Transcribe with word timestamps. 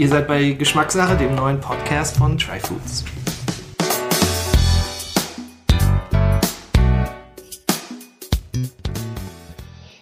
Ihr 0.00 0.08
seid 0.08 0.28
bei 0.28 0.52
Geschmackssache, 0.52 1.14
dem 1.14 1.34
neuen 1.34 1.60
Podcast 1.60 2.16
von 2.16 2.38
Tryfoods. 2.38 3.04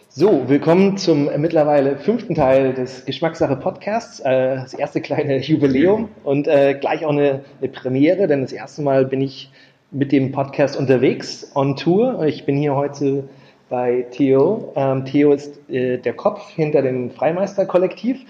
So, 0.09 0.49
willkommen 0.49 0.97
zum 0.99 1.29
mittlerweile 1.39 1.97
fünften 1.97 2.37
Teil 2.37 2.75
des 2.75 3.07
Geschmackssache 3.07 3.57
Podcasts. 3.57 4.21
Äh, 4.21 4.55
das 4.55 4.73
erste 4.73 5.01
kleine 5.01 5.39
Jubiläum 5.43 6.11
und 6.23 6.47
äh, 6.47 6.75
gleich 6.81 7.05
auch 7.05 7.11
eine, 7.11 7.41
eine 7.61 7.69
Premiere, 7.69 8.29
denn 8.29 8.43
das 8.43 8.53
erste 8.53 8.83
Mal 8.83 9.05
bin 9.05 9.21
ich 9.21 9.51
mit 9.91 10.13
dem 10.13 10.31
Podcast 10.31 10.77
unterwegs, 10.77 11.51
on 11.57 11.75
Tour. 11.75 12.25
Ich 12.25 12.47
bin 12.47 12.57
hier 12.57 12.77
heute 12.77 13.29
bei 13.69 14.07
Theo. 14.13 14.73
Ähm, 14.77 15.05
Theo 15.05 15.33
ist 15.33 15.69
äh, 15.69 15.99
der 15.99 16.13
Kopf 16.13 16.51
hinter 16.51 16.83
dem 16.83 17.11
Freimeister-Kollektiv. 17.11 18.21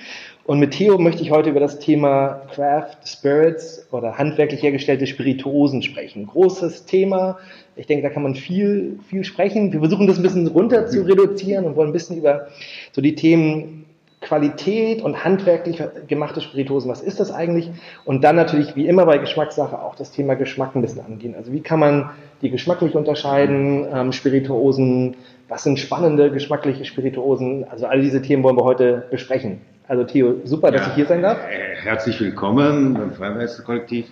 Und 0.48 0.60
mit 0.60 0.70
Theo 0.70 0.96
möchte 0.96 1.20
ich 1.20 1.30
heute 1.30 1.50
über 1.50 1.60
das 1.60 1.78
Thema 1.78 2.40
Craft 2.54 2.96
Spirits 3.04 3.86
oder 3.92 4.16
handwerklich 4.16 4.62
hergestellte 4.62 5.06
Spirituosen 5.06 5.82
sprechen. 5.82 6.26
Großes 6.26 6.86
Thema. 6.86 7.36
Ich 7.76 7.86
denke, 7.86 8.02
da 8.02 8.08
kann 8.08 8.22
man 8.22 8.34
viel, 8.34 8.98
viel 9.10 9.24
sprechen. 9.24 9.74
Wir 9.74 9.80
versuchen 9.80 10.06
das 10.06 10.16
ein 10.16 10.22
bisschen 10.22 10.46
runter 10.46 10.86
zu 10.86 11.02
reduzieren 11.02 11.66
und 11.66 11.76
wollen 11.76 11.90
ein 11.90 11.92
bisschen 11.92 12.16
über 12.16 12.48
so 12.92 13.02
die 13.02 13.14
Themen 13.14 13.84
Qualität 14.28 15.00
und 15.00 15.24
handwerklich 15.24 15.82
gemachte 16.06 16.42
Spirituosen, 16.42 16.90
was 16.90 17.00
ist 17.00 17.18
das 17.18 17.32
eigentlich? 17.32 17.70
Und 18.04 18.24
dann 18.24 18.36
natürlich, 18.36 18.76
wie 18.76 18.86
immer 18.86 19.06
bei 19.06 19.16
Geschmackssache, 19.16 19.80
auch 19.80 19.94
das 19.94 20.10
Thema 20.10 20.34
Geschmack 20.34 20.76
ein 20.76 20.82
bisschen 20.82 21.00
angehen. 21.00 21.34
Also 21.34 21.50
wie 21.52 21.60
kann 21.60 21.80
man 21.80 22.10
die 22.42 22.50
geschmacklich 22.50 22.94
unterscheiden, 22.94 23.86
ähm, 23.90 24.12
Spirituosen, 24.12 25.16
was 25.48 25.62
sind 25.62 25.78
spannende 25.78 26.30
geschmackliche 26.30 26.84
Spirituosen? 26.84 27.64
Also 27.70 27.86
all 27.86 28.02
diese 28.02 28.20
Themen 28.20 28.42
wollen 28.42 28.56
wir 28.56 28.64
heute 28.64 29.06
besprechen. 29.10 29.62
Also 29.88 30.04
Theo, 30.04 30.34
super, 30.44 30.70
dass 30.70 30.82
ja, 30.82 30.88
ich 30.88 30.94
hier 30.96 31.06
sein 31.06 31.22
darf. 31.22 31.38
Äh, 31.50 31.76
herzlich 31.82 32.20
willkommen 32.20 32.92
beim 32.92 33.12
Freimeister-Kollektiv. 33.14 34.08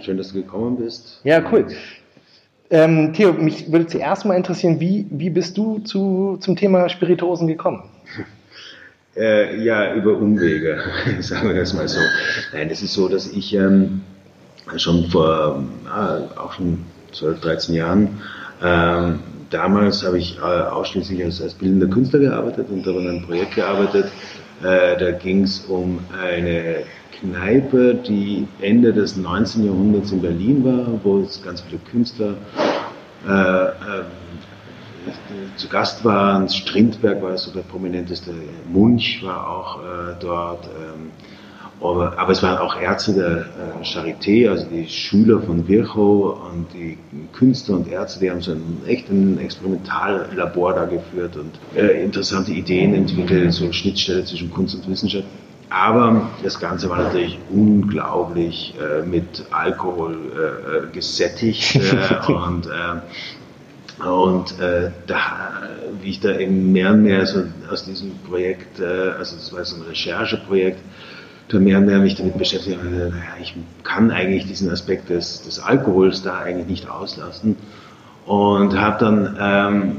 Schön, 0.00 0.16
dass 0.16 0.32
du 0.32 0.42
gekommen 0.42 0.78
bist. 0.78 1.20
Ja, 1.22 1.40
cool. 1.52 1.66
Ähm, 2.70 3.12
Theo, 3.12 3.32
mich 3.34 3.70
würde 3.70 3.86
zuerst 3.86 4.24
mal 4.24 4.34
interessieren, 4.34 4.80
wie, 4.80 5.06
wie 5.10 5.30
bist 5.30 5.56
du 5.56 5.78
zu, 5.78 6.38
zum 6.40 6.56
Thema 6.56 6.88
Spirituosen 6.88 7.46
gekommen? 7.46 7.84
Äh, 9.16 9.62
ja, 9.62 9.94
über 9.94 10.16
Umwege, 10.16 10.78
sagen 11.20 11.48
wir 11.48 11.56
das 11.56 11.74
mal 11.74 11.88
so. 11.88 11.98
Nein, 12.52 12.68
es 12.70 12.82
ist 12.82 12.94
so, 12.94 13.08
dass 13.08 13.26
ich 13.26 13.54
ähm, 13.54 14.02
schon 14.76 15.06
vor 15.10 15.64
äh, 15.86 16.38
auch 16.38 16.52
schon 16.52 16.84
12, 17.12 17.40
13 17.40 17.74
Jahren, 17.74 18.20
ähm, 18.62 19.18
damals 19.50 20.04
habe 20.04 20.18
ich 20.18 20.38
äh, 20.38 20.42
ausschließlich 20.42 21.24
als, 21.24 21.42
als 21.42 21.54
bildender 21.54 21.88
Künstler 21.88 22.20
gearbeitet 22.20 22.68
und 22.70 22.86
habe 22.86 23.00
an 23.00 23.08
einem 23.08 23.22
Projekt 23.22 23.56
gearbeitet. 23.56 24.06
Äh, 24.62 24.96
da 24.98 25.10
ging 25.12 25.42
es 25.42 25.60
um 25.60 25.98
eine 26.22 26.84
Kneipe, 27.18 27.94
die 27.94 28.46
Ende 28.60 28.92
des 28.92 29.16
19. 29.16 29.64
Jahrhunderts 29.64 30.12
in 30.12 30.22
Berlin 30.22 30.64
war, 30.64 30.86
wo 31.02 31.20
es 31.20 31.42
ganz 31.42 31.62
viele 31.62 31.80
Künstler 31.90 32.34
äh, 33.26 33.30
zu 35.56 35.68
Gast 35.68 36.04
waren. 36.04 36.48
Strindberg 36.48 37.22
war 37.22 37.36
so 37.36 37.50
der 37.50 37.60
prominenteste, 37.60 38.32
Munch 38.70 39.22
war 39.22 39.48
auch 39.48 39.78
äh, 39.78 40.14
dort. 40.20 40.66
Ähm, 40.66 41.10
aber, 41.82 42.18
aber, 42.18 42.32
es 42.32 42.42
waren 42.42 42.58
auch 42.58 42.78
Ärzte 42.78 43.14
der 43.14 43.38
äh, 43.38 43.84
Charité, 43.84 44.50
also 44.50 44.66
die 44.66 44.86
Schüler 44.86 45.40
von 45.40 45.66
Virchow 45.66 46.38
und 46.52 46.66
die 46.74 46.98
Künstler 47.32 47.76
und 47.76 47.88
Ärzte, 47.88 48.20
die 48.20 48.30
haben 48.30 48.42
so 48.42 48.52
ein 48.52 48.82
echt 48.86 49.08
ein 49.08 49.38
Experimentallabor 49.38 50.74
da 50.74 50.84
geführt 50.84 51.36
und 51.36 51.52
äh, 51.74 52.04
interessante 52.04 52.52
Ideen 52.52 52.92
entwickelt, 52.92 53.54
so 53.54 53.72
Schnittstelle 53.72 54.24
zwischen 54.26 54.50
Kunst 54.50 54.74
und 54.74 54.90
Wissenschaft. 54.90 55.24
Aber 55.70 56.28
das 56.42 56.58
Ganze 56.58 56.90
war 56.90 56.98
natürlich 56.98 57.38
unglaublich 57.48 58.74
äh, 58.78 59.06
mit 59.06 59.44
Alkohol 59.50 60.16
äh, 60.36 60.88
äh 60.88 60.92
gesättigt 60.92 61.76
äh, 61.76 62.32
und 62.32 62.66
äh, 62.66 63.00
und 64.04 64.58
äh, 64.60 64.90
da, 65.06 65.62
wie 66.00 66.10
ich 66.10 66.20
da 66.20 66.36
eben 66.38 66.72
mehr 66.72 66.92
und 66.92 67.02
mehr 67.02 67.26
so 67.26 67.42
aus 67.70 67.84
diesem 67.84 68.12
Projekt, 68.28 68.80
äh, 68.80 68.84
also 68.84 69.36
das 69.36 69.52
war 69.52 69.64
so 69.64 69.76
ein 69.76 69.82
Rechercheprojekt, 69.82 70.78
da 71.48 71.58
mehr 71.58 71.78
und 71.78 71.86
mehr 71.86 71.98
mich 71.98 72.14
damit 72.14 72.38
beschäftigt 72.38 72.78
habe, 72.78 72.88
naja, 72.88 73.34
ich 73.40 73.54
kann 73.82 74.10
eigentlich 74.10 74.46
diesen 74.46 74.70
Aspekt 74.70 75.10
des, 75.10 75.42
des 75.42 75.58
Alkohols 75.58 76.22
da 76.22 76.38
eigentlich 76.38 76.68
nicht 76.68 76.88
auslassen. 76.88 77.56
Und 78.24 78.78
habe 78.78 79.04
dann 79.04 79.36
ähm, 79.40 79.96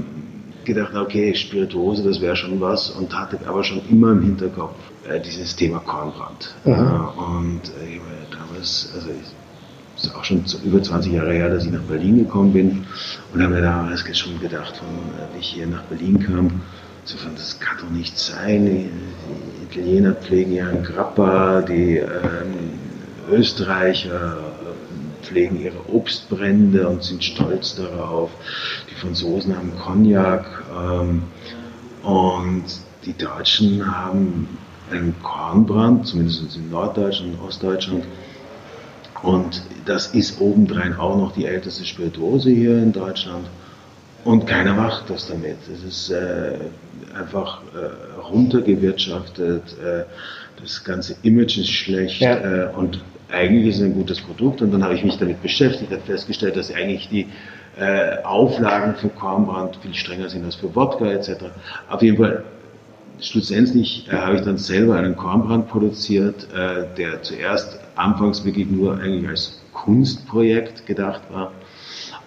gedacht, 0.63 0.95
okay, 0.95 1.35
Spirituose, 1.35 2.03
das 2.03 2.22
wäre 2.22 2.35
schon 2.35 2.62
was 2.62 2.89
und 2.89 3.13
hatte 3.18 3.39
aber 3.45 3.63
schon 3.63 3.81
immer 3.89 4.12
im 4.12 4.22
Hinterkopf 4.22 4.75
äh, 5.09 5.19
dieses 5.19 5.56
Thema 5.56 5.79
Kornbrand. 5.79 6.53
Mhm. 6.63 6.72
und 7.18 7.62
äh, 7.81 8.00
damals, 8.31 8.91
also 8.95 9.09
ich, 9.09 9.41
das 10.01 10.09
ist 10.09 10.17
auch 10.17 10.23
schon 10.23 10.44
über 10.63 10.81
20 10.81 11.13
Jahre 11.13 11.34
her, 11.34 11.50
dass 11.50 11.66
ich 11.66 11.72
nach 11.72 11.81
Berlin 11.81 12.17
gekommen 12.17 12.53
bin 12.53 12.85
und 13.34 13.41
habe 13.41 13.53
mir 13.53 13.62
damals 13.62 14.03
schon 14.17 14.39
gedacht, 14.39 14.78
von, 14.78 14.88
äh, 14.88 15.35
wie 15.35 15.39
ich 15.39 15.50
hier 15.50 15.67
nach 15.67 15.84
Berlin 15.84 16.19
kam, 16.19 16.62
so 17.03 17.17
von, 17.17 17.35
das 17.35 17.59
kann 17.59 17.78
doch 17.79 17.89
nicht 17.89 18.17
sein. 18.17 18.66
Die, 18.66 18.89
die 18.89 19.79
Italiener 19.79 20.13
pflegen 20.13 20.53
ja 20.53 20.69
einen 20.69 20.84
Grappa, 20.84 21.62
die 21.62 21.97
ähm, 21.97 22.79
Österreicher 23.31 24.38
äh, 24.38 25.23
pflegen 25.23 25.62
ihre 25.62 25.88
Obstbrände 25.94 26.88
und 26.88 27.03
sind 27.03 27.23
stolz 27.23 27.75
darauf. 27.75 28.31
Die 28.89 28.95
Franzosen 28.95 29.56
haben 29.56 29.72
Cognac 29.78 30.45
ähm, 30.75 31.23
und 32.01 32.63
die 33.06 33.13
Deutschen 33.18 33.85
haben 33.85 34.57
einen 34.91 35.16
Kornbrand, 35.22 36.07
zumindest 36.07 36.56
in 36.56 36.69
Norddeutschland 36.72 37.39
und 37.39 37.47
Ostdeutschland 37.47 38.03
und 39.24 39.62
das 39.86 40.08
ist 40.08 40.42
obendrein 40.42 40.98
auch 40.98 41.18
noch 41.18 41.34
die 41.34 41.46
älteste 41.46 41.86
Spirituose 41.86 42.50
hier 42.50 42.78
in 42.78 42.92
Deutschland. 42.92 43.48
Und 44.24 44.46
keiner 44.46 44.74
macht 44.74 45.09
das 45.09 45.28
damit. 45.28 45.58
Es 45.74 45.84
ist 45.84 46.09
äh, 46.12 46.54
einfach 47.18 47.62
äh, 47.74 48.22
runtergewirtschaftet. 48.22 49.64
Äh, 49.84 50.04
das 50.62 50.84
ganze 50.84 51.16
Image 51.24 51.58
ist 51.58 51.70
schlecht. 51.70 52.22
Ja. 52.22 52.36
Äh, 52.36 52.70
und 52.76 53.04
eigentlich 53.31 53.68
ist 53.68 53.78
es 53.78 53.84
ein 53.84 53.94
gutes 53.94 54.22
Produkt. 54.22 54.62
Und 54.62 54.72
dann 54.72 54.84
habe 54.84 54.94
ich 54.94 55.04
mich 55.04 55.18
damit 55.18 55.42
beschäftigt, 55.42 55.92
habe 55.92 56.04
festgestellt, 56.04 56.56
dass 56.56 56.72
eigentlich 56.72 57.10
die 57.10 57.28
äh, 57.80 58.22
Auflagen 58.24 58.96
für 58.96 59.10
Kornbrand 59.10 59.78
viel 59.78 59.94
strenger 59.94 60.30
sind 60.30 60.46
als 60.46 60.56
für 60.56 60.74
Wodka 60.76 61.06
etc. 61.06 61.46
Auf 61.90 62.02
jeden 62.04 62.18
Fall 62.18 62.44
schlussendlich 63.22 64.08
äh, 64.09 64.16
habe 64.16 64.36
ich 64.36 64.42
dann 64.42 64.58
selber 64.58 64.98
einen 64.98 65.16
Kornbrand 65.16 65.68
produziert, 65.70 66.48
äh, 66.54 66.86
der 66.98 67.22
zuerst 67.22 67.80
anfangs 67.96 68.44
wirklich 68.46 68.70
nur 68.70 69.00
eigentlich 69.00 69.30
als 69.30 69.62
Kunstprojekt 69.74 70.86
gedacht 70.86 71.22
war. 71.31 71.52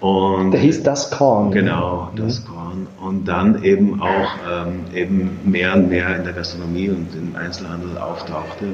Und 0.01 0.51
der 0.51 0.61
hieß 0.61 0.83
Das 0.83 1.11
Korn. 1.11 1.51
Genau, 1.51 2.11
Das 2.17 2.41
mhm. 2.41 2.45
Korn. 2.47 2.87
Und 3.01 3.27
dann 3.27 3.63
eben 3.63 4.03
auch 4.03 4.35
ähm, 4.51 4.81
eben 4.95 5.39
mehr 5.45 5.75
und 5.75 5.89
mehr 5.89 6.17
in 6.17 6.25
der 6.25 6.33
Gastronomie 6.33 6.91
und 6.91 7.15
im 7.15 7.35
Einzelhandel 7.37 7.97
auftauchte. 7.99 8.67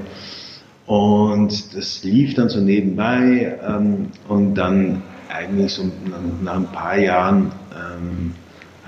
Und 0.87 1.77
das 1.77 2.03
lief 2.03 2.35
dann 2.35 2.49
so 2.49 2.61
nebenbei 2.61 3.57
ähm, 3.65 4.09
und 4.27 4.55
dann 4.57 5.03
eigentlich 5.33 5.75
so 5.75 5.85
nach, 5.85 6.43
nach 6.43 6.57
ein 6.57 6.67
paar 6.73 6.99
Jahren 6.99 7.53
ähm, 7.73 8.35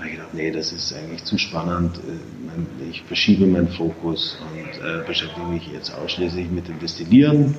habe 0.03 0.11
ich 0.11 0.17
gedacht, 0.17 0.33
nee, 0.33 0.51
das 0.51 0.73
ist 0.73 0.93
eigentlich 0.93 1.23
zu 1.23 1.37
spannend. 1.37 1.97
Äh, 1.97 2.89
ich 2.89 3.03
verschiebe 3.03 3.45
meinen 3.45 3.69
Fokus 3.69 4.37
und 4.41 4.85
äh, 4.85 5.05
beschäftige 5.07 5.47
mich 5.47 5.67
jetzt 5.71 5.95
ausschließlich 5.95 6.49
mit 6.51 6.67
dem 6.67 6.77
Destillieren 6.79 7.55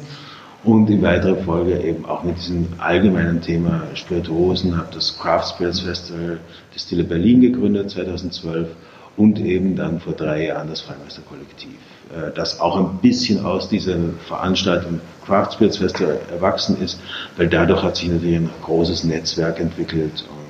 und 0.63 0.91
in 0.91 1.03
weiterer 1.03 1.37
Folge 1.37 1.81
eben 1.81 2.05
auch 2.05 2.23
mit 2.23 2.37
diesem 2.37 2.69
allgemeinen 2.79 3.41
Thema 3.41 3.85
Spirituosen, 3.95 4.77
habe 4.77 4.89
das 4.93 5.19
Craft 5.19 5.55
Spirits 5.55 5.81
Festival 5.81 6.39
Destille 6.75 7.05
Berlin 7.05 7.41
gegründet 7.41 7.91
2012 7.91 8.69
und 9.17 9.39
eben 9.39 9.75
dann 9.77 10.01
vor 10.01 10.13
drei 10.13 10.47
Jahren 10.47 10.69
das 10.69 10.83
Freimeister-Kollektiv, 10.83 11.79
äh, 12.15 12.31
das 12.35 12.61
auch 12.61 12.77
ein 12.77 12.99
bisschen 13.01 13.43
aus 13.45 13.71
dieser 13.71 13.97
Veranstaltung 14.29 15.01
Craft 15.25 15.53
Spirits 15.53 15.79
Festival 15.79 16.21
erwachsen 16.31 16.77
ist, 16.83 17.01
weil 17.39 17.49
dadurch 17.49 17.83
hat 17.83 17.97
sich 17.97 18.11
natürlich 18.11 18.37
ein 18.37 18.51
großes 18.63 19.05
Netzwerk 19.05 19.61
entwickelt 19.61 20.25
und 20.29 20.44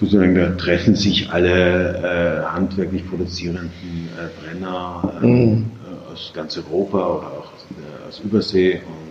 sozusagen 0.00 0.34
da 0.34 0.50
treffen 0.50 0.94
sich 0.94 1.30
alle 1.30 2.42
äh, 2.42 2.44
handwerklich 2.46 3.08
produzierenden 3.08 3.70
äh, 4.16 4.28
Brenner 4.40 5.20
äh, 5.22 5.26
mhm. 5.26 5.70
aus 6.12 6.32
ganz 6.34 6.56
Europa 6.56 6.98
oder 6.98 7.26
auch 7.26 7.52
äh, 7.70 8.08
aus 8.08 8.20
Übersee 8.20 8.80
und 8.86 9.08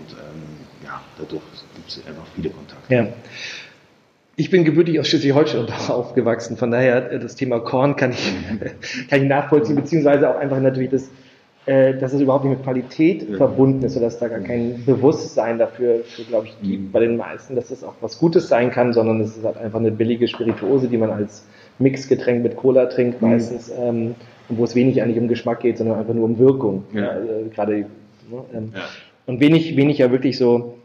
dadurch 1.18 1.42
gibt 1.76 1.90
es 1.90 2.06
einfach 2.06 2.26
viele 2.36 2.50
Kontakte. 2.50 2.94
Ja. 2.94 3.08
Ich 4.36 4.52
bin 4.52 4.64
gebürtig 4.64 5.00
aus 5.00 5.08
Schleswig-Holstein 5.08 5.68
aufgewachsen, 5.88 6.58
von 6.58 6.72
daher 6.72 7.12
äh, 7.12 7.20
das 7.20 7.36
Thema 7.36 7.60
Korn 7.60 7.96
kann 7.96 8.12
ich, 8.12 8.34
kann 9.10 9.24
ich 9.24 9.28
nachvollziehen, 9.28 9.76
beziehungsweise 9.76 10.30
auch 10.30 10.38
einfach 10.38 10.60
natürlich 10.60 10.92
das, 10.92 11.04
äh, 11.04 11.27
dass 11.68 12.14
es 12.14 12.22
überhaupt 12.22 12.46
nicht 12.46 12.58
mit 12.58 12.64
Qualität 12.64 13.30
ja. 13.30 13.36
verbunden 13.36 13.84
ist, 13.84 13.96
sodass 13.96 14.18
da 14.20 14.30
gar 14.30 14.40
kein 14.40 14.86
Bewusstsein 14.86 15.60
dafür, 15.60 16.02
glaube 16.30 16.48
ich, 16.48 16.56
gibt 16.62 16.84
mhm. 16.86 16.92
bei 16.92 17.02
den 17.02 17.18
meisten, 17.18 17.56
dass 17.56 17.72
es 17.72 17.84
auch 17.84 17.96
was 18.00 18.20
Gutes 18.20 18.48
sein 18.48 18.72
kann, 18.72 18.94
sondern 18.94 19.20
es 19.20 19.36
ist 19.36 19.44
halt 19.44 19.58
einfach 19.58 19.80
eine 19.80 19.92
billige 19.92 20.30
Spirituose, 20.30 20.88
die 20.88 20.98
man 20.98 21.10
als 21.10 21.46
Mixgetränk 21.80 22.42
mit 22.42 22.56
Cola 22.56 22.86
trinkt 22.86 23.22
mhm. 23.22 23.32
meistens, 23.32 23.70
ähm, 23.78 24.16
wo 24.48 24.64
es 24.64 24.76
wenig 24.76 25.02
eigentlich 25.02 25.20
um 25.20 25.28
Geschmack 25.28 25.60
geht, 25.60 25.78
sondern 25.78 26.00
einfach 26.00 26.14
nur 26.14 26.24
um 26.24 26.40
Wirkung. 26.40 26.86
Ja. 26.94 27.18
Äh, 27.18 27.50
gerade 27.54 27.74
ne, 27.74 27.86
ähm, 28.54 28.72
ja. 28.74 28.82
und 29.26 29.42
wenig, 29.42 29.76
wenig 29.76 29.98
ja 29.98 30.10
wirklich 30.10 30.38
so, 30.38 30.76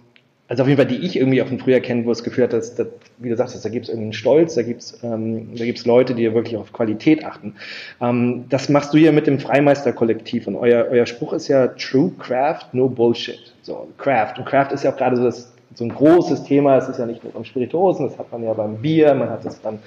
also 0.48 0.64
auf 0.64 0.68
jeden 0.68 0.76
Fall, 0.76 0.86
die 0.86 1.04
ich 1.04 1.16
irgendwie 1.16 1.40
auch 1.40 1.46
von 1.46 1.58
früher 1.58 1.80
kenne, 1.80 2.04
wo 2.04 2.10
es 2.10 2.22
Gefühl 2.22 2.44
hat, 2.44 2.52
dass, 2.52 2.74
dass 2.74 2.88
wie 3.18 3.30
du 3.30 3.36
sagst, 3.36 3.64
da 3.64 3.68
gibt 3.68 3.84
es 3.84 3.88
irgendwie 3.88 4.06
einen 4.06 4.12
Stolz, 4.12 4.54
da 4.54 4.62
gibt 4.62 4.82
es 4.82 4.98
ähm, 5.02 5.56
da 5.56 5.64
gibt's 5.64 5.86
Leute, 5.86 6.14
die 6.14 6.34
wirklich 6.34 6.56
auf 6.56 6.72
Qualität 6.72 7.24
achten. 7.24 7.54
Ähm, 8.00 8.44
das 8.48 8.68
machst 8.68 8.92
du 8.92 8.98
ja 8.98 9.12
mit 9.12 9.26
dem 9.26 9.38
Freimeister-Kollektiv 9.38 10.46
und 10.48 10.56
euer, 10.56 10.86
euer 10.90 11.06
Spruch 11.06 11.32
ist 11.32 11.48
ja 11.48 11.68
True 11.68 12.12
Craft, 12.18 12.66
no 12.72 12.88
Bullshit. 12.88 13.54
So, 13.62 13.88
Craft. 13.96 14.34
Und 14.38 14.44
Craft 14.44 14.72
ist 14.72 14.84
ja 14.84 14.92
auch 14.92 14.96
gerade 14.96 15.16
so, 15.16 15.24
das, 15.24 15.52
so 15.74 15.84
ein 15.84 15.94
großes 15.94 16.44
Thema, 16.44 16.76
es 16.76 16.88
ist 16.88 16.98
ja 16.98 17.06
nicht 17.06 17.22
nur 17.22 17.32
beim 17.32 17.44
Spirituosen, 17.44 18.08
das 18.08 18.18
hat 18.18 18.30
man 18.32 18.42
ja 18.42 18.52
beim 18.52 18.76
Bier, 18.76 19.14
man 19.14 19.30
hat 19.30 19.44
es 19.46 19.56
beim, 19.56 19.78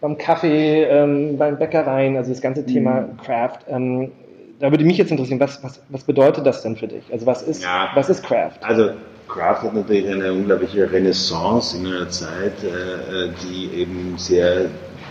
beim 0.00 0.18
Kaffee, 0.18 0.84
ähm, 0.84 1.36
beim 1.38 1.58
Bäckereien, 1.58 2.16
also 2.16 2.30
das 2.30 2.40
ganze 2.40 2.64
Thema 2.64 3.00
mhm. 3.00 3.16
Craft. 3.16 3.58
Ähm, 3.68 4.12
da 4.60 4.70
würde 4.70 4.84
mich 4.84 4.98
jetzt 4.98 5.10
interessieren, 5.10 5.40
was, 5.40 5.62
was, 5.64 5.80
was 5.88 6.04
bedeutet 6.04 6.46
das 6.46 6.62
denn 6.62 6.76
für 6.76 6.86
dich? 6.86 7.04
Also 7.10 7.26
was 7.26 7.42
ist, 7.42 7.62
ja, 7.62 7.90
was 7.94 8.08
ist 8.08 8.22
Craft? 8.22 8.58
Also 8.62 8.90
Craft 9.28 9.62
hat 9.62 9.74
natürlich 9.74 10.08
eine 10.08 10.32
unglaubliche 10.32 10.90
Renaissance 10.90 11.76
in 11.76 11.86
einer 11.86 12.08
Zeit, 12.08 12.62
äh, 12.62 13.28
die 13.42 13.80
eben 13.80 14.14
sehr 14.16 14.66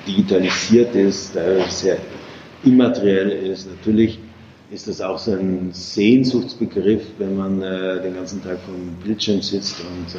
digitalisiert 0.07 0.95
ist, 0.95 1.33
sehr 1.69 1.97
immateriell 2.63 3.31
ist. 3.31 3.67
Natürlich 3.69 4.19
ist 4.71 4.87
das 4.87 5.01
auch 5.01 5.17
so 5.17 5.31
ein 5.31 5.69
Sehnsuchtsbegriff, 5.71 7.03
wenn 7.17 7.35
man 7.35 7.61
äh, 7.61 8.01
den 8.01 8.15
ganzen 8.15 8.43
Tag 8.43 8.59
vom 8.65 8.95
Bildschirm 9.03 9.41
sitzt 9.41 9.77
und 9.81 10.15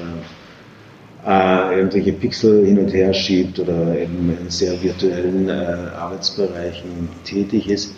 äh, 1.25 1.77
irgendwelche 1.77 2.13
Pixel 2.13 2.67
hin 2.67 2.79
und 2.79 2.93
her 2.93 3.13
schiebt 3.15 3.59
oder 3.59 3.97
eben 3.99 4.37
in 4.41 4.51
sehr 4.51 4.81
virtuellen 4.83 5.51
Arbeitsbereichen 5.51 7.09
tätig 7.25 7.69
ist. 7.69 7.95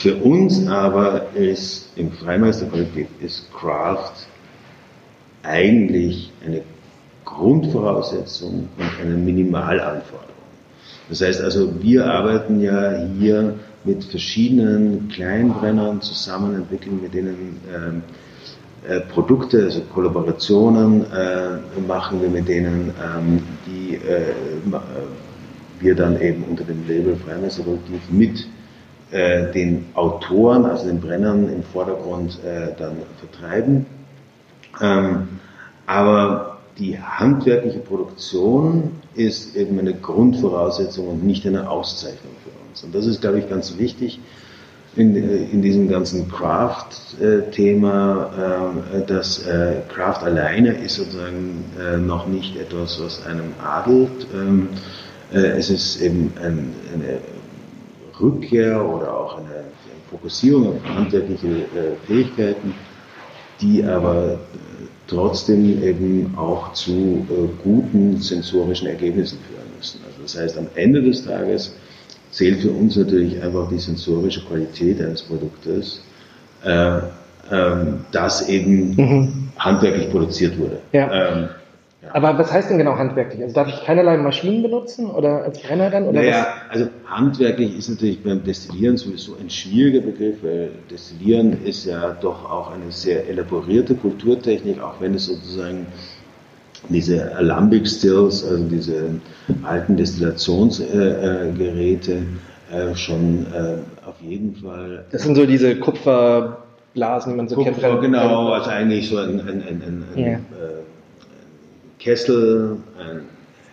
Für 0.00 0.16
uns 0.16 0.66
aber 0.66 1.26
ist 1.34 1.90
im 1.96 2.10
Freimeisterkollektiv 2.10 3.06
ist 3.20 3.52
Craft 3.52 4.14
eigentlich 5.42 6.32
eine 6.42 6.62
Grundvoraussetzung 7.26 8.66
und 8.78 8.90
eine 9.02 9.14
Minimalanforderung. 9.14 10.30
Das 11.10 11.20
heißt 11.20 11.42
also, 11.42 11.82
wir 11.82 12.06
arbeiten 12.06 12.62
ja 12.62 13.06
hier 13.18 13.56
mit 13.84 14.02
verschiedenen 14.04 15.10
Kleinbrennern 15.10 16.00
zusammen, 16.00 16.54
entwickeln 16.54 17.00
mit 17.02 17.12
denen 17.12 17.60
ähm, 17.70 18.02
äh, 18.88 19.00
Produkte, 19.00 19.64
also 19.64 19.82
Kollaborationen 19.92 21.04
äh, 21.12 21.58
machen 21.86 22.22
wir 22.22 22.30
mit 22.30 22.48
denen, 22.48 22.94
ähm, 23.04 23.42
die 23.66 23.96
äh, 23.96 24.32
wir 25.78 25.94
dann 25.94 26.18
eben 26.22 26.44
unter 26.44 26.64
dem 26.64 26.88
Label 26.88 27.16
Freimeisterkollektiv 27.16 28.00
mit 28.10 28.46
äh, 29.10 29.52
den 29.52 29.86
Autoren, 29.94 30.64
also 30.64 30.86
den 30.86 31.00
Brennern 31.00 31.52
im 31.52 31.62
Vordergrund 31.62 32.38
äh, 32.44 32.68
dann 32.78 32.98
vertreiben. 33.18 33.86
Ähm, 34.80 35.28
aber 35.86 36.58
die 36.78 36.98
handwerkliche 36.98 37.80
Produktion 37.80 38.92
ist 39.14 39.56
eben 39.56 39.78
eine 39.78 39.94
Grundvoraussetzung 39.94 41.08
und 41.08 41.24
nicht 41.24 41.46
eine 41.46 41.68
Auszeichnung 41.68 42.32
für 42.44 42.50
uns. 42.68 42.84
Und 42.84 42.94
das 42.94 43.06
ist, 43.06 43.20
glaube 43.20 43.40
ich, 43.40 43.48
ganz 43.48 43.76
wichtig 43.78 44.20
in, 44.96 45.16
äh, 45.16 45.44
in 45.52 45.62
diesem 45.62 45.88
ganzen 45.88 46.28
Craft-Thema, 46.30 48.30
äh, 48.94 49.06
dass 49.06 49.46
äh, 49.46 49.76
Craft 49.92 50.22
alleine 50.22 50.74
ist 50.74 50.96
sozusagen 50.96 51.64
äh, 51.80 51.96
noch 51.96 52.26
nicht 52.26 52.56
etwas, 52.56 53.00
was 53.02 53.24
einem 53.26 53.54
adelt. 53.62 54.26
Ähm, 54.34 54.68
es 55.32 55.70
ist 55.70 56.02
eben 56.02 56.32
ein, 56.42 56.74
eine 56.92 57.20
Rückkehr 58.20 58.84
oder 58.84 59.14
auch 59.14 59.38
eine 59.38 59.64
Fokussierung 60.10 60.76
auf 60.76 60.84
handwerkliche 60.84 61.48
äh, 61.48 62.06
Fähigkeiten, 62.06 62.74
die 63.60 63.84
aber 63.84 64.32
äh, 64.32 64.36
trotzdem 65.06 65.82
eben 65.82 66.34
auch 66.36 66.72
zu 66.72 67.26
äh, 67.30 67.48
guten 67.62 68.18
sensorischen 68.18 68.88
Ergebnissen 68.88 69.38
führen 69.48 69.68
müssen. 69.76 70.00
Also 70.06 70.22
das 70.22 70.38
heißt, 70.38 70.58
am 70.58 70.66
Ende 70.74 71.02
des 71.02 71.24
Tages 71.24 71.74
zählt 72.30 72.60
für 72.60 72.70
uns 72.70 72.96
natürlich 72.96 73.42
einfach 73.42 73.68
die 73.68 73.78
sensorische 73.78 74.44
Qualität 74.44 75.00
eines 75.00 75.22
Produktes, 75.22 76.02
äh, 76.64 76.98
ähm, 77.50 78.04
das 78.12 78.48
eben 78.48 78.94
mhm. 78.94 79.48
handwerklich 79.58 80.10
produziert 80.10 80.58
wurde. 80.58 80.78
Ja. 80.92 81.12
Ähm, 81.12 81.48
aber 82.12 82.38
was 82.38 82.52
heißt 82.52 82.70
denn 82.70 82.78
genau 82.78 82.96
handwerklich? 82.96 83.42
Also 83.42 83.54
darf 83.54 83.68
ich 83.68 83.84
keinerlei 83.84 84.16
Maschinen 84.16 84.62
benutzen 84.62 85.10
oder 85.10 85.44
als 85.44 85.60
Brenner 85.60 85.90
dann? 85.90 86.04
Oder 86.04 86.20
naja, 86.20 86.46
was? 86.68 86.76
also 86.76 86.90
handwerklich 87.06 87.76
ist 87.76 87.88
natürlich 87.88 88.22
beim 88.22 88.42
Destillieren 88.42 88.96
sowieso 88.96 89.36
ein 89.40 89.50
schwieriger 89.50 90.00
Begriff, 90.00 90.42
weil 90.42 90.70
Destillieren 90.90 91.64
ist 91.64 91.84
ja 91.84 92.16
doch 92.20 92.50
auch 92.50 92.72
eine 92.72 92.90
sehr 92.90 93.28
elaborierte 93.28 93.94
Kulturtechnik, 93.94 94.82
auch 94.82 95.00
wenn 95.00 95.14
es 95.14 95.26
sozusagen 95.26 95.86
diese 96.88 97.36
Alembic 97.36 97.86
Stills, 97.86 98.44
also 98.44 98.64
diese 98.64 99.20
alten 99.62 99.96
Destillationsgeräte, 99.96 102.12
äh, 102.12 102.90
äh, 102.90 102.96
schon 102.96 103.46
äh, 103.52 103.76
auf 104.06 104.20
jeden 104.20 104.56
Fall. 104.56 105.04
Das 105.12 105.22
sind 105.22 105.34
so 105.34 105.46
diese 105.46 105.76
Kupferblasen, 105.76 107.32
die 107.32 107.36
man 107.36 107.48
so 107.48 107.56
Kupfer, 107.56 107.72
kennt. 107.72 108.00
Genau, 108.00 108.52
also 108.52 108.70
eigentlich 108.70 109.08
so 109.08 109.18
ein, 109.18 109.40
ein, 109.40 109.62
ein, 109.62 109.82
ein, 109.82 110.04
ein 110.14 110.18
yeah. 110.18 110.40
Kessel, 112.00 112.78
ein 112.98 113.22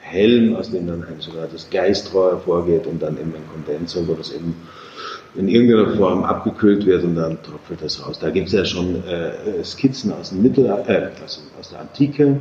Helm, 0.01 0.55
aus 0.55 0.71
dem 0.71 0.87
dann 0.87 1.03
ein 1.03 1.17
das 1.51 1.69
Geistrohr 1.69 2.31
hervorgeht 2.31 2.85
und 2.85 3.01
dann 3.01 3.17
eben 3.17 3.33
ein 3.33 3.49
Kondenser, 3.51 4.07
wo 4.07 4.13
das 4.13 4.31
eben 4.31 4.55
in 5.35 5.47
irgendeiner 5.47 5.95
Form 5.95 6.23
abgekühlt 6.23 6.85
wird 6.85 7.03
und 7.03 7.15
dann 7.15 7.37
tropft 7.43 7.81
das 7.81 8.05
raus. 8.05 8.19
Da 8.19 8.29
gibt 8.29 8.47
es 8.47 8.53
ja 8.53 8.65
schon 8.65 9.03
äh, 9.07 9.63
Skizzen 9.63 10.11
aus, 10.13 10.29
dem 10.29 10.41
Mittel, 10.41 10.65
äh, 10.65 11.09
aus, 11.23 11.43
aus 11.59 11.69
der 11.69 11.81
Antike 11.81 12.39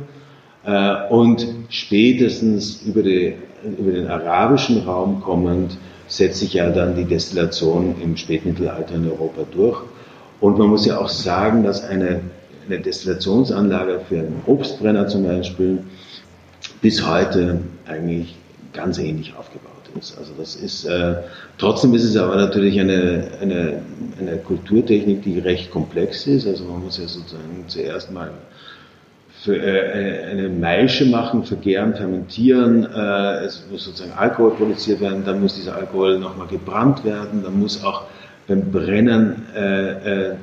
äh, 0.65 1.09
und 1.09 1.45
spätestens 1.69 2.81
über, 2.83 3.03
die, 3.03 3.35
über 3.77 3.91
den 3.91 4.07
arabischen 4.07 4.83
Raum 4.83 5.21
kommend 5.21 5.77
setzt 6.07 6.39
sich 6.39 6.53
ja 6.53 6.69
dann 6.69 6.95
die 6.95 7.05
Destillation 7.05 7.95
im 8.01 8.15
Spätmittelalter 8.15 8.95
in 8.95 9.09
Europa 9.09 9.41
durch. 9.51 9.81
Und 10.39 10.57
man 10.57 10.69
muss 10.69 10.85
ja 10.85 10.99
auch 10.99 11.09
sagen, 11.09 11.63
dass 11.63 11.83
eine 11.83 12.21
eine 12.67 12.79
Destillationsanlage 12.79 14.01
für 14.07 14.19
einen 14.19 14.41
Obstbrenner 14.45 15.07
zum 15.07 15.23
Beispiel 15.23 15.79
bis 16.81 17.05
heute 17.05 17.61
eigentlich 17.87 18.35
ganz 18.73 18.97
ähnlich 18.97 19.33
aufgebaut 19.35 19.73
ist. 19.99 20.17
Also 20.17 20.33
das 20.37 20.55
ist, 20.55 20.85
äh, 20.85 21.15
trotzdem 21.57 21.93
ist 21.93 22.03
es 22.03 22.15
aber 22.17 22.35
natürlich 22.35 22.79
eine, 22.79 23.27
eine, 23.41 23.81
eine 24.19 24.37
Kulturtechnik, 24.37 25.23
die 25.23 25.39
recht 25.39 25.71
komplex 25.71 26.27
ist. 26.27 26.47
Also 26.47 26.65
man 26.65 26.83
muss 26.83 26.97
ja 26.97 27.07
sozusagen 27.07 27.63
zuerst 27.67 28.11
mal 28.11 28.31
für, 29.43 29.55
äh, 29.55 30.25
eine 30.31 30.49
Maische 30.49 31.05
machen, 31.05 31.43
vergären, 31.43 31.95
fermentieren, 31.95 32.85
äh, 32.85 33.45
es 33.45 33.65
muss 33.71 33.85
sozusagen 33.85 34.13
Alkohol 34.13 34.51
produziert 34.51 34.99
werden, 34.99 35.23
dann 35.25 35.41
muss 35.41 35.55
dieser 35.55 35.75
Alkohol 35.75 36.19
nochmal 36.19 36.47
gebrannt 36.47 37.03
werden, 37.05 37.43
dann 37.43 37.59
muss 37.59 37.83
auch 37.83 38.03
beim 38.47 38.71
Brennen 38.71 39.45
äh, 39.55 40.29
äh 40.31 40.35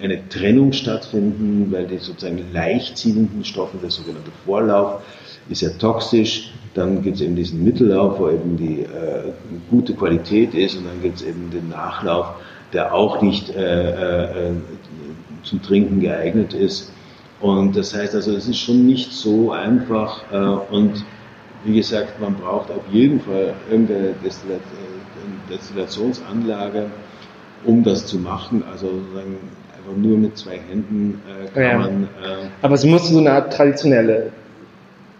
eine 0.00 0.28
Trennung 0.28 0.72
stattfinden, 0.72 1.70
weil 1.70 1.86
die 1.86 1.98
sozusagen 1.98 2.52
leicht 2.52 2.96
ziehenden 2.96 3.44
Stoffe, 3.44 3.78
der 3.82 3.90
sogenannte 3.90 4.30
Vorlauf, 4.44 5.02
ist 5.48 5.62
ja 5.62 5.70
toxisch. 5.70 6.52
Dann 6.74 7.02
gibt 7.02 7.16
es 7.16 7.22
eben 7.22 7.36
diesen 7.36 7.62
Mittellauf, 7.64 8.18
wo 8.18 8.28
eben 8.30 8.56
die 8.56 8.80
äh, 8.80 9.32
gute 9.70 9.94
Qualität 9.94 10.54
ist 10.54 10.76
und 10.76 10.86
dann 10.86 11.02
gibt 11.02 11.16
es 11.16 11.22
eben 11.22 11.50
den 11.50 11.68
Nachlauf, 11.68 12.34
der 12.72 12.94
auch 12.94 13.20
nicht 13.20 13.50
äh, 13.50 14.48
äh, 14.48 14.52
zum 15.42 15.60
Trinken 15.60 16.00
geeignet 16.00 16.54
ist. 16.54 16.92
Und 17.40 17.76
das 17.76 17.94
heißt 17.94 18.14
also, 18.14 18.32
es 18.32 18.48
ist 18.48 18.58
schon 18.58 18.86
nicht 18.86 19.12
so 19.12 19.50
einfach 19.52 20.22
äh, 20.32 20.36
und 20.74 21.04
wie 21.64 21.76
gesagt, 21.76 22.20
man 22.20 22.34
braucht 22.34 22.70
auf 22.70 22.82
jeden 22.90 23.20
Fall 23.20 23.54
irgendeine 23.70 24.08
äh, 24.08 24.14
Destillationsanlage, 25.50 26.90
um 27.64 27.84
das 27.84 28.06
zu 28.06 28.18
machen. 28.18 28.64
Also 28.70 28.88
sozusagen 28.88 29.36
einfach 29.82 29.96
nur 29.96 30.18
mit 30.18 30.36
zwei 30.38 30.58
Händen 30.58 31.20
äh, 31.26 31.48
kann 31.50 31.62
ja. 31.62 31.78
man. 31.78 32.02
Äh, 32.04 32.06
Aber 32.62 32.74
es 32.74 32.84
muss 32.84 33.08
so 33.08 33.18
eine 33.18 33.32
Art 33.32 33.52
traditionelle 33.52 34.30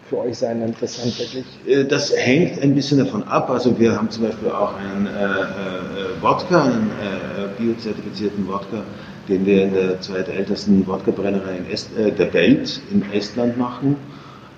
für 0.09 0.19
euch 0.19 0.39
sein, 0.39 0.61
dann 0.61 0.75
das 0.81 1.03
handwerklich? 1.03 1.45
Äh, 1.67 1.85
das 1.85 2.13
hängt 2.15 2.61
ein 2.61 2.75
bisschen 2.75 2.99
davon 2.99 3.23
ab. 3.25 3.51
Also 3.51 3.79
wir 3.79 3.97
haben 3.97 4.11
zum 4.11 4.25
Beispiel 4.25 4.51
auch 4.51 4.75
einen 4.77 5.07
äh, 5.07 5.11
äh, 5.11 6.23
Wodka, 6.23 6.65
einen 6.65 6.91
äh, 7.01 7.49
biozertifizierten 7.59 8.47
Wodka, 8.47 8.83
den 9.29 9.47
wir 9.47 9.65
in 9.65 9.75
der 9.75 10.01
zweitältesten 10.01 10.87
Wodka-Brennerei 10.87 11.61
äh, 11.97 12.11
der 12.11 12.33
Welt 12.35 12.81
in 12.91 13.03
Estland 13.13 13.57
machen. 13.57 13.97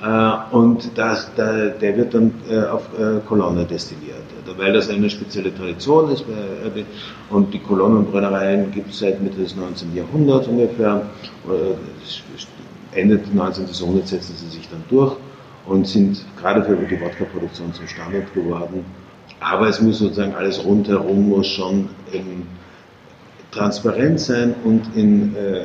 Äh, 0.05 0.55
und 0.55 0.91
das, 0.97 1.31
da, 1.35 1.69
der 1.69 1.97
wird 1.97 2.15
dann 2.15 2.35
äh, 2.51 2.65
auf 2.67 2.83
äh, 2.99 3.21
Kolonne 3.27 3.65
destilliert, 3.65 4.17
weil 4.57 4.73
das 4.73 4.91
eine 4.91 5.09
spezielle 5.09 5.55
Tradition 5.55 6.11
ist. 6.11 6.25
Und 7.31 7.55
die 7.55 7.59
Kolonnenbrennereien 7.59 8.71
gibt 8.71 8.91
es 8.91 8.99
seit 8.99 9.23
Mitte 9.23 9.39
des 9.39 9.57
19. 9.57 9.95
Jahrhunderts 9.97 10.49
ungefähr. 10.49 11.03
Ende 12.93 13.19
des 13.19 13.33
19. 13.33 13.67
Jahrhunderts 13.73 14.11
setzen 14.11 14.35
sie 14.37 14.49
sich 14.49 14.69
dann 14.69 14.85
durch 14.91 15.17
und 15.67 15.87
sind 15.89 16.25
gerade 16.39 16.63
für 16.63 16.77
die 16.77 17.01
Wodka-Produktion 17.01 17.73
zum 17.73 17.89
Standard 17.89 18.33
geworden. 18.35 18.85
Aber 19.41 19.69
es 19.69 19.81
muss 19.81 19.99
sozusagen 19.99 20.35
alles 20.35 20.65
rundherum 20.65 21.31
muss 21.31 21.47
schon 21.47 21.89
transparent 23.51 24.21
sein 24.21 24.55
und 24.65 24.97
in 24.97 25.35
äh, 25.37 25.65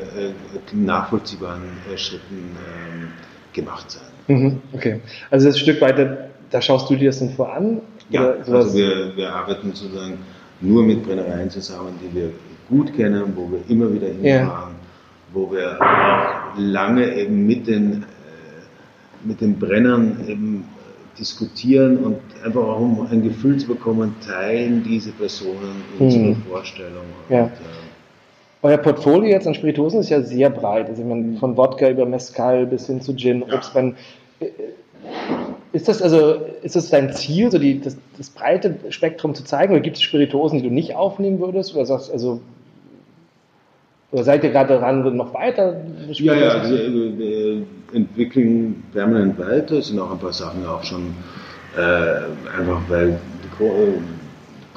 nachvollziehbaren 0.72 1.62
Schritten 1.96 2.56
ähm, 2.56 3.08
gemacht 3.52 3.90
sein. 3.90 4.02
Mhm, 4.28 4.58
okay, 4.72 5.00
also 5.30 5.46
das 5.46 5.58
Stück 5.58 5.80
weiter, 5.80 6.28
da 6.50 6.62
schaust 6.62 6.90
du 6.90 6.96
dir 6.96 7.10
das 7.10 7.18
dann 7.18 7.30
vor 7.30 7.52
an? 7.52 7.80
Ja, 8.10 8.34
also 8.46 8.74
wir, 8.74 9.16
wir 9.16 9.32
arbeiten 9.32 9.72
sozusagen 9.72 10.18
nur 10.60 10.82
mit 10.82 11.04
Brennereien 11.04 11.50
zusammen, 11.50 11.94
die 12.02 12.14
wir 12.14 12.30
gut 12.68 12.94
kennen, 12.94 13.32
wo 13.34 13.50
wir 13.50 13.60
immer 13.68 13.92
wieder 13.92 14.08
hinfahren, 14.08 14.24
ja. 14.24 14.70
wo 15.32 15.50
wir 15.50 15.80
auch 15.80 16.58
lange 16.58 17.14
eben 17.14 17.46
mit 17.46 17.66
den, 17.66 18.02
äh, 18.02 19.26
mit 19.26 19.40
den 19.40 19.58
Brennern 19.58 20.18
eben 20.26 20.64
diskutieren 21.18 21.98
und 21.98 22.18
einfach 22.44 22.62
auch 22.62 22.80
um 22.80 23.06
ein 23.10 23.22
Gefühl 23.22 23.58
zu 23.58 23.66
bekommen, 23.68 24.14
teilen 24.26 24.82
diese 24.82 25.12
Personen 25.12 25.82
unsere 25.98 26.28
hm. 26.28 26.42
Vorstellungen. 26.48 27.12
Ja. 27.28 27.42
Und, 27.42 27.50
äh, 27.50 27.89
euer 28.62 28.76
Portfolio 28.78 29.30
jetzt 29.30 29.46
an 29.46 29.54
Spirituosen 29.54 30.00
ist 30.00 30.10
ja 30.10 30.20
sehr 30.22 30.50
breit. 30.50 30.88
Also 30.88 31.02
ich 31.02 31.08
meine, 31.08 31.36
von 31.38 31.56
Wodka 31.56 31.88
über 31.88 32.06
Mezcal 32.06 32.66
bis 32.66 32.86
hin 32.86 33.00
zu 33.00 33.14
Gin. 33.14 33.42
Obstwein. 33.42 33.96
Äh, 34.40 34.46
ist 35.72 35.88
das 35.88 36.02
also, 36.02 36.34
ist 36.62 36.76
das 36.76 36.90
dein 36.90 37.12
Ziel, 37.12 37.50
so 37.50 37.58
die, 37.58 37.80
das, 37.80 37.96
das 38.18 38.28
breite 38.30 38.74
Spektrum 38.90 39.34
zu 39.34 39.44
zeigen, 39.44 39.72
oder 39.72 39.80
gibt 39.80 39.96
es 39.96 40.02
Spirituosen, 40.02 40.58
die 40.58 40.68
du 40.68 40.74
nicht 40.74 40.96
aufnehmen 40.96 41.38
würdest? 41.38 41.74
Oder 41.74 41.86
sagst 41.86 42.12
also, 42.12 42.40
oder 44.10 44.24
seid 44.24 44.42
ihr 44.42 44.50
gerade 44.50 44.74
daran 44.74 45.16
noch 45.16 45.32
weiter? 45.32 45.80
Ja, 46.08 46.34
ja, 46.34 46.48
also, 46.48 46.74
wir 46.74 47.62
entwickeln 47.92 48.82
permanent 48.92 49.38
weiter. 49.38 49.76
Es 49.76 49.88
sind 49.88 50.00
auch 50.00 50.10
ein 50.10 50.18
paar 50.18 50.32
Sachen 50.32 50.66
auch 50.66 50.82
schon, 50.82 51.14
äh, 51.76 52.58
einfach 52.58 52.82
weil 52.88 53.20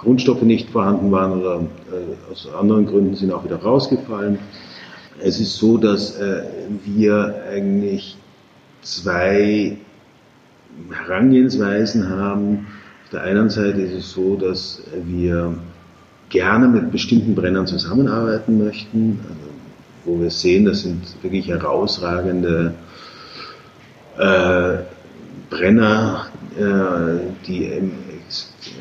Grundstoffe 0.04 0.42
nicht 0.42 0.70
vorhanden 0.70 1.12
waren 1.12 1.40
oder 1.42 1.62
äh, 1.62 2.32
aus 2.32 2.48
anderen 2.54 2.86
Gründen 2.86 3.16
sind 3.16 3.32
auch 3.32 3.44
wieder 3.44 3.58
rausgefallen. 3.58 4.38
Es 5.20 5.40
ist 5.40 5.58
so, 5.58 5.78
dass 5.78 6.20
äh, 6.20 6.44
wir 6.86 7.44
eigentlich 7.50 8.18
zwei 8.82 9.78
Herangehensweisen 10.92 12.10
haben. 12.10 12.68
Auf 13.06 13.10
der 13.12 13.22
einen 13.24 13.50
Seite 13.50 13.82
ist 13.82 13.94
es 13.94 14.12
so, 14.12 14.36
dass 14.36 14.82
wir 15.06 15.56
gerne 16.30 16.68
mit 16.68 16.92
bestimmten 16.92 17.36
Brennern 17.36 17.68
zusammenarbeiten 17.68 18.64
möchten, 18.64 19.20
also 19.24 19.54
wo 20.06 20.22
wir 20.22 20.32
sehen, 20.32 20.66
das 20.66 20.82
sind 20.82 21.02
wirklich 21.22 21.48
herausragende 21.48 22.74
äh, 24.18 24.78
Brenner, 25.50 26.28
äh, 26.58 27.46
die 27.48 27.66
ex 27.68 27.84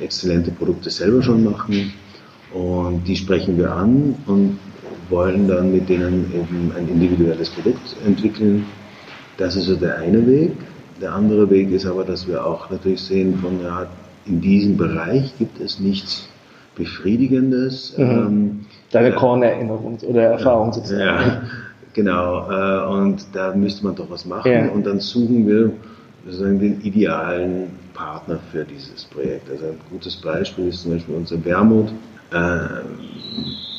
exzellente 0.02 0.50
Produkte 0.50 0.90
selber 0.90 1.22
schon 1.22 1.44
machen 1.44 1.92
und 2.52 3.06
die 3.06 3.16
sprechen 3.16 3.56
wir 3.56 3.72
an 3.72 4.14
und 4.26 4.58
wollen 5.08 5.48
dann 5.48 5.72
mit 5.72 5.88
denen 5.88 6.30
eben 6.34 6.72
ein 6.76 6.88
individuelles 6.88 7.50
Produkt 7.50 7.96
entwickeln. 8.06 8.64
Das 9.36 9.56
ist 9.56 9.66
so 9.66 9.76
der 9.76 9.98
eine 9.98 10.26
Weg. 10.26 10.52
Der 11.00 11.12
andere 11.12 11.50
Weg 11.50 11.70
ist 11.70 11.86
aber, 11.86 12.04
dass 12.04 12.28
wir 12.28 12.44
auch 12.44 12.70
natürlich 12.70 13.00
sehen, 13.00 13.38
von 13.38 13.60
ja, 13.62 13.86
in 14.26 14.40
diesem 14.40 14.76
Bereich 14.76 15.36
gibt 15.38 15.60
es 15.60 15.80
nichts 15.80 16.28
Befriedigendes. 16.76 17.94
Mhm. 17.96 18.04
Ähm, 18.04 18.60
Deine 18.90 19.08
äh, 19.08 19.12
Kornerinnerung 19.12 19.98
oder 20.06 20.22
Erfahrung 20.22 20.72
sozusagen. 20.72 21.00
Ja, 21.00 21.42
genau. 21.92 22.50
Äh, 22.50 22.98
und 22.98 23.26
da 23.32 23.54
müsste 23.54 23.84
man 23.84 23.94
doch 23.94 24.10
was 24.10 24.24
machen. 24.24 24.50
Ja. 24.50 24.68
Und 24.68 24.86
dann 24.86 25.00
suchen 25.00 25.46
wir 25.46 25.72
sozusagen 26.24 26.58
den 26.58 26.80
idealen 26.82 27.81
Partner 27.94 28.38
für 28.50 28.64
dieses 28.64 29.04
Projekt. 29.04 29.50
Also 29.50 29.66
ein 29.66 29.78
gutes 29.90 30.16
Beispiel 30.16 30.68
ist 30.68 30.82
zum 30.82 30.92
Beispiel 30.92 31.14
unser 31.14 31.44
Wermut. 31.44 31.88
Äh, 32.30 32.82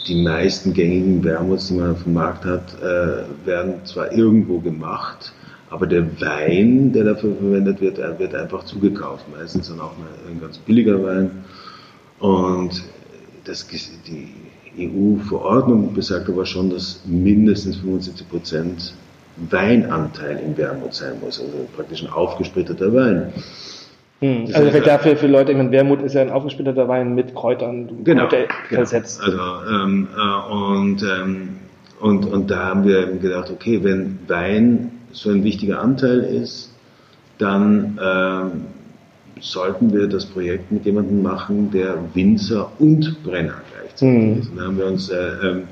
die 0.07 0.21
meisten 0.21 0.73
gängigen 0.73 1.23
Wermuts, 1.23 1.67
die 1.67 1.75
man 1.75 1.91
auf 1.91 2.03
dem 2.03 2.13
Markt 2.13 2.45
hat, 2.45 2.75
äh, 2.81 3.23
werden 3.45 3.85
zwar 3.85 4.11
irgendwo 4.11 4.59
gemacht, 4.59 5.33
aber 5.69 5.87
der 5.87 6.21
Wein, 6.21 6.91
der 6.91 7.05
dafür 7.05 7.35
verwendet 7.35 7.81
wird, 7.81 7.97
wird 7.97 8.35
einfach 8.35 8.65
zugekauft. 8.65 9.25
Meistens 9.35 9.69
dann 9.69 9.79
auch 9.79 9.93
ein 10.29 10.39
ganz 10.39 10.57
billiger 10.59 11.03
Wein. 11.03 11.31
Und 12.19 12.83
das, 13.45 13.67
die 13.67 14.29
EU-Verordnung 14.77 15.93
besagt 15.93 16.29
aber 16.29 16.45
schon, 16.45 16.69
dass 16.69 17.01
mindestens 17.05 17.77
75 17.77 18.29
Prozent 18.29 18.93
Weinanteil 19.49 20.39
im 20.45 20.55
Wermut 20.57 20.93
sein 20.93 21.19
muss, 21.19 21.39
also 21.39 21.67
praktisch 21.75 22.03
ein 22.03 22.09
aufgespritteter 22.09 22.93
Wein. 22.93 23.33
Hm, 24.23 24.45
also 24.53 24.71
für 24.71 24.79
dafür 24.79 25.17
für 25.17 25.27
Leute, 25.27 25.51
ich 25.51 25.57
meine, 25.57 25.71
Wermut 25.71 26.01
ist 26.01 26.13
ja 26.13 26.21
ein 26.21 26.29
aufgespritteter 26.29 26.87
Wein 26.87 27.13
mit 27.13 27.35
Kräutern 27.35 28.05
genau, 28.05 28.29
genau. 28.29 28.45
versetzt. 28.69 29.21
Also 29.21 29.37
ähm, 29.69 30.07
äh, 30.15 30.53
und, 30.53 31.03
ähm, 31.03 31.49
und, 31.99 32.25
und 32.27 32.49
da 32.49 32.67
haben 32.67 32.85
wir 32.85 33.05
gedacht, 33.07 33.51
okay, 33.51 33.83
wenn 33.83 34.19
Wein 34.29 34.91
so 35.11 35.29
ein 35.29 35.43
wichtiger 35.43 35.81
Anteil 35.81 36.19
ist, 36.19 36.73
dann 37.37 37.99
ähm, 38.01 38.51
sollten 39.41 39.91
wir 39.91 40.07
das 40.07 40.25
Projekt 40.25 40.71
mit 40.71 40.85
jemandem 40.85 41.21
machen, 41.21 41.69
der 41.71 41.97
Winzer 42.13 42.71
und 42.79 43.21
Brenner 43.25 43.61
gleichzeitig 43.75 44.25
mhm. 44.25 44.39
ist. 44.39 44.49
Und 44.51 44.57
da 44.57 44.63
haben 44.63 44.77
wir 44.77 44.85
uns 44.85 45.09
äh, 45.09 45.17
ähm, 45.43 45.63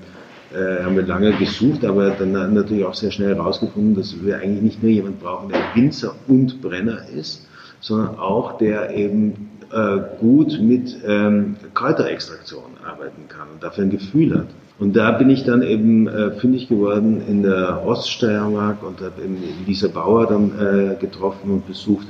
äh, 0.54 0.84
haben 0.84 0.98
wir 0.98 1.04
lange 1.04 1.32
gesucht, 1.38 1.86
aber 1.86 2.10
dann 2.10 2.54
natürlich 2.54 2.84
auch 2.84 2.96
sehr 2.96 3.12
schnell 3.12 3.34
herausgefunden, 3.34 3.96
dass 3.96 4.14
wir 4.22 4.40
eigentlich 4.40 4.62
nicht 4.62 4.84
nur 4.84 4.92
jemanden 4.92 5.20
brauchen, 5.20 5.48
der 5.48 5.62
Winzer 5.74 6.16
und 6.28 6.62
Brenner 6.62 7.04
ist, 7.16 7.48
sondern 7.82 8.18
auch 8.18 8.58
der 8.58 8.96
eben 8.96 9.50
äh, 9.72 10.00
gut 10.20 10.60
mit 10.62 10.98
ähm, 11.06 11.58
Kräuterextraktion 11.74 12.78
arbeiten 12.86 13.28
kann 13.28 13.48
und 13.54 13.64
dafür 13.64 13.86
ein 13.86 13.90
Gefühl 13.90 14.38
hat. 14.38 14.48
Und 14.80 14.96
da 14.96 15.12
bin 15.12 15.30
ich 15.30 15.44
dann 15.44 15.62
eben 15.62 16.08
äh, 16.08 16.32
fündig 16.32 16.68
geworden 16.68 17.22
in 17.28 17.44
der 17.44 17.86
Oststeiermark 17.86 18.84
und 18.84 19.02
habe 19.02 19.22
eben 19.24 19.38
Lisa 19.68 19.88
Bauer 19.88 20.28
dann 20.28 20.52
äh, 20.60 20.96
getroffen 21.00 21.52
und 21.52 21.68
besucht, 21.68 22.08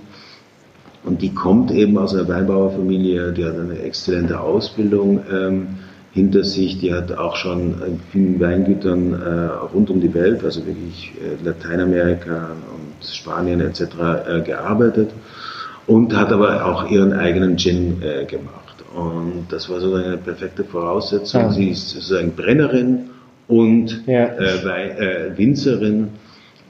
und 1.04 1.22
die 1.22 1.34
kommt 1.34 1.72
eben 1.72 1.98
aus 1.98 2.14
einer 2.14 2.28
Weinbauerfamilie, 2.28 3.32
die 3.34 3.44
hat 3.44 3.60
eine 3.60 3.80
exzellente 3.80 4.40
Ausbildung 4.40 5.22
ähm, 5.32 5.68
hinter 6.12 6.44
sich, 6.44 6.80
die 6.80 6.94
hat 6.94 7.12
auch 7.18 7.36
schon 7.36 7.82
in 7.86 8.00
vielen 8.12 8.40
Weingütern 8.40 9.14
äh, 9.14 9.46
rund 9.74 9.90
um 9.90 10.00
die 10.00 10.14
Welt, 10.14 10.44
also 10.44 10.66
wirklich 10.66 11.14
äh, 11.20 11.44
Lateinamerika 11.44 12.50
und 12.76 13.06
Spanien 13.06 13.62
etc. 13.62 13.82
Äh, 13.82 14.42
gearbeitet 14.42 15.10
und 15.88 16.16
hat 16.16 16.32
aber 16.32 16.66
auch 16.66 16.90
ihren 16.90 17.14
eigenen 17.14 17.58
Gin 17.58 18.02
äh, 18.02 18.26
gemacht. 18.26 18.84
Und 18.96 19.46
das 19.50 19.70
war 19.70 19.80
sozusagen 19.80 20.08
eine 20.08 20.18
perfekte 20.18 20.64
Voraussetzung. 20.64 21.42
Ja. 21.42 21.52
Sie 21.52 21.70
ist 21.70 21.90
sozusagen 21.90 22.34
Brennerin 22.36 23.10
und 23.48 24.04
ja. 24.06 24.26
Äh, 24.26 25.28
äh, 25.28 25.38
Winzerin 25.38 26.10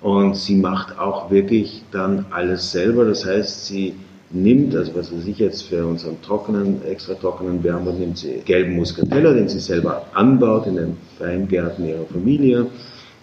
und 0.01 0.35
sie 0.35 0.55
macht 0.55 0.97
auch 0.99 1.29
wirklich 1.31 1.83
dann 1.91 2.25
alles 2.31 2.71
selber. 2.71 3.05
Das 3.05 3.25
heißt, 3.25 3.67
sie 3.67 3.95
nimmt, 4.31 4.75
also 4.75 4.95
was 4.95 5.13
weiß 5.13 5.27
ich 5.27 5.39
jetzt 5.39 5.63
für 5.63 5.85
unseren 5.85 6.21
trockenen, 6.21 6.83
extra 6.85 7.13
trockenen 7.15 7.63
Wermut, 7.63 7.99
nimmt 7.99 8.17
sie 8.17 8.41
gelben 8.45 8.75
Muscatella, 8.75 9.33
den 9.33 9.49
sie 9.49 9.59
selber 9.59 10.05
anbaut 10.13 10.67
in 10.67 10.75
den 10.75 10.97
Weingärten 11.19 11.87
ihrer 11.87 12.05
Familie. 12.05 12.67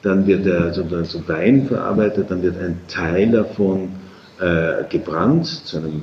Dann 0.02 0.26
wird 0.26 0.46
er 0.46 0.72
sozusagen 0.72 1.04
zu 1.04 1.28
Wein 1.28 1.66
verarbeitet, 1.66 2.30
dann 2.30 2.42
wird 2.42 2.56
ein 2.58 2.78
Teil 2.86 3.32
davon 3.32 3.88
äh, 4.40 4.84
gebrannt 4.88 5.46
zu 5.46 5.78
einem 5.78 6.02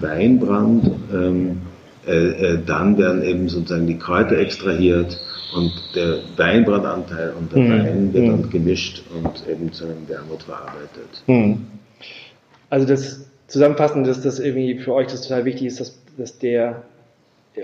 Weinbrand. 0.00 0.90
Ähm, 1.12 1.62
äh, 2.06 2.12
äh, 2.12 2.58
dann 2.66 2.98
werden 2.98 3.22
eben 3.22 3.48
sozusagen 3.48 3.86
die 3.86 3.98
Kräuter 3.98 4.36
extrahiert 4.38 5.18
und 5.54 5.72
der 5.94 6.18
Weinbrandanteil 6.36 7.32
und 7.38 7.52
der 7.52 7.62
mhm. 7.62 7.70
Wein 7.70 8.14
wird 8.14 8.28
dann 8.28 8.40
mhm. 8.42 8.50
gemischt 8.50 9.02
und 9.14 9.48
eben 9.48 9.72
zu 9.72 9.84
einem 9.84 10.06
Wermut 10.08 10.42
verarbeitet. 10.42 11.22
Mhm. 11.26 11.66
Also 12.68 12.86
das 12.86 13.26
zusammenfassend, 13.46 14.06
dass 14.06 14.20
das 14.20 14.38
irgendwie 14.38 14.78
für 14.78 14.92
euch 14.92 15.06
das 15.06 15.22
total 15.22 15.44
wichtig 15.44 15.68
ist, 15.68 15.80
dass, 15.80 15.98
dass 16.18 16.38
der 16.38 16.82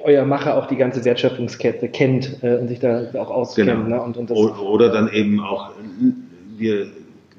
euer 0.05 0.25
Macher 0.25 0.57
auch 0.57 0.67
die 0.67 0.77
ganze 0.77 1.05
Wertschöpfungskette 1.05 1.89
kennt 1.89 2.43
äh, 2.43 2.57
und 2.57 2.69
sich 2.69 2.79
da 2.79 3.11
auch 3.15 3.31
auskennt. 3.31 3.69
Genau. 3.69 3.89
Ne? 3.89 4.01
Und, 4.01 4.17
und 4.17 4.31
oder 4.31 4.91
dann 4.91 5.13
eben 5.13 5.41
auch 5.41 5.73
wir 6.57 6.87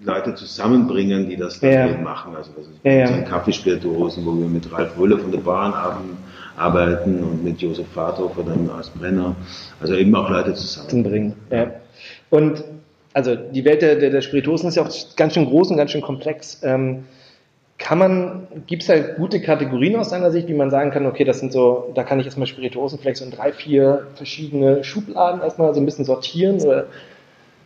Leute 0.03 0.34
zusammenbringen, 0.36 1.29
die 1.29 1.38
das 1.38 1.60
dann 1.60 1.72
ja. 1.72 1.98
machen. 1.98 2.36
Also 2.36 2.51
das 2.55 2.65
ist 2.65 2.79
ja, 2.84 2.91
ja. 2.91 3.22
Kaffeespirituosen, 3.22 4.25
wo 4.25 4.34
wir 4.34 4.48
mit 4.48 4.72
Ralf 4.72 4.98
Röller 4.98 5.20
von 5.20 5.31
der 5.31 5.39
Bauernabend 5.39 6.17
arbeiten 6.58 7.24
und 7.24 7.43
mit 7.43 7.62
Josef 7.62 7.88
Fahrthofer 7.93 8.43
dann 8.43 8.70
als 8.70 8.89
Brenner. 8.89 9.36
Also 9.79 9.96
eben 9.96 10.13
auch 10.15 10.29
Leute 10.29 10.53
zusammenbringen. 10.53 11.34
Ja. 11.51 11.72
Und 12.29 12.63
also 13.13 13.36
die 13.36 13.65
Welt 13.65 13.81
der, 13.81 13.96
der, 13.96 14.10
der 14.10 14.22
Spirituosen 14.22 14.70
ist 14.70 14.75
ja 14.75 14.84
auch 14.84 14.91
ganz 15.15 15.34
schön 15.34 15.46
groß 15.46 15.72
und 15.72 15.77
ganz 15.77 15.91
schön 15.91 16.01
komplex. 16.01 16.62
Ähm, 16.63 17.03
kann 17.77 17.98
man, 17.98 18.48
gibt 18.67 18.84
es 18.84 18.88
da 18.88 18.98
gute 19.00 19.41
Kategorien 19.41 19.96
aus 19.96 20.10
deiner 20.10 20.31
Sicht, 20.31 20.48
wie 20.48 20.53
man 20.53 20.70
sagen 20.70 20.91
kann, 20.91 21.08
okay, 21.08 21.24
das 21.24 21.39
sind 21.39 21.51
so, 21.51 21.91
da 21.96 22.03
kann 22.03 22.20
ich 22.20 22.25
erstmal 22.25 22.48
Spirituosen 22.48 23.00
vielleicht 23.00 23.17
so 23.17 23.25
in 23.25 23.31
drei, 23.31 23.51
vier 23.51 24.08
verschiedene 24.15 24.84
Schubladen 24.84 25.41
erstmal 25.41 25.74
so 25.74 25.79
ein 25.81 25.86
bisschen 25.86 26.05
sortieren? 26.05 26.62
Oder? 26.62 26.86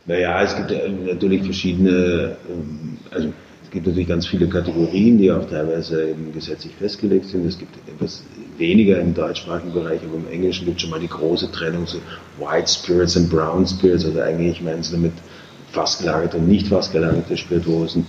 Naja, 0.06 0.42
es 0.44 0.56
gibt 0.56 0.72
natürlich 1.06 1.44
verschiedene, 1.44 2.38
ähm, 2.50 2.98
also 3.12 3.30
es 3.64 3.72
gibt 3.72 3.88
natürlich 3.88 4.08
ganz 4.08 4.28
viele 4.28 4.48
Kategorien, 4.48 5.18
die 5.18 5.32
auch 5.32 5.50
teilweise 5.50 6.10
eben 6.10 6.32
gesetzlich 6.32 6.74
festgelegt 6.76 7.26
sind. 7.26 7.46
Es 7.46 7.58
gibt 7.58 7.76
etwas 7.90 8.24
weniger 8.58 9.00
im 9.00 9.14
deutschsprachigen 9.14 9.74
Bereich, 9.74 10.00
aber 10.08 10.18
im 10.18 10.32
Englischen 10.32 10.66
gibt 10.66 10.78
es 10.78 10.84
schon 10.84 10.92
mal 10.92 11.00
die 11.00 11.08
große 11.08 11.52
Trennung, 11.52 11.88
so 11.88 11.98
White 12.40 12.68
Spirits 12.72 13.16
und 13.16 13.30
Brown 13.30 13.66
Spirits, 13.66 14.06
also 14.06 14.22
eigentlich 14.22 14.62
meinen 14.62 14.84
sie 14.84 14.94
damit 14.94 15.14
fast 15.72 16.00
gelagerte 16.00 16.38
und 16.38 16.48
nicht 16.48 16.68
fast 16.68 16.94
gelagerte 16.94 17.36
Spirituosen. 17.36 18.06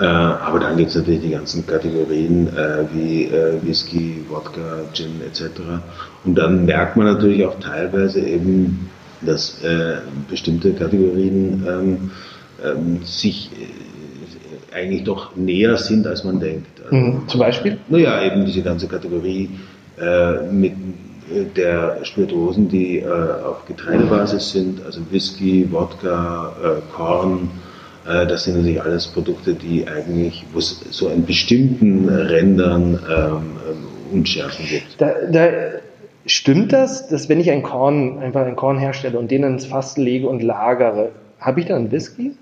Äh, 0.00 0.04
aber 0.04 0.60
dann 0.60 0.76
gibt 0.76 0.90
es 0.90 0.96
natürlich 0.96 1.22
die 1.22 1.30
ganzen 1.30 1.66
Kategorien 1.66 2.48
äh, 2.56 2.84
wie 2.94 3.24
äh, 3.24 3.60
Whisky, 3.62 4.24
Wodka, 4.28 4.82
Gin 4.92 5.20
etc. 5.26 5.60
Und 6.24 6.36
dann 6.36 6.64
merkt 6.64 6.96
man 6.96 7.06
natürlich 7.06 7.44
auch 7.44 7.58
teilweise 7.60 8.20
eben, 8.20 8.88
dass 9.22 9.62
äh, 9.62 9.96
bestimmte 10.28 10.72
Kategorien 10.72 11.66
ähm, 11.68 12.10
ähm, 12.64 13.00
sich 13.04 13.50
äh, 13.52 14.76
eigentlich 14.76 15.04
doch 15.04 15.34
näher 15.36 15.76
sind, 15.76 16.06
als 16.06 16.24
man 16.24 16.40
denkt. 16.40 16.80
Also, 16.84 16.96
mhm. 16.96 17.28
Zum 17.28 17.40
Beispiel? 17.40 17.78
Naja, 17.88 18.22
eben 18.22 18.44
diese 18.44 18.62
ganze 18.62 18.86
Kategorie 18.86 19.50
äh, 20.00 20.50
mit 20.50 20.72
der 21.56 21.98
Spirituosen, 22.04 22.70
die 22.70 23.04
auf 23.04 23.66
Getreidebasis 23.66 24.52
sind, 24.52 24.82
also 24.86 25.00
Whisky, 25.10 25.70
Wodka, 25.70 26.80
Korn, 26.96 27.50
äh, 28.08 28.26
das 28.26 28.44
sind 28.44 28.56
natürlich 28.56 28.82
alles 28.82 29.06
Produkte, 29.06 29.54
die 29.54 29.86
eigentlich, 29.86 30.44
wo 30.52 30.58
es 30.58 30.80
so 30.90 31.08
in 31.08 31.24
bestimmten 31.24 32.08
Rändern 32.08 32.98
ähm, 33.08 33.42
Unschärfen 34.10 34.64
gibt. 34.66 34.86
Da, 34.98 35.12
da 35.30 35.48
stimmt 36.26 36.72
das, 36.72 37.08
dass 37.08 37.28
wenn 37.28 37.40
ich 37.40 37.50
ein 37.50 37.62
Korn, 37.62 38.18
einfach 38.18 38.46
ein 38.46 38.56
Korn 38.56 38.78
herstelle 38.78 39.18
und 39.18 39.30
den 39.30 39.44
ins 39.44 39.66
Fass 39.66 39.96
lege 39.96 40.28
und 40.28 40.42
lagere, 40.42 41.10
habe 41.40 41.60
ich 41.60 41.66
dann 41.66 41.90
Whisky? 41.90 42.32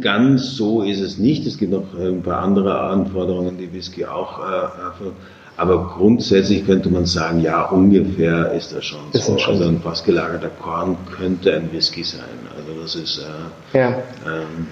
Ganz 0.00 0.56
so 0.56 0.82
ist 0.82 1.00
es 1.00 1.18
nicht. 1.18 1.46
Es 1.46 1.56
gibt 1.56 1.72
noch 1.72 1.94
ein 1.98 2.22
paar 2.22 2.42
andere 2.42 2.80
Anforderungen, 2.80 3.56
die 3.56 3.72
Whisky 3.72 4.04
auch 4.04 4.40
äh, 4.40 5.10
aber 5.56 5.94
grundsätzlich 5.96 6.66
könnte 6.66 6.88
man 6.88 7.06
sagen, 7.06 7.40
ja, 7.40 7.62
ungefähr 7.66 8.52
ist 8.52 8.72
das 8.72 8.84
schon 8.84 9.00
ist 9.12 9.26
so. 9.26 9.38
Schon 9.38 9.54
also 9.54 9.68
ein 9.68 9.80
fast 9.80 10.04
gelagerter 10.04 10.50
Korn 10.50 10.96
könnte 11.16 11.54
ein 11.54 11.72
Whisky 11.72 12.02
sein. 12.02 12.22
Also 12.56 12.80
das 12.80 12.96
ist. 12.96 13.24
Äh, 13.72 13.78
ja. 13.78 13.88
Ähm, 14.26 14.66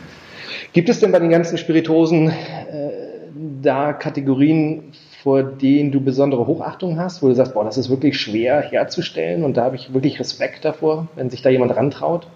Gibt 0.73 0.89
es 0.89 0.99
denn 0.99 1.13
bei 1.13 1.21
den 1.21 1.31
ganzen 1.31 1.57
Spiritosen 1.57 2.29
äh, 2.29 2.33
da 3.63 3.93
Kategorien, 3.93 4.93
vor 5.23 5.43
denen 5.43 5.93
du 5.93 6.01
besondere 6.01 6.47
Hochachtung 6.47 6.99
hast, 6.99 7.23
wo 7.23 7.29
du 7.29 7.35
sagst, 7.35 7.55
boah, 7.55 7.65
das 7.65 7.79
ist 7.79 7.91
wirklich 7.91 8.19
schwer 8.19 8.61
herzustellen 8.61 9.45
und 9.45 9.57
da 9.57 9.65
habe 9.65 9.77
ich 9.77 9.95
wirklich 9.95 10.19
Respekt 10.19 10.65
davor, 10.65 11.09
wenn 11.15 11.31
sich 11.31 11.43
da 11.43 11.51
jemand 11.51 11.77
rantraut? 11.77 12.27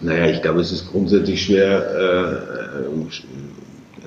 Naja, 0.00 0.26
ich 0.26 0.42
glaube, 0.42 0.60
es 0.60 0.70
ist 0.70 0.90
grundsätzlich 0.90 1.42
schwer, 1.42 2.84
äh, 2.84 2.86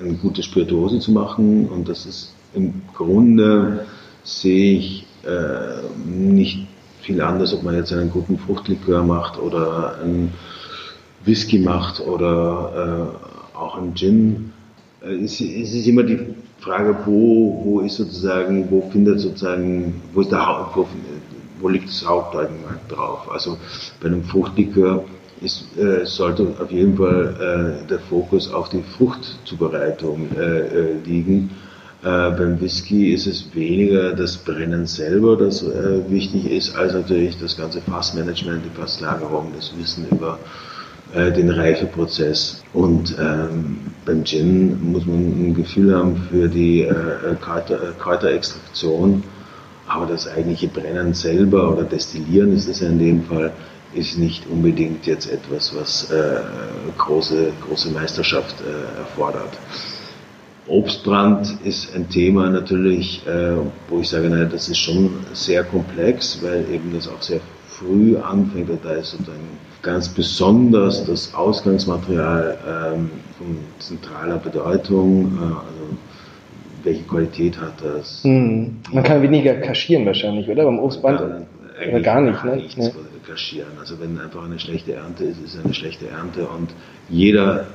eine 0.00 0.14
gute 0.14 0.42
Spirituose 0.42 1.00
zu 1.00 1.12
machen 1.12 1.68
und 1.68 1.88
das 1.88 2.06
ist 2.06 2.34
im 2.54 2.82
Grunde 2.94 3.86
sehe 4.24 4.78
ich 4.78 5.06
äh, 5.24 6.08
nicht 6.08 6.66
viel 7.00 7.20
anders, 7.20 7.52
ob 7.52 7.62
man 7.62 7.74
jetzt 7.74 7.92
einen 7.92 8.10
guten 8.10 8.38
Fruchtlikör 8.38 9.02
macht 9.02 9.38
oder 9.38 9.98
einen 10.00 10.32
Whisky 11.24 11.58
macht 11.58 12.00
oder 12.00 13.10
äh, 13.54 13.56
auch 13.56 13.76
einen 13.76 13.94
Gin. 13.94 14.52
Äh, 15.02 15.24
es, 15.24 15.40
es, 15.40 15.74
ist 15.74 15.86
immer 15.86 16.04
die 16.04 16.18
Frage, 16.62 16.96
wo, 17.04 17.60
wo 17.64 17.80
ist 17.80 17.96
sozusagen, 17.96 18.70
wo 18.70 18.88
findet 18.90 19.20
sozusagen, 19.20 20.00
wo 20.12 20.20
ist 20.20 20.30
der 20.30 20.46
Haupt, 20.46 20.76
wo, 20.76 20.86
wo 21.60 21.68
liegt 21.68 21.88
das 21.88 22.06
Hauptaugenmerk 22.06 22.88
drauf? 22.88 23.30
Also 23.30 23.58
bei 24.00 24.06
einem 24.08 24.24
Fruchtlikör 24.24 25.04
ist, 25.40 25.76
äh, 25.76 26.06
sollte 26.06 26.54
auf 26.60 26.70
jeden 26.70 26.96
Fall 26.96 27.82
äh, 27.84 27.88
der 27.88 27.98
Fokus 27.98 28.52
auf 28.52 28.68
die 28.68 28.82
Fruchtzubereitung 28.96 30.28
äh, 30.36 30.60
äh 30.60 30.94
liegen 31.04 31.50
äh, 32.02 32.30
beim 32.30 32.60
Whisky 32.60 33.12
ist 33.12 33.28
es 33.28 33.54
weniger 33.54 34.12
das 34.12 34.36
Brennen 34.36 34.86
selber, 34.86 35.36
das 35.36 35.62
äh, 35.62 36.10
wichtig 36.10 36.50
ist, 36.50 36.76
als 36.76 36.94
natürlich 36.94 37.38
das 37.38 37.56
ganze 37.56 37.80
Fassmanagement, 37.80 38.64
die 38.64 38.76
Fasslagerung, 38.76 39.52
das 39.54 39.72
Wissen 39.78 40.08
über 40.10 40.40
äh, 41.14 41.32
den 41.32 41.50
Reifeprozess. 41.50 42.62
Und 42.72 43.16
ähm, 43.20 43.80
beim 44.06 44.24
Gin 44.24 44.92
muss 44.92 45.06
man 45.06 45.18
ein 45.18 45.54
Gefühl 45.54 45.94
haben 45.94 46.16
für 46.30 46.48
die 46.48 46.82
äh, 46.82 46.94
Kräuter, 47.40 47.74
äh, 47.74 47.92
Kräuterextraktion, 47.98 49.22
aber 49.86 50.06
das 50.06 50.26
eigentliche 50.26 50.68
Brennen 50.68 51.12
selber 51.12 51.72
oder 51.72 51.84
Destillieren 51.84 52.56
ist 52.56 52.68
es 52.68 52.80
ja 52.80 52.88
in 52.88 52.98
dem 52.98 53.24
Fall, 53.24 53.52
ist 53.94 54.16
nicht 54.16 54.46
unbedingt 54.50 55.06
jetzt 55.06 55.30
etwas, 55.30 55.74
was 55.78 56.10
äh, 56.10 56.40
große, 56.96 57.52
große 57.66 57.90
Meisterschaft 57.90 58.56
äh, 58.62 58.98
erfordert. 59.00 59.58
Obstbrand 60.66 61.58
ist 61.64 61.94
ein 61.94 62.08
Thema 62.08 62.48
natürlich, 62.48 63.26
äh, 63.26 63.56
wo 63.88 64.00
ich 64.00 64.08
sage, 64.08 64.30
naja, 64.30 64.46
das 64.46 64.68
ist 64.68 64.78
schon 64.78 65.10
sehr 65.34 65.64
komplex, 65.64 66.38
weil 66.40 66.64
eben 66.72 66.92
das 66.94 67.08
auch 67.08 67.20
sehr 67.20 67.40
früh 67.66 68.16
anfängt. 68.16 68.70
Und 68.70 68.84
da 68.84 68.92
ist 68.92 69.10
sozusagen 69.10 69.58
ganz 69.82 70.08
besonders 70.08 71.04
das 71.04 71.34
Ausgangsmaterial 71.34 72.58
ähm, 72.66 73.10
von 73.36 73.58
zentraler 73.78 74.38
Bedeutung. 74.38 75.32
Äh, 75.36 75.44
also 75.44 75.96
welche 76.84 77.02
Qualität 77.02 77.60
hat 77.60 77.74
das? 77.82 78.24
Hm. 78.24 78.78
Man 78.92 79.04
kann 79.04 79.22
weniger 79.22 79.54
kaschieren 79.54 80.06
wahrscheinlich, 80.06 80.48
oder? 80.48 80.64
Beim 80.64 80.78
Obstbrand 80.78 81.18
gar, 81.18 81.26
oder 81.88 82.00
gar 82.00 82.20
nicht, 82.20 82.42
gar 82.42 82.46
ne? 82.46 82.56
nichts 82.56 82.76
ne? 82.76 82.92
kaschieren. 83.26 83.70
Also 83.78 84.00
wenn 84.00 84.18
einfach 84.18 84.44
eine 84.44 84.58
schlechte 84.58 84.94
Ernte 84.94 85.24
ist, 85.24 85.40
ist 85.44 85.58
eine 85.62 85.74
schlechte 85.74 86.08
Ernte 86.08 86.46
und 86.46 86.70
jeder 87.08 87.66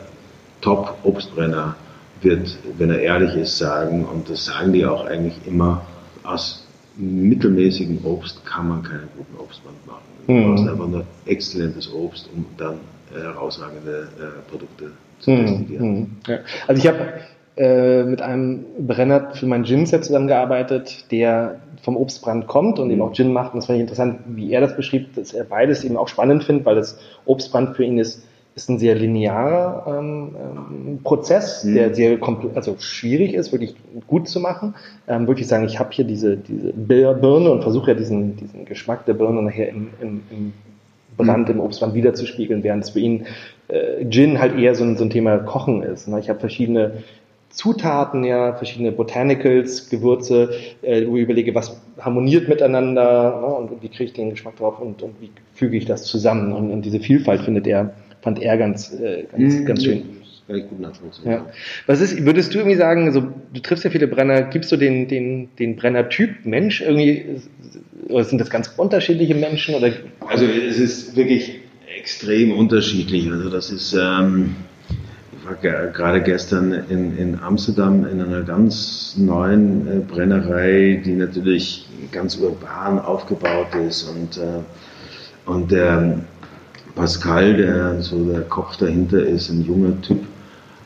Top-Obstbrenner 0.61 1.75
wird, 2.21 2.57
wenn 2.77 2.89
er 2.89 2.99
ehrlich 2.99 3.35
ist, 3.35 3.57
sagen, 3.57 4.05
und 4.05 4.29
das 4.29 4.45
sagen 4.45 4.73
die 4.73 4.85
auch 4.85 5.05
eigentlich 5.05 5.35
immer, 5.45 5.83
aus 6.23 6.66
mittelmäßigen 6.97 7.99
Obst 8.03 8.45
kann 8.45 8.67
man 8.67 8.83
keinen 8.83 9.07
guten 9.17 9.39
Obstbrand 9.39 9.85
machen. 9.85 10.01
Du 10.25 10.33
mhm. 10.33 10.43
brauchst 10.43 10.67
einfach 10.67 10.87
nur 10.87 11.05
exzellentes 11.25 11.93
Obst, 11.93 12.29
um 12.35 12.45
dann 12.57 12.75
äh, 13.15 13.21
herausragende 13.21 14.09
äh, 14.19 14.49
Produkte 14.49 14.91
zu 15.19 15.31
mhm. 15.31 15.45
destillieren. 15.45 15.89
Mhm. 15.91 16.07
Ja. 16.27 16.39
Also 16.67 16.81
ich 16.81 16.87
habe 16.87 17.13
äh, 17.55 18.03
mit 18.03 18.21
einem 18.21 18.65
Brenner 18.79 19.31
für 19.33 19.45
mein 19.45 19.63
Gin-Set 19.63 20.05
zusammengearbeitet, 20.05 21.11
der 21.11 21.59
vom 21.81 21.97
Obstbrand 21.97 22.47
kommt 22.47 22.79
und 22.79 22.91
eben 22.91 23.01
auch 23.01 23.13
Gin 23.13 23.31
macht. 23.31 23.53
Und 23.53 23.59
das 23.59 23.67
fand 23.67 23.77
ich 23.77 23.81
interessant, 23.81 24.19
wie 24.27 24.51
er 24.51 24.61
das 24.61 24.75
beschrieb, 24.75 25.15
dass 25.15 25.33
er 25.33 25.43
beides 25.43 25.83
eben 25.83 25.97
auch 25.97 26.07
spannend 26.07 26.43
findet, 26.43 26.65
weil 26.65 26.75
das 26.75 26.99
Obstbrand 27.25 27.75
für 27.75 27.83
ihn 27.83 27.97
ist 27.97 28.23
ist 28.57 28.69
ein 28.69 28.79
sehr 28.79 28.95
linearer 28.95 29.99
ähm, 29.99 30.35
ähm, 30.35 30.99
Prozess, 31.03 31.63
mhm. 31.63 31.75
der 31.75 31.93
sehr 31.93 32.17
also 32.55 32.75
schwierig 32.79 33.35
ist, 33.35 33.51
wirklich 33.51 33.75
gut 34.07 34.27
zu 34.27 34.39
machen. 34.39 34.73
Ähm, 35.07 35.27
wirklich 35.27 35.47
sagen, 35.47 35.65
ich 35.65 35.79
habe 35.79 35.91
hier 35.91 36.05
diese, 36.05 36.37
diese 36.37 36.73
Birne 36.73 37.51
und 37.51 37.61
versuche 37.61 37.91
ja 37.91 37.97
diesen, 37.97 38.35
diesen 38.35 38.65
Geschmack 38.65 39.05
der 39.05 39.13
Birne 39.13 39.43
nachher 39.43 39.69
im, 39.69 39.89
im, 40.01 40.21
im 40.31 40.53
Brand, 41.17 41.49
mhm. 41.49 41.55
im 41.55 41.59
Obstbrand 41.61 41.93
wiederzuspiegeln, 41.93 42.63
während 42.63 42.83
es 42.83 42.89
für 42.89 42.99
ihn 42.99 43.27
äh, 43.67 44.03
Gin 44.09 44.39
halt 44.39 44.57
eher 44.57 44.73
so 44.73 44.83
ein, 44.83 44.97
so 44.97 45.03
ein 45.03 45.11
Thema 45.11 45.37
Kochen 45.37 45.83
ist. 45.83 46.07
Ne? 46.07 46.19
Ich 46.19 46.27
habe 46.27 46.39
verschiedene 46.39 47.03
Zutaten, 47.51 48.23
ja, 48.23 48.53
verschiedene 48.53 48.91
Botanicals, 48.91 49.89
Gewürze, 49.89 50.49
äh, 50.81 51.05
wo 51.07 51.15
ich 51.15 51.23
überlege, 51.23 51.53
was 51.53 51.79
harmoniert 51.99 52.49
miteinander 52.49 53.39
ne? 53.39 53.47
und 53.47 53.83
wie 53.83 53.89
kriege 53.89 54.05
ich 54.05 54.13
den 54.13 54.31
Geschmack 54.31 54.57
drauf 54.57 54.79
und, 54.79 55.03
und 55.03 55.21
wie 55.21 55.29
füge 55.53 55.77
ich 55.77 55.85
das 55.85 56.05
zusammen. 56.05 56.53
Und, 56.53 56.71
und 56.71 56.81
diese 56.81 56.99
Vielfalt 56.99 57.41
findet 57.41 57.67
er 57.67 57.93
fand 58.21 58.41
er 58.41 58.57
ganz, 58.57 58.93
äh, 58.93 59.25
ganz, 59.31 59.53
mhm. 59.53 59.65
ganz 59.65 59.83
schön. 59.83 60.03
Ja. 61.25 61.45
Was 61.87 61.99
ist, 61.99 62.23
würdest 62.23 62.53
du 62.53 62.59
irgendwie 62.59 62.77
sagen, 62.77 63.11
so, 63.11 63.21
du 63.53 63.59
triffst 63.61 63.83
ja 63.83 63.89
viele 63.89 64.07
Brenner, 64.07 64.43
gibst 64.43 64.71
du 64.71 64.77
den, 64.77 65.09
den, 65.09 65.49
den 65.59 65.75
Brenner-Typ 65.75 66.45
Mensch 66.45 66.79
irgendwie, 66.79 67.41
oder 68.07 68.23
sind 68.23 68.39
das 68.39 68.49
ganz 68.49 68.69
unterschiedliche 68.77 69.35
Menschen? 69.35 69.75
Oder? 69.75 69.91
Also 70.25 70.45
es 70.45 70.79
ist 70.79 71.17
wirklich 71.17 71.59
extrem 71.99 72.53
unterschiedlich. 72.53 73.29
Also 73.29 73.49
das 73.49 73.71
ist, 73.71 73.93
ähm, 73.93 74.55
ich 75.37 75.45
war 75.45 75.55
gerade 75.55 76.21
gestern 76.21 76.71
in, 76.89 77.17
in 77.17 77.39
Amsterdam 77.39 78.07
in 78.07 78.21
einer 78.21 78.43
ganz 78.43 79.15
neuen 79.17 79.87
äh, 79.87 79.99
Brennerei, 79.99 81.01
die 81.03 81.13
natürlich 81.13 81.87
ganz 82.13 82.37
urban 82.37 82.99
aufgebaut 82.99 83.75
ist 83.85 84.03
und, 84.03 84.37
äh, 84.37 84.61
und 85.45 85.71
der 85.71 86.19
Pascal, 86.97 87.55
der 87.55 88.01
so 88.01 88.23
der 88.25 88.41
Kopf 88.41 88.77
dahinter 88.77 89.19
ist, 89.19 89.49
ein 89.49 89.63
junger 89.63 90.01
Typ, 90.01 90.23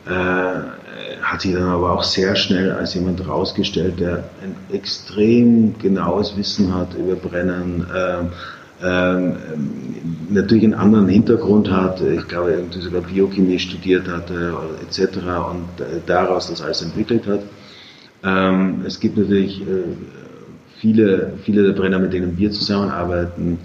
äh, 0.05 1.21
hat 1.21 1.41
sich 1.41 1.53
dann 1.53 1.63
aber 1.63 1.93
auch 1.93 2.03
sehr 2.03 2.35
schnell 2.35 2.71
als 2.71 2.93
jemand 2.93 3.25
rausgestellt, 3.27 3.99
der 3.99 4.25
ein 4.43 4.55
extrem 4.75 5.77
genaues 5.79 6.35
Wissen 6.35 6.75
hat 6.75 6.93
über 6.95 7.15
Brennen, 7.15 7.85
äh, 7.93 8.85
äh, 8.85 9.33
natürlich 10.29 10.63
einen 10.63 10.73
anderen 10.73 11.07
Hintergrund 11.07 11.71
hat, 11.71 12.01
ich 12.01 12.27
glaube 12.27 12.51
irgendwie 12.51 12.81
sogar 12.81 13.01
Biochemie 13.01 13.59
studiert 13.59 14.07
hatte 14.07 14.53
etc. 14.81 15.17
und 15.51 15.81
äh, 15.81 16.01
daraus 16.05 16.49
das 16.49 16.61
alles 16.61 16.81
entwickelt 16.81 17.27
hat. 17.27 17.41
Ähm, 18.23 18.81
es 18.85 18.99
gibt 18.99 19.17
natürlich 19.17 19.61
äh, 19.61 19.83
viele, 20.79 21.33
viele 21.43 21.63
der 21.63 21.73
Brenner, 21.73 21.99
mit 21.99 22.11
denen 22.11 22.37
wir 22.37 22.51
zusammenarbeiten, 22.51 23.59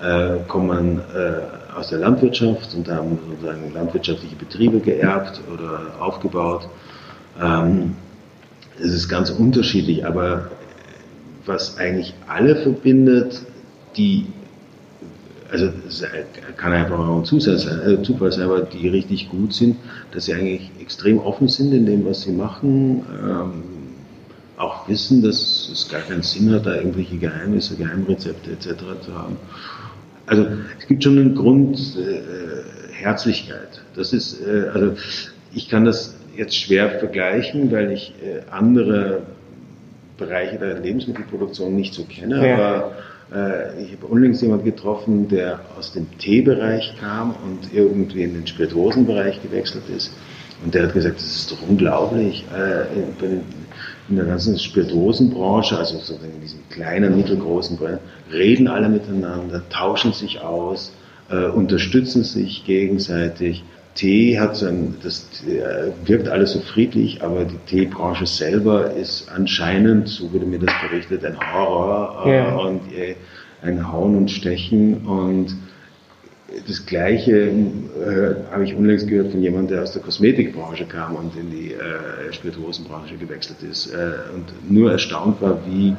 äh, 0.00 0.36
kommen 0.46 1.00
aus 1.76 1.88
der 1.88 1.98
Landwirtschaft 1.98 2.74
und 2.74 2.88
haben 2.88 3.18
sozusagen 3.28 3.72
landwirtschaftliche 3.72 4.36
Betriebe 4.36 4.80
geerbt 4.80 5.40
oder 5.52 5.94
aufgebaut. 6.00 6.68
Ähm, 7.40 7.94
es 8.78 8.92
ist 8.92 9.08
ganz 9.08 9.30
unterschiedlich, 9.30 10.06
aber 10.06 10.50
was 11.46 11.78
eigentlich 11.78 12.14
alle 12.26 12.56
verbindet, 12.56 13.42
die, 13.96 14.26
also 15.50 15.70
kann 16.56 16.72
einfach 16.72 16.98
auch 16.98 17.18
ein 17.18 17.24
Zusatz 17.24 17.64
sein, 17.64 17.80
äh, 17.80 18.02
Zufall 18.02 18.32
sein, 18.32 18.44
aber 18.44 18.60
die 18.60 18.88
richtig 18.88 19.30
gut 19.30 19.52
sind, 19.52 19.76
dass 20.12 20.26
sie 20.26 20.34
eigentlich 20.34 20.70
extrem 20.80 21.18
offen 21.18 21.48
sind 21.48 21.72
in 21.72 21.86
dem, 21.86 22.04
was 22.04 22.22
sie 22.22 22.32
machen, 22.32 23.04
ähm, 23.22 23.62
auch 24.56 24.88
wissen, 24.88 25.22
dass 25.22 25.70
es 25.72 25.88
gar 25.88 26.02
keinen 26.02 26.22
Sinn 26.22 26.52
hat, 26.52 26.66
da 26.66 26.74
irgendwelche 26.74 27.16
Geheimnisse, 27.16 27.76
Geheimrezepte 27.76 28.50
etc. 28.52 28.66
zu 29.00 29.14
haben. 29.14 29.36
Also 30.30 30.46
es 30.78 30.86
gibt 30.86 31.02
schon 31.02 31.18
einen 31.18 31.34
Grund 31.34 31.76
äh, 31.98 32.92
Herzlichkeit. 32.92 33.82
Das 33.96 34.12
ist, 34.12 34.40
äh, 34.40 34.68
also 34.72 34.94
ich 35.52 35.68
kann 35.68 35.84
das 35.84 36.16
jetzt 36.36 36.54
schwer 36.54 36.88
vergleichen, 37.00 37.72
weil 37.72 37.90
ich 37.90 38.14
äh, 38.22 38.48
andere 38.48 39.22
Bereiche 40.16 40.56
der 40.56 40.78
Lebensmittelproduktion 40.78 41.74
nicht 41.74 41.94
so 41.94 42.04
kenne, 42.04 42.46
ja. 42.46 42.54
aber 42.54 42.92
äh, 43.34 43.82
ich 43.82 43.92
habe 43.92 44.06
unlängst 44.06 44.40
jemanden 44.40 44.66
getroffen, 44.66 45.26
der 45.26 45.58
aus 45.76 45.94
dem 45.94 46.06
Teebereich 46.18 46.94
kam 47.00 47.30
und 47.30 47.74
irgendwie 47.74 48.22
in 48.22 48.34
den 48.34 48.46
Spirituosenbereich 48.46 49.42
gewechselt 49.42 49.88
ist. 49.88 50.12
Und 50.64 50.74
der 50.74 50.84
hat 50.84 50.94
gesagt, 50.94 51.16
das 51.16 51.24
ist 51.24 51.50
doch 51.50 51.68
unglaublich. 51.68 52.44
Äh, 52.56 53.26
in, 53.26 53.40
in 54.10 54.16
der 54.16 54.26
ganzen 54.26 54.58
Spirituosenbranche, 54.58 55.78
also 55.78 55.98
sozusagen 55.98 56.34
in 56.34 56.40
diesen 56.40 56.68
kleinen, 56.68 57.16
mittelgroßen 57.16 57.76
Branchen, 57.76 58.00
reden 58.32 58.68
alle 58.68 58.88
miteinander, 58.88 59.62
tauschen 59.70 60.12
sich 60.12 60.40
aus, 60.40 60.92
äh, 61.30 61.46
unterstützen 61.46 62.24
sich 62.24 62.64
gegenseitig. 62.64 63.64
Tee 63.94 64.38
hat 64.38 64.56
so 64.56 64.66
ein, 64.66 64.96
das 65.02 65.26
äh, 65.46 65.90
wirkt 66.06 66.28
alles 66.28 66.52
so 66.52 66.60
friedlich, 66.60 67.22
aber 67.22 67.44
die 67.44 67.58
Teebranche 67.66 68.26
selber 68.26 68.92
ist 68.92 69.28
anscheinend, 69.34 70.08
so 70.08 70.32
wurde 70.32 70.46
mir 70.46 70.58
das 70.58 70.72
berichtet, 70.88 71.24
ein 71.24 71.36
Horror 71.38 72.26
äh, 72.26 72.36
ja. 72.36 72.56
und 72.56 72.92
äh, 72.92 73.14
ein 73.62 73.92
Hauen 73.92 74.16
und 74.16 74.30
Stechen 74.30 75.06
und 75.06 75.56
das 76.66 76.84
Gleiche 76.86 77.32
äh, 77.32 78.52
habe 78.52 78.64
ich 78.64 78.74
unlängst 78.74 79.08
gehört 79.08 79.30
von 79.30 79.40
jemandem, 79.40 79.76
der 79.76 79.82
aus 79.82 79.92
der 79.92 80.02
Kosmetikbranche 80.02 80.84
kam 80.84 81.14
und 81.14 81.36
in 81.36 81.50
die 81.50 81.72
äh, 81.72 82.32
Spirituosenbranche 82.32 83.16
gewechselt 83.16 83.58
ist 83.62 83.92
äh, 83.92 84.34
und 84.34 84.70
nur 84.70 84.90
erstaunt 84.90 85.40
war, 85.40 85.58
wie 85.66 85.94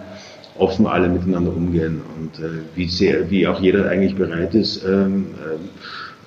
offen 0.58 0.86
alle 0.88 1.08
miteinander 1.08 1.56
umgehen 1.56 2.02
und 2.20 2.44
äh, 2.44 2.50
wie 2.76 2.88
sehr, 2.88 3.30
wie 3.30 3.48
auch 3.48 3.62
jeder 3.62 3.90
eigentlich 3.90 4.16
bereit 4.16 4.54
ist, 4.54 4.84
ähm, 4.86 5.28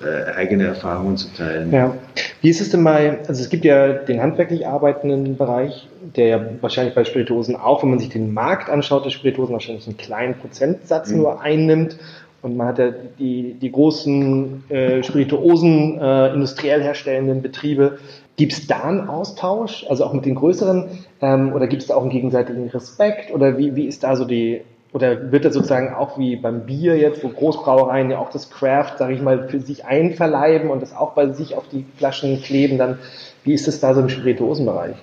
äh, 0.03 0.33
eigene 0.33 0.65
Erfahrungen 0.65 1.17
zu 1.17 1.33
teilen. 1.33 1.71
Ja. 1.71 1.95
Wie 2.41 2.49
ist 2.49 2.61
es 2.61 2.69
denn 2.69 2.83
bei, 2.83 3.19
also 3.27 3.41
es 3.41 3.49
gibt 3.49 3.63
ja 3.63 3.93
den 3.93 4.21
handwerklich 4.21 4.67
arbeitenden 4.67 5.37
Bereich, 5.37 5.87
der 6.15 6.27
ja 6.27 6.45
wahrscheinlich 6.61 6.95
bei 6.95 7.05
Spirituosen 7.05 7.55
auch, 7.55 7.81
wenn 7.81 7.91
man 7.91 7.99
sich 7.99 8.09
den 8.09 8.33
Markt 8.33 8.69
anschaut, 8.69 9.05
der 9.05 9.11
Spirituosen 9.11 9.53
wahrscheinlich 9.53 9.87
einen 9.87 9.97
kleinen 9.97 10.35
Prozentsatz 10.35 11.11
mhm. 11.11 11.17
nur 11.17 11.41
einnimmt 11.41 11.97
und 12.45 12.55
man 12.57 12.67
hat 12.67 12.77
ja 12.77 12.91
die, 13.17 13.55
die 13.59 13.71
großen 13.71 14.69
äh, 14.69 15.01
Spirituosen 15.01 15.99
äh, 15.99 16.31
industriell 16.31 16.81
herstellenden 16.81 17.41
Betriebe. 17.41 17.97
Gibt 18.37 18.53
es 18.53 18.67
da 18.67 18.83
einen 18.83 19.09
Austausch, 19.09 19.83
also 19.89 20.05
auch 20.05 20.13
mit 20.13 20.25
den 20.25 20.35
größeren, 20.35 20.89
ähm, 21.21 21.53
oder 21.53 21.65
gibt 21.65 21.81
es 21.81 21.87
da 21.87 21.95
auch 21.95 22.03
einen 22.03 22.11
gegenseitigen 22.11 22.69
Respekt? 22.69 23.33
Oder 23.33 23.57
wie, 23.57 23.75
wie 23.75 23.85
ist 23.85 24.03
da 24.03 24.15
so 24.15 24.25
die, 24.25 24.61
oder 24.93 25.31
wird 25.31 25.43
das 25.43 25.55
sozusagen 25.55 25.95
auch 25.95 26.19
wie 26.19 26.35
beim 26.35 26.67
Bier 26.67 26.95
jetzt, 26.97 27.23
wo 27.23 27.29
Großbrauereien 27.29 28.11
ja 28.11 28.19
auch 28.19 28.29
das 28.29 28.51
Craft, 28.51 28.99
sage 28.99 29.15
ich 29.15 29.21
mal, 29.23 29.49
für 29.49 29.59
sich 29.59 29.85
einverleiben 29.85 30.69
und 30.69 30.83
das 30.83 30.95
auch 30.95 31.13
bei 31.13 31.29
sich 31.29 31.55
auf 31.55 31.67
die 31.69 31.83
Flaschen 31.97 32.43
kleben, 32.43 32.77
dann 32.77 32.99
wie 33.43 33.53
ist 33.53 33.67
es 33.67 33.79
da 33.79 33.95
so 33.95 34.01
im 34.01 34.09
Spirituosenbereich? 34.09 34.97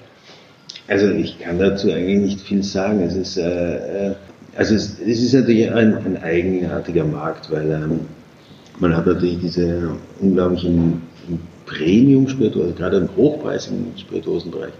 Also 0.86 1.10
ich 1.10 1.40
kann 1.40 1.58
dazu 1.58 1.90
eigentlich 1.90 2.20
nicht 2.20 2.40
viel 2.42 2.62
sagen. 2.62 3.00
Es 3.00 3.16
ist 3.16 3.36
äh, 3.36 4.10
äh 4.10 4.14
also 4.56 4.74
es, 4.74 4.98
es 5.00 5.22
ist 5.22 5.34
natürlich 5.34 5.70
ein, 5.70 5.94
ein, 5.94 6.22
eigenartiger 6.22 7.04
Markt, 7.04 7.50
weil 7.50 7.70
ähm, 7.70 8.00
man 8.78 8.96
hat 8.96 9.06
natürlich 9.06 9.40
diese 9.40 9.90
unglaublichen 10.20 11.02
Premium-Spirituosen, 11.66 12.68
also 12.68 12.78
gerade 12.78 12.96
im 12.98 13.08
hochpreisigen 13.16 13.92
Spirituosenbereich, 13.96 14.72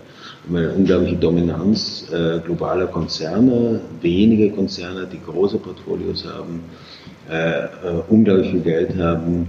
eine 0.48 0.72
unglaubliche 0.72 1.16
Dominanz 1.16 2.06
äh, 2.12 2.40
globaler 2.40 2.86
Konzerne, 2.86 3.80
wenige 4.00 4.50
Konzerne, 4.50 5.06
die 5.10 5.20
große 5.20 5.58
Portfolios 5.58 6.24
haben, 6.26 6.64
äh, 7.30 7.64
äh, 7.64 7.68
unglaublich 8.08 8.50
viel 8.50 8.60
Geld 8.60 8.98
haben 8.98 9.46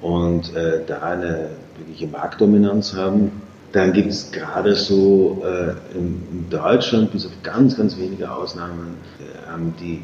und 0.00 0.54
äh, 0.54 0.80
da 0.86 1.00
eine 1.00 1.48
wirkliche 1.76 2.06
Marktdominanz 2.06 2.94
haben 2.94 3.32
dann 3.72 3.92
gibt 3.92 4.10
es 4.10 4.32
gerade 4.32 4.74
so 4.74 5.42
äh, 5.44 5.96
in, 5.96 6.46
Deutschland, 6.50 7.12
bis 7.12 7.26
auf 7.26 7.32
ganz, 7.42 7.76
ganz 7.76 7.98
wenige 7.98 8.30
Ausnahmen, 8.30 8.96
äh, 9.20 9.50
haben 9.50 9.74
die 9.78 10.02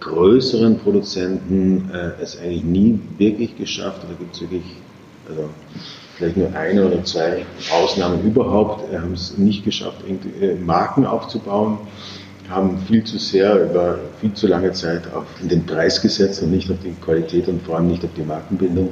größeren 0.00 0.78
Produzenten 0.78 1.90
äh, 1.92 2.22
es 2.22 2.38
eigentlich 2.38 2.64
nie 2.64 3.00
wirklich 3.16 3.56
geschafft. 3.56 4.02
Da 4.02 4.14
gibt 4.18 4.34
es 4.34 4.42
wirklich, 4.42 4.62
also 5.28 5.48
vielleicht 6.16 6.36
nur 6.36 6.54
eine 6.54 6.86
oder 6.86 7.02
zwei 7.04 7.46
Ausnahmen 7.72 8.22
überhaupt, 8.22 8.92
äh, 8.92 8.98
haben 8.98 9.14
es 9.14 9.38
nicht 9.38 9.64
geschafft, 9.64 10.02
äh, 10.40 10.54
Marken 10.56 11.06
aufzubauen, 11.06 11.78
haben 12.50 12.78
viel 12.86 13.04
zu 13.04 13.18
sehr 13.18 13.70
über 13.70 13.98
viel 14.20 14.32
zu 14.34 14.46
lange 14.46 14.72
Zeit 14.72 15.02
auf 15.14 15.24
den 15.42 15.64
Preis 15.64 16.00
gesetzt 16.00 16.42
und 16.42 16.50
nicht 16.50 16.70
auf 16.70 16.78
die 16.82 16.94
Qualität 17.02 17.48
und 17.48 17.62
vor 17.62 17.76
allem 17.76 17.88
nicht 17.88 18.04
auf 18.04 18.10
die 18.16 18.22
Markenbildung 18.22 18.90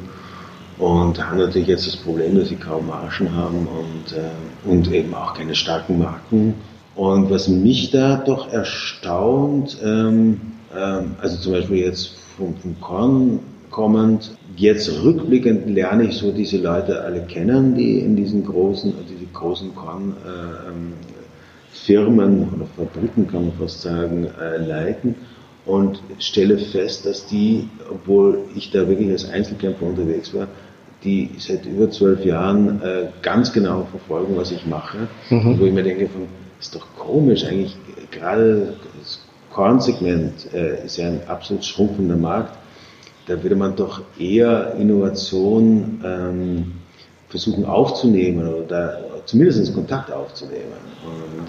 und 0.78 1.24
haben 1.24 1.38
natürlich 1.38 1.68
jetzt 1.68 1.86
das 1.86 1.96
Problem, 1.96 2.36
dass 2.36 2.48
sie 2.48 2.56
kaum 2.56 2.88
Margen 2.88 3.34
haben 3.34 3.66
und, 3.66 4.16
äh, 4.16 4.68
und 4.68 4.92
eben 4.92 5.14
auch 5.14 5.34
keine 5.34 5.54
starken 5.54 5.98
Marken. 5.98 6.54
Und 6.94 7.30
was 7.30 7.48
mich 7.48 7.90
da 7.90 8.16
doch 8.16 8.52
erstaunt, 8.52 9.78
ähm, 9.82 10.40
ähm, 10.76 11.16
also 11.20 11.36
zum 11.38 11.52
Beispiel 11.52 11.78
jetzt 11.78 12.12
vom, 12.36 12.54
vom 12.56 12.80
Korn 12.80 13.40
kommend, 13.70 14.30
jetzt 14.56 14.90
rückblickend 15.02 15.68
lerne 15.68 16.04
ich 16.04 16.16
so 16.16 16.32
diese 16.32 16.58
Leute 16.58 17.02
alle 17.02 17.22
kennen, 17.22 17.74
die 17.74 17.98
in 17.98 18.16
diesen 18.16 18.44
großen, 18.44 18.94
diese 19.08 19.26
großen 19.32 19.74
Kornfirmen 19.74 20.94
äh, 21.86 21.92
ähm, 21.92 22.48
oder 22.54 22.66
Fabriken, 22.76 23.28
kann 23.28 23.46
man 23.46 23.52
fast 23.58 23.82
sagen, 23.82 24.28
äh, 24.40 24.56
leiten 24.58 25.14
und 25.66 26.00
stelle 26.20 26.58
fest, 26.58 27.04
dass 27.06 27.26
die, 27.26 27.68
obwohl 27.90 28.44
ich 28.54 28.70
da 28.70 28.88
wirklich 28.88 29.10
als 29.10 29.28
Einzelkämpfer 29.28 29.84
unterwegs 29.84 30.32
war, 30.32 30.48
die 31.07 31.31
seit 31.38 31.64
über 31.64 31.90
zwölf 31.90 32.25
Jahren 32.25 32.83
äh, 32.83 33.07
ganz 33.23 33.53
genau 33.53 33.87
verfolgen, 33.90 34.37
was 34.37 34.51
ich 34.51 34.66
mache. 34.66 35.09
Mhm. 35.31 35.59
Wo 35.59 35.64
ich 35.64 35.73
mir 35.73 35.83
denke, 35.83 36.09
von, 36.09 36.27
ist 36.61 36.75
doch 36.75 36.87
komisch, 36.99 37.45
eigentlich 37.45 37.77
gerade 38.11 38.75
das 38.99 39.21
Kornsegment 39.51 40.53
äh, 40.53 40.85
ist 40.85 40.99
ja 40.99 41.07
ein 41.07 41.21
absolut 41.29 41.64
schrumpfender 41.64 42.16
Markt. 42.16 42.59
Da 43.27 43.42
würde 43.42 43.57
man 43.57 43.75
doch 43.75 44.03
eher 44.19 44.75
Innovation 44.75 46.01
ähm, 46.05 46.73
versuchen 47.29 47.64
aufzunehmen 47.64 48.47
oder 48.47 48.99
zumindest 49.25 49.75
Kontakt 49.75 50.12
aufzunehmen. 50.12 50.77
Und 51.05 51.47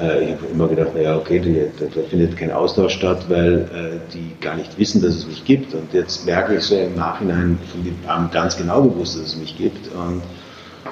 äh, 0.00 0.24
ich 0.24 0.30
habe 0.32 0.46
immer 0.52 0.68
gedacht, 0.68 0.94
naja, 0.94 1.16
okay, 1.16 1.70
da, 1.78 1.84
da, 1.84 2.02
findet 2.08 2.36
kein 2.36 2.50
Austausch 2.50 2.94
statt, 2.94 3.26
weil 3.28 3.60
äh, 3.60 4.12
die 4.12 4.32
gar 4.40 4.56
nicht 4.56 4.78
wissen, 4.78 5.02
dass 5.02 5.14
es 5.14 5.26
mich 5.26 5.44
gibt. 5.44 5.74
Und 5.74 5.92
jetzt 5.92 6.24
merke 6.26 6.56
ich 6.56 6.62
so 6.62 6.76
im 6.76 6.94
Nachhinein, 6.94 7.58
die 7.74 7.92
haben 8.06 8.30
ganz 8.30 8.56
genau 8.56 8.82
gewusst, 8.82 9.16
dass 9.18 9.26
es 9.28 9.36
mich 9.36 9.56
gibt 9.56 9.88
und 9.94 10.22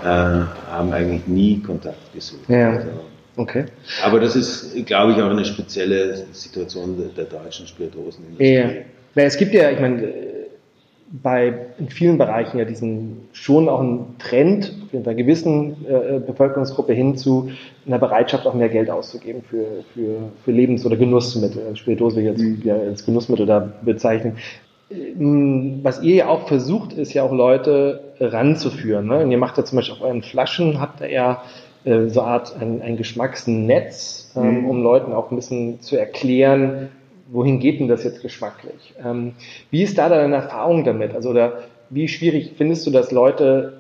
äh, 0.02 0.06
haben 0.06 0.92
eigentlich 0.92 1.26
nie 1.26 1.60
Kontakt 1.60 2.12
gesucht. 2.12 2.48
Ja. 2.48 2.72
Also, 2.72 2.88
okay. 3.36 3.64
Aber 4.04 4.20
das 4.20 4.36
ist, 4.36 4.86
glaube 4.86 5.12
ich, 5.12 5.22
auch 5.22 5.30
eine 5.30 5.44
spezielle 5.44 6.26
Situation 6.32 6.96
der, 6.98 7.08
der 7.08 7.38
deutschen 7.38 7.66
Spirituosenindustrie. 7.66 8.54
Ja. 8.54 8.68
ja. 8.68 9.22
Es 9.22 9.36
gibt 9.36 9.54
ja, 9.54 9.70
ich 9.70 9.80
meine, 9.80 10.29
bei 11.10 11.52
in 11.78 11.88
vielen 11.88 12.18
Bereichen 12.18 12.58
ja 12.58 12.64
diesen 12.64 13.28
schon 13.32 13.68
auch 13.68 13.80
einen 13.80 14.16
Trend 14.18 14.72
in 14.92 15.04
einer 15.04 15.14
gewissen 15.14 15.84
äh, 15.86 16.20
Bevölkerungsgruppe 16.20 16.92
hin 16.92 17.16
zu 17.16 17.50
einer 17.86 17.98
Bereitschaft 17.98 18.46
auch 18.46 18.54
mehr 18.54 18.68
Geld 18.68 18.90
auszugeben 18.90 19.42
für, 19.42 19.84
für, 19.92 20.30
für 20.44 20.52
Lebens- 20.52 20.86
oder 20.86 20.96
Genussmittel. 20.96 21.76
Spirituose 21.76 22.16
will 22.16 22.22
ich 22.22 22.30
jetzt 22.30 22.42
mhm. 22.42 22.62
ja, 22.62 22.76
als 22.76 23.04
Genussmittel 23.04 23.46
da 23.46 23.72
bezeichnen. 23.82 24.36
Ähm, 24.90 25.80
was 25.82 26.00
ihr 26.02 26.14
ja 26.14 26.28
auch 26.28 26.46
versucht, 26.46 26.92
ist 26.92 27.12
ja 27.12 27.24
auch 27.24 27.32
Leute 27.32 28.12
ranzuführen. 28.20 29.06
Ne? 29.06 29.24
Und 29.24 29.32
ihr 29.32 29.38
macht 29.38 29.58
ja 29.58 29.64
zum 29.64 29.76
Beispiel 29.76 29.96
auf 29.96 30.02
euren 30.02 30.22
Flaschen, 30.22 30.80
habt 30.80 31.00
ihr 31.00 31.10
ja 31.10 31.42
äh, 31.84 32.06
so 32.08 32.20
eine 32.20 32.30
Art 32.30 32.56
ein, 32.60 32.82
ein 32.82 32.96
Geschmacksnetz, 32.96 34.32
ähm, 34.36 34.60
mhm. 34.60 34.66
um 34.70 34.82
Leuten 34.82 35.12
auch 35.12 35.32
ein 35.32 35.36
bisschen 35.36 35.80
zu 35.80 35.96
erklären, 35.96 36.90
wohin 37.30 37.60
geht 37.60 37.80
denn 37.80 37.88
das 37.88 38.04
jetzt 38.04 38.22
geschmacklich? 38.22 38.94
Ähm, 39.02 39.32
wie 39.70 39.82
ist 39.82 39.98
da 39.98 40.08
deine 40.08 40.34
Erfahrung 40.34 40.84
damit? 40.84 41.14
Also, 41.14 41.30
oder 41.30 41.60
wie 41.88 42.08
schwierig 42.08 42.52
findest 42.56 42.86
du 42.86 42.90
das, 42.90 43.10
Leute 43.10 43.74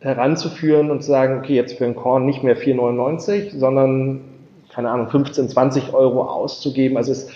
heranzuführen 0.00 0.90
und 0.90 1.02
zu 1.02 1.08
sagen, 1.08 1.38
okay, 1.38 1.54
jetzt 1.54 1.78
für 1.78 1.84
ein 1.84 1.96
Korn 1.96 2.26
nicht 2.26 2.42
mehr 2.42 2.56
4,99, 2.56 3.58
sondern, 3.58 4.20
keine 4.72 4.90
Ahnung, 4.90 5.08
15, 5.08 5.48
20 5.48 5.94
Euro 5.94 6.22
auszugeben? 6.22 6.96
Also, 6.96 7.12
ist, 7.12 7.30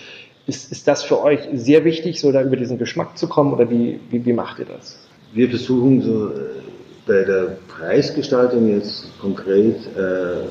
ist, 0.47 0.71
ist 0.71 0.87
das 0.87 1.03
für 1.03 1.21
euch 1.23 1.39
sehr 1.53 1.85
wichtig, 1.85 2.19
so 2.19 2.31
da 2.31 2.41
über 2.41 2.57
diesen 2.57 2.77
Geschmack 2.77 3.17
zu 3.17 3.27
kommen 3.27 3.53
oder 3.53 3.69
wie, 3.69 3.99
wie, 4.09 4.25
wie 4.25 4.33
macht 4.33 4.59
ihr 4.59 4.65
das? 4.65 4.97
Wir 5.33 5.49
versuchen 5.49 6.01
so 6.01 6.27
äh, 6.27 6.31
bei 7.07 7.23
der 7.23 7.57
Preisgestaltung 7.67 8.69
jetzt 8.69 9.07
konkret 9.19 9.77
äh, 9.95 10.47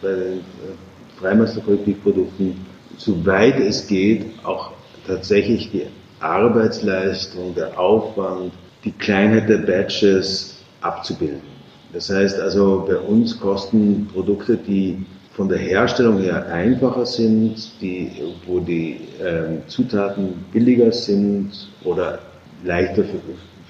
bei 0.00 0.08
den 0.08 0.38
äh, 0.38 1.20
Freimeister-Kollektivprodukten 1.20 2.56
soweit 2.96 3.58
es 3.60 3.86
geht, 3.86 4.26
auch 4.44 4.72
tatsächlich 5.06 5.70
die 5.70 5.86
Arbeitsleistung, 6.20 7.54
der 7.54 7.78
Aufwand, 7.78 8.52
die 8.84 8.92
Kleinheit 8.92 9.48
der 9.48 9.58
Batches 9.58 10.56
abzubilden. 10.80 11.56
Das 11.92 12.10
heißt 12.10 12.40
also, 12.40 12.84
bei 12.86 12.96
uns 12.96 13.38
kosten 13.38 14.08
Produkte, 14.12 14.56
die 14.56 15.04
von 15.32 15.48
der 15.48 15.58
Herstellung 15.58 16.18
her 16.18 16.46
einfacher 16.46 17.04
sind, 17.04 17.70
die, 17.80 18.10
wo 18.46 18.58
die 18.58 19.00
äh, 19.22 19.66
Zutaten 19.66 20.44
billiger 20.52 20.92
sind 20.92 21.50
oder 21.84 22.18
leichter 22.64 23.04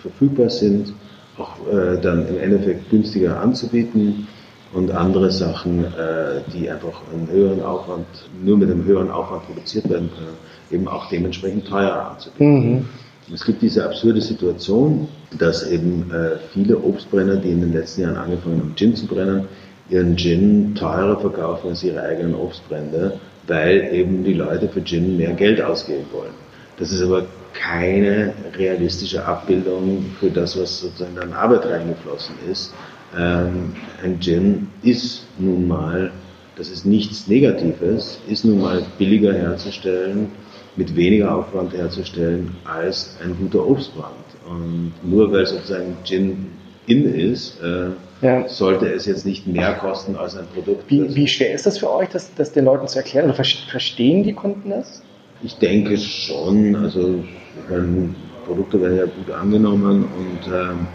verfügbar 0.01 0.49
sind, 0.49 0.93
auch 1.39 1.57
äh, 1.69 2.01
dann 2.01 2.29
im 2.29 2.39
Endeffekt 2.39 2.89
günstiger 2.91 3.41
anzubieten 3.41 4.29
und 4.77 4.91
andere 4.91 5.31
Sachen, 5.31 5.85
äh, 5.85 6.43
die 6.53 6.69
einfach 6.69 7.01
einen 7.13 7.29
höheren 7.31 7.63
Aufwand, 7.63 8.07
nur 8.45 8.59
mit 8.59 8.71
einem 8.71 8.85
höheren 8.85 9.11
Aufwand 9.11 9.47
produziert 9.47 9.89
werden 9.89 10.11
können, 10.15 10.37
eben 10.71 10.87
auch 10.87 11.09
dementsprechend 11.09 11.67
teurer 11.67 12.11
anzubieten. 12.11 12.75
Mhm. 12.75 12.89
Es 13.33 13.45
gibt 13.45 13.63
diese 13.63 13.85
absurde 13.85 14.21
Situation, 14.21 15.09
dass 15.39 15.67
eben 15.69 16.11
äh, 16.13 16.37
viele 16.53 16.77
Obstbrenner, 16.79 17.37
die 17.37 17.51
in 17.51 17.63
den 17.63 17.73
letzten 17.73 18.03
Jahren 18.03 18.17
angefangen 18.17 18.61
haben, 18.61 18.75
Gin 18.77 18.95
zu 18.95 19.07
brennen, 19.07 19.49
ihren 19.89 20.17
Gin 20.17 20.75
teurer 20.75 21.19
verkaufen 21.19 21.71
als 21.71 21.83
ihre 21.83 22.03
eigenen 22.03 22.35
Obstbrände, 22.35 23.19
weil 23.47 23.89
eben 23.93 24.25
die 24.25 24.35
Leute 24.35 24.69
für 24.69 24.85
Gin 24.85 25.17
mehr 25.17 25.33
Geld 25.33 25.61
ausgeben 25.61 26.05
wollen. 26.13 26.35
Das 26.79 26.93
ist 26.93 27.03
aber 27.03 27.25
keine 27.55 28.35
realistische 28.59 29.25
Abbildung 29.25 30.05
für 30.21 30.29
das, 30.29 30.61
was 30.61 30.81
sozusagen 30.81 31.19
an 31.19 31.33
Arbeit 31.33 31.65
reingeflossen 31.65 32.35
ist. 32.51 32.75
Ähm, 33.17 33.75
ein 34.03 34.21
Gin 34.21 34.69
ist 34.83 35.27
nun 35.39 35.69
mal, 35.69 36.11
das 36.57 36.71
ist 36.71 36.87
nichts 36.87 37.27
Negatives, 37.29 38.19
ist 38.29 38.45
nun 38.45 38.61
mal 38.61 38.83
billiger 38.99 39.33
herzustellen, 39.33 40.31
mit 40.77 40.95
weniger 40.95 41.35
Aufwand 41.35 41.73
herzustellen 41.73 42.55
als 42.65 43.17
ein 43.23 43.37
guter 43.39 43.67
Obstbrand. 43.67 44.15
Und 44.49 44.93
nur 45.03 45.33
weil 45.33 45.47
sozusagen 45.47 45.97
Gin 46.05 46.47
in 46.87 47.13
ist, 47.13 47.61
äh, 47.63 47.91
ja. 48.23 48.49
sollte 48.49 48.87
es 48.87 49.07
jetzt 49.07 49.27
nicht 49.27 49.47
mehr 49.47 49.75
kosten 49.75 50.17
als 50.17 50.37
ein 50.37 50.47
Produkt. 50.55 50.85
Wie, 50.89 51.15
wie 51.15 51.27
schwer 51.27 51.55
ist 51.55 51.67
das 51.67 51.79
für 51.79 51.93
euch, 51.93 52.09
das, 52.11 52.33
das 52.35 52.53
den 52.53 52.65
Leuten 52.65 52.87
zu 52.89 52.99
erklären? 52.99 53.27
Oder 53.27 53.35
verstehen 53.35 54.23
die 54.23 54.33
Kunden 54.33 54.71
das? 54.71 55.03
Ich 55.43 55.57
denke 55.57 55.99
schon. 55.99 56.77
Also 56.77 57.25
meine, 57.69 58.15
Produkte 58.47 58.81
werden 58.81 58.97
ja 58.97 59.05
gut 59.05 59.31
angenommen 59.31 60.05
und, 60.05 60.53
ähm, 60.53 60.87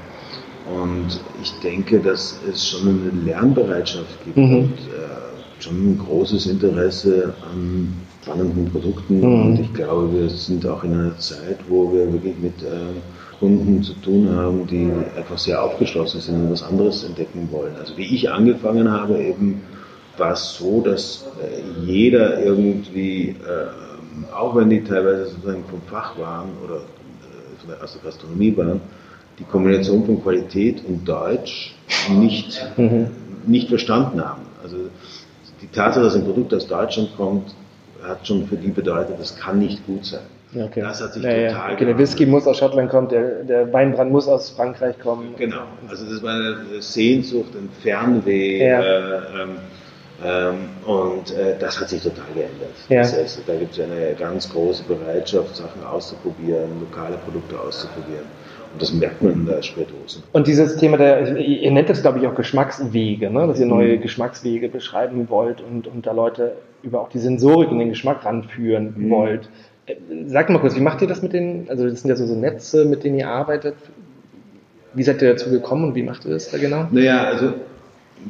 und 0.66 1.20
ich 1.42 1.52
denke, 1.60 2.00
dass 2.00 2.40
es 2.50 2.68
schon 2.68 2.88
eine 2.88 3.24
Lernbereitschaft 3.26 4.24
gibt 4.24 4.38
mhm. 4.38 4.56
und 4.56 4.74
äh, 4.74 5.62
schon 5.62 5.94
ein 5.94 5.98
großes 5.98 6.46
Interesse 6.48 7.34
an 7.52 7.94
spannenden 8.22 8.72
Produkten. 8.72 9.20
Mhm. 9.20 9.46
Und 9.46 9.60
ich 9.60 9.74
glaube, 9.74 10.14
wir 10.14 10.30
sind 10.30 10.66
auch 10.68 10.84
in 10.84 10.94
einer 10.94 11.18
Zeit, 11.18 11.58
wo 11.68 11.92
wir 11.92 12.12
wirklich 12.12 12.38
mit 12.40 12.62
äh, 12.62 13.00
Kunden 13.40 13.82
zu 13.82 13.94
tun 13.96 14.30
haben, 14.30 14.68
die 14.68 14.92
einfach 15.18 15.38
sehr 15.38 15.64
aufgeschlossen 15.64 16.22
sind 16.22 16.36
und 16.36 16.52
was 16.52 16.62
anderes 16.62 17.04
entdecken 17.04 17.50
wollen. 17.52 17.76
Also 17.80 17.98
wie 17.98 18.16
ich 18.16 18.30
angefangen 18.30 18.92
habe, 18.92 19.20
eben 19.22 19.62
war 20.18 20.34
es 20.34 20.56
so, 20.58 20.82
dass 20.82 21.26
äh, 21.42 21.62
jeder 21.84 22.44
irgendwie, 22.44 23.30
äh, 23.30 24.34
auch 24.34 24.56
wenn 24.56 24.70
die 24.70 24.84
teilweise 24.84 25.26
sozusagen 25.32 25.64
vom 25.66 25.82
Fach 25.88 26.18
waren 26.20 26.50
oder 26.64 26.78
äh, 26.78 27.84
aus 27.84 27.94
der 27.94 28.04
Gastronomie 28.04 28.56
waren, 28.56 28.82
die 29.42 29.52
Kombination 29.52 30.06
von 30.06 30.22
Qualität 30.22 30.84
und 30.88 31.04
Deutsch 31.08 31.74
nicht, 32.12 32.64
mhm. 32.78 33.08
nicht 33.48 33.70
verstanden 33.70 34.24
haben. 34.24 34.44
Also 34.64 34.78
die 35.62 35.68
Tatsache, 35.68 36.04
dass 36.04 36.16
ein 36.16 36.24
Produkt 36.24 36.54
aus 36.54 36.68
Deutschland 36.68 37.10
kommt, 37.18 37.56
hat 38.04 38.26
schon 38.28 38.48
für 38.48 38.56
die 38.56 38.70
bedeutet, 38.70 39.20
das 39.20 39.36
kann 39.36 39.60
nicht 39.60 39.86
gut 39.88 40.06
sein. 40.06 40.22
Okay. 40.54 40.82
Das 40.82 41.02
hat 41.02 41.14
sich 41.14 41.24
ja, 41.24 41.48
total. 41.48 41.74
Okay, 41.74 41.86
Der 41.86 41.98
Whisky 41.98 42.26
muss 42.26 42.46
aus 42.46 42.58
Schottland 42.58 42.90
kommen, 42.90 43.08
der, 43.10 43.44
der 43.44 43.74
Weinbrand 43.74 44.12
muss 44.12 44.28
aus 44.28 44.52
Frankreich 44.52 45.00
kommen. 45.00 45.34
Genau, 45.38 45.64
also 45.88 46.06
das 46.06 46.22
war 46.22 46.36
eine 46.36 46.82
Sehnsucht, 46.82 47.56
ein 47.56 47.70
Fernweh. 47.82 48.68
Ja. 48.68 48.82
Äh, 48.82 49.16
ähm, 49.42 49.50
ähm, 50.24 50.56
und 50.86 51.32
äh, 51.32 51.58
das 51.58 51.80
hat 51.80 51.90
sich 51.90 52.04
total 52.04 52.26
geändert. 52.36 52.76
Ja. 52.90 53.00
Das 53.00 53.18
heißt, 53.18 53.42
da 53.48 53.56
gibt 53.56 53.74
es 53.74 53.80
eine 53.80 54.14
ganz 54.14 54.52
große 54.52 54.84
Bereitschaft, 54.84 55.56
Sachen 55.56 55.84
auszuprobieren, 55.84 56.80
lokale 56.80 57.18
Produkte 57.18 57.60
auszuprobieren. 57.60 58.26
Und 58.74 58.82
das 58.82 58.94
merkt 58.94 59.22
man 59.22 59.34
in 59.34 59.46
der 59.46 59.62
Spirituosen. 59.62 60.24
Und 60.32 60.48
dieses 60.48 60.78
Thema 60.78 60.98
der, 60.98 61.38
ihr 61.38 61.72
nennt 61.72 61.90
das 61.90 62.02
glaube 62.02 62.20
ich 62.20 62.28
auch 62.28 62.36
Geschmackswege, 62.36 63.30
ne? 63.30 63.48
dass 63.48 63.60
ihr 63.60 63.66
neue 63.66 63.98
mhm. 63.98 64.02
Geschmackswege 64.02 64.70
beschreiben 64.70 65.30
wollt 65.30 65.62
und, 65.62 65.88
und 65.88 66.06
da 66.06 66.12
Leute 66.12 66.54
über 66.84 67.02
auch 67.02 67.10
die 67.10 67.20
Sensorik 67.20 67.70
und 67.70 67.80
den 67.80 67.90
Geschmack 67.90 68.26
ranführen 68.26 68.94
mhm. 68.98 69.10
wollt. 69.10 69.50
Sag 70.28 70.50
mal 70.50 70.60
kurz, 70.60 70.76
wie 70.76 70.82
macht 70.82 71.02
ihr 71.02 71.08
das 71.08 71.22
mit 71.22 71.34
den, 71.34 71.70
also 71.70 71.88
das 71.88 72.02
sind 72.02 72.10
ja 72.10 72.16
so, 72.16 72.26
so 72.26 72.36
Netze, 72.36 72.86
mit 72.86 73.04
denen 73.04 73.18
ihr 73.18 73.28
arbeitet. 73.28 73.76
Wie 74.94 75.04
seid 75.04 75.22
ihr 75.22 75.32
dazu 75.32 75.50
gekommen 75.50 75.86
und 75.86 75.96
wie 75.96 76.04
macht 76.04 76.26
ihr 76.26 76.32
das 76.32 76.50
da 76.52 76.58
genau? 76.58 76.88
Naja, 76.92 77.24
also 77.24 77.54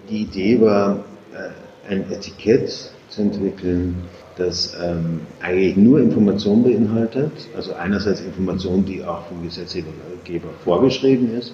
die 0.10 0.22
Idee 0.24 0.62
war, 0.62 1.04
äh, 1.34 1.92
ein 1.92 2.06
Etikett 2.12 2.92
zu 3.10 3.22
entwickeln, 3.22 3.96
das 4.38 4.76
ähm, 4.82 5.22
eigentlich 5.42 5.78
nur 5.78 6.00
Informationen 6.00 6.64
beinhaltet, 6.64 7.32
also 7.56 7.74
einerseits 7.74 8.22
Informationen, 8.22 8.86
die 8.86 9.04
auch 9.04 9.26
vom 9.28 9.44
Gesetzgeber 9.44 9.90
vorgeschrieben 10.64 11.38
ist, 11.38 11.54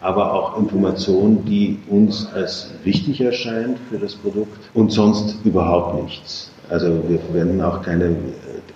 aber 0.00 0.32
auch 0.32 0.58
Informationen, 0.58 1.44
die 1.46 1.78
uns 1.88 2.28
als 2.34 2.70
wichtig 2.84 3.20
erscheint 3.20 3.78
für 3.90 3.98
das 3.98 4.14
Produkt 4.14 4.58
und 4.74 4.92
sonst 4.92 5.36
überhaupt 5.44 6.02
nichts. 6.02 6.50
Also 6.68 7.02
wir 7.08 7.18
verwenden 7.18 7.60
auch 7.60 7.82
keine 7.82 8.16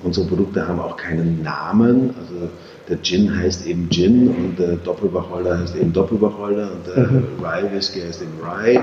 Unsere 0.04 0.26
Produkte 0.26 0.66
haben 0.66 0.78
auch 0.78 0.96
keinen 0.96 1.42
Namen. 1.42 2.14
Also 2.20 2.48
der 2.88 3.02
Gin 3.02 3.37
heißt 3.37 3.66
eben 3.66 3.90
Gin 3.90 4.28
und 4.28 4.58
der 4.58 4.76
Doppelwacholder 4.76 5.58
heißt 5.58 5.76
eben 5.76 5.92
Doppelwacholder 5.92 6.70
und 6.72 6.87
der 6.87 7.06
mhm. 7.08 7.24
Rye 7.42 7.72
Whisky 7.74 8.00
heißt 8.00 8.22
eben 8.22 8.38
Rye. 8.40 8.80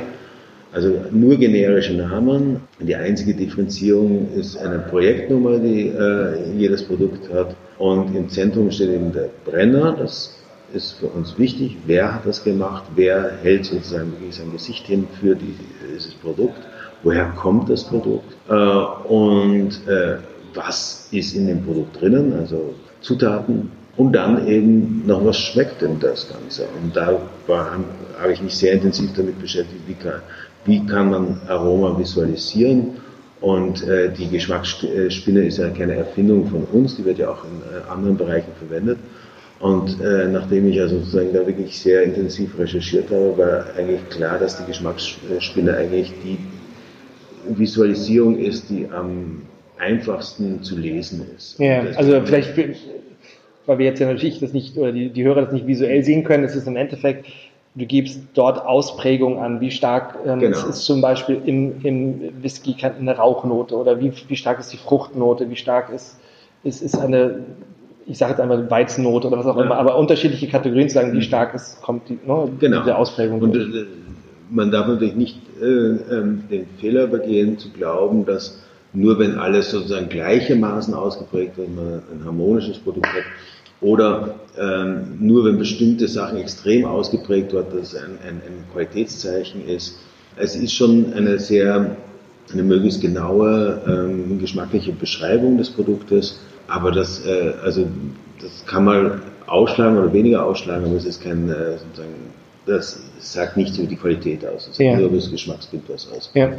Also 0.76 0.94
nur 1.10 1.38
generische 1.38 1.94
Namen. 1.94 2.60
Die 2.82 2.98
einzige 2.98 3.34
Differenzierung 3.34 4.28
ist 4.36 4.58
eine 4.58 4.80
Projektnummer, 4.80 5.58
die 5.58 5.88
äh, 5.88 6.52
jedes 6.58 6.84
Produkt 6.84 7.34
hat. 7.34 7.56
Und 7.78 8.14
im 8.14 8.28
Zentrum 8.28 8.70
steht 8.72 8.90
eben 8.90 9.14
der 9.14 9.30
Brenner. 9.46 9.96
Das 9.98 10.36
ist 10.74 11.00
für 11.00 11.08
uns 11.08 11.40
wichtig. 11.40 11.78
Wer 11.86 12.14
hat 12.14 12.26
das 12.26 12.44
gemacht? 12.44 12.84
Wer 12.94 13.38
hält 13.42 13.66
sozusagen 13.66 14.12
sein 14.32 14.52
Gesicht 14.52 14.86
hin 14.86 15.08
für 15.22 15.38
dieses 15.38 16.14
Produkt? 16.16 16.60
Woher 17.04 17.28
kommt 17.38 17.70
das 17.70 17.86
Produkt? 17.86 18.36
Äh, 18.50 18.54
und 18.54 19.70
äh, 19.88 20.18
was 20.54 21.08
ist 21.12 21.36
in 21.36 21.48
dem 21.48 21.64
Produkt 21.64 22.02
drinnen, 22.02 22.34
also 22.34 22.76
Zutaten 23.00 23.72
und 23.98 24.12
dann 24.12 24.48
eben 24.48 25.04
noch 25.06 25.24
was 25.24 25.38
schmeckt 25.38 25.82
denn 25.82 26.00
das 26.00 26.28
Ganze. 26.28 26.68
Und 26.84 26.96
da 26.96 27.18
war, 27.48 27.80
habe 28.20 28.34
ich 28.34 28.42
mich 28.42 28.56
sehr 28.56 28.74
intensiv 28.74 29.12
damit 29.16 29.40
beschäftigt, 29.40 29.82
wie 29.88 29.94
kann, 29.94 30.22
wie 30.65 30.86
kann 30.86 31.10
man 31.10 31.41
Aroma 31.47 31.97
visualisieren. 31.97 32.97
Und 33.41 33.88
äh, 33.88 34.12
die 34.12 34.28
Geschmacksspinne 34.28 35.45
ist 35.45 35.58
ja 35.60 35.69
keine 35.69 35.95
Erfindung 35.95 36.47
von 36.47 36.63
uns, 36.63 36.95
die 36.95 37.06
wird 37.06 37.19
ja 37.19 37.30
auch 37.30 37.43
in 37.43 37.62
äh, 37.62 37.91
anderen 37.91 38.17
Bereichen 38.17 38.51
verwendet. 38.58 38.97
Und 39.60 40.01
äh, 40.01 40.28
nachdem 40.28 40.67
ich 40.67 40.80
also 40.82 40.99
sozusagen 40.99 41.34
da 41.34 41.45
wirklich 41.45 41.78
sehr 41.80 42.04
intensiv 42.04 42.58
recherchiert 42.58 43.10
habe, 43.10 43.38
war 43.38 43.65
eigentlich 43.78 44.10
klar, 44.10 44.39
dass 44.39 44.58
die 44.58 44.65
Geschmacksspinne 44.65 45.75
eigentlich 45.75 46.12
die 46.23 46.38
Visualisierung 47.58 48.38
ist, 48.38 48.69
die 48.69 48.88
am 48.91 49.43
einfachsten 49.78 50.63
zu 50.63 50.78
lesen 50.78 51.25
ist. 51.36 51.60
Ja, 51.60 51.84
also 51.95 52.21
vielleicht, 52.25 52.58
weil 53.65 53.78
wir 53.78 53.86
jetzt 53.86 53.99
ja 53.99 54.08
natürlich 54.08 54.39
das 54.39 54.54
nicht, 54.54 54.78
oder 54.78 54.91
die, 54.91 55.10
die 55.10 55.23
Hörer 55.23 55.43
das 55.43 55.54
nicht 55.54 55.67
visuell 55.67 56.04
sehen 56.04 56.23
können, 56.23 56.43
ist 56.43 56.56
es 56.56 56.67
im 56.67 56.75
Endeffekt, 56.75 57.25
du 57.76 57.86
gibst 57.86 58.22
dort 58.34 58.66
Ausprägung 58.66 59.40
an, 59.40 59.60
wie 59.60 59.70
stark 59.70 60.18
ähm, 60.26 60.40
genau. 60.40 60.58
es 60.58 60.64
ist 60.64 60.86
zum 60.86 61.02
Beispiel 61.02 61.42
im, 61.46 61.82
im 61.84 62.22
Whisky 62.42 62.76
eine 62.82 63.18
Rauchnote 63.18 63.76
oder 63.76 64.00
wie, 64.00 64.14
wie 64.28 64.36
stark 64.36 64.60
ist 64.60 64.72
die 64.72 64.78
Fruchtnote, 64.78 65.50
wie 65.50 65.56
stark 65.56 65.90
ist, 65.90 66.18
ist, 66.64 66.82
ist 66.82 66.98
eine, 66.98 67.42
ich 68.06 68.18
sage 68.18 68.32
jetzt 68.32 68.40
einmal 68.40 68.70
Weizennote 68.72 69.28
oder 69.28 69.38
was 69.38 69.46
auch 69.46 69.58
ja. 69.58 69.64
immer, 69.64 69.78
aber 69.78 69.98
unterschiedliche 69.98 70.48
Kategorien 70.48 70.88
zu 70.88 70.96
sagen, 70.96 71.12
wie 71.12 71.18
mhm. 71.18 71.22
stark 71.22 71.54
ist, 71.54 71.82
kommt 71.82 72.08
die, 72.10 72.14
ne, 72.26 72.50
genau. 72.60 72.84
die 72.84 72.92
Ausprägung. 72.92 73.42
Und 73.42 73.56
äh, 73.56 73.86
man 74.50 74.72
darf 74.72 74.88
natürlich 74.88 75.16
nicht 75.16 75.40
äh, 75.62 75.66
äh, 75.66 76.38
den 76.50 76.68
Fehler 76.80 77.08
begehen, 77.08 77.58
zu 77.58 77.72
glauben, 77.72 78.26
dass 78.26 78.62
nur 78.94 79.20
wenn 79.20 79.38
alles 79.38 79.72
sozusagen 79.72 80.08
gleichermaßen 80.08 80.94
ausgeprägt 80.94 81.58
wird, 81.58 81.76
man 81.76 82.02
ein 82.14 82.22
harmonisches 82.24 82.80
Produkt 82.80 83.08
hat, 83.08 83.24
oder 83.86 84.36
ähm, 84.58 85.17
nur 85.19 85.45
wenn 85.45 85.58
bestimmte 85.58 86.08
Sachen 86.08 86.38
extrem 86.38 86.86
ausgeprägt 86.86 87.54
wird, 87.54 87.74
dass 87.74 87.95
ein, 87.95 88.17
ein, 88.28 88.41
ein 88.45 88.63
Qualitätszeichen 88.74 89.67
ist. 89.67 89.98
Es 90.38 90.56
ist 90.56 90.74
schon 90.74 91.13
eine 91.13 91.39
sehr, 91.39 91.95
eine 92.52 92.63
möglichst 92.63 93.02
genaue 93.02 93.82
ähm, 93.88 94.39
geschmackliche 94.39 94.91
Beschreibung 94.91 95.58
des 95.58 95.69
Produktes, 95.69 96.39
aber 96.67 96.91
das, 96.91 97.26
äh, 97.26 97.54
also, 97.63 97.88
das 98.41 98.65
kann 98.65 98.86
mal 98.86 99.21
ausschlagen 99.45 99.98
oder 99.98 100.12
weniger 100.12 100.43
ausschlagen, 100.43 100.86
aber 100.86 100.95
es 100.95 101.06
ist 101.06 101.21
kein 101.21 101.50
äh, 101.50 101.78
sozusagen 101.78 102.15
das 102.65 102.99
sagt 103.19 103.58
nichts 103.58 103.78
über 103.78 103.88
die 103.88 103.95
Qualität 103.95 104.45
aus, 104.45 104.67
es 104.67 104.78
sagt 104.78 104.80
Ja. 104.80 104.95
nur 104.97 105.06
über 105.08 105.15
das 105.17 105.30
Geschmacksbild 105.30 105.84
was 105.88 106.12
aus. 106.12 106.32
Ja, 106.34 106.51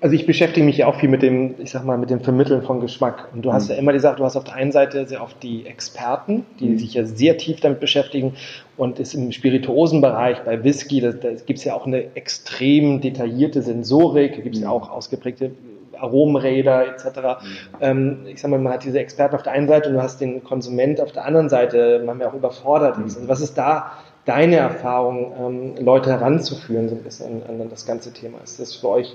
also 0.00 0.14
ich 0.14 0.26
beschäftige 0.26 0.64
mich 0.64 0.76
ja 0.78 0.86
auch 0.86 0.96
viel 0.96 1.08
mit 1.08 1.22
dem, 1.22 1.54
ich 1.58 1.70
sag 1.70 1.84
mal, 1.84 1.96
mit 1.98 2.10
dem 2.10 2.20
Vermitteln 2.20 2.62
von 2.62 2.80
Geschmack. 2.80 3.28
Und 3.34 3.42
du 3.44 3.52
hast 3.52 3.68
Mhm. 3.68 3.74
ja 3.74 3.78
immer 3.80 3.92
gesagt, 3.92 4.20
du 4.20 4.24
hast 4.24 4.36
auf 4.36 4.44
der 4.44 4.54
einen 4.54 4.72
Seite 4.72 5.06
sehr 5.06 5.22
oft 5.22 5.42
die 5.42 5.66
Experten, 5.66 6.44
die 6.60 6.66
Mhm. 6.66 6.78
sich 6.78 6.94
ja 6.94 7.04
sehr 7.04 7.36
tief 7.38 7.60
damit 7.60 7.80
beschäftigen 7.80 8.34
und 8.76 8.98
ist 8.98 9.14
im 9.14 9.32
Spirituosenbereich 9.32 10.40
bei 10.44 10.62
Whisky, 10.64 11.00
da, 11.00 11.12
da 11.12 11.30
gibt 11.30 11.58
es 11.58 11.64
ja 11.64 11.74
auch 11.74 11.86
eine 11.86 12.14
extrem 12.14 13.00
detaillierte 13.00 13.62
Sensorik, 13.62 14.36
da 14.36 14.42
gibt 14.42 14.56
es 14.56 14.60
ja 14.62 14.68
Mhm. 14.68 14.72
auch 14.74 14.90
ausgeprägte 14.90 15.50
Aromenräder 15.98 16.86
etc. 16.88 17.38
Ähm, 17.80 18.18
ich 18.26 18.40
sag 18.40 18.50
mal, 18.50 18.58
man 18.58 18.72
hat 18.72 18.84
diese 18.84 18.98
Experten 18.98 19.34
auf 19.36 19.42
der 19.42 19.52
einen 19.52 19.68
Seite 19.68 19.88
und 19.88 19.94
du 19.94 20.02
hast 20.02 20.20
den 20.20 20.42
Konsument 20.44 21.00
auf 21.00 21.12
der 21.12 21.24
anderen 21.24 21.48
Seite, 21.48 22.02
man 22.04 22.20
ja 22.20 22.28
auch 22.28 22.34
überfordert 22.34 22.98
ist. 23.06 23.16
Also 23.16 23.28
was 23.28 23.40
ist 23.40 23.56
da 23.56 23.92
deine 24.24 24.56
Erfahrung, 24.56 25.32
ähm, 25.38 25.84
Leute 25.84 26.10
heranzuführen, 26.10 26.88
ein 26.88 27.02
bisschen 27.02 27.42
an, 27.48 27.60
an 27.60 27.70
das 27.70 27.86
ganze 27.86 28.12
Thema? 28.12 28.38
Ist 28.42 28.60
das 28.60 28.74
für 28.74 28.88
euch, 28.88 29.14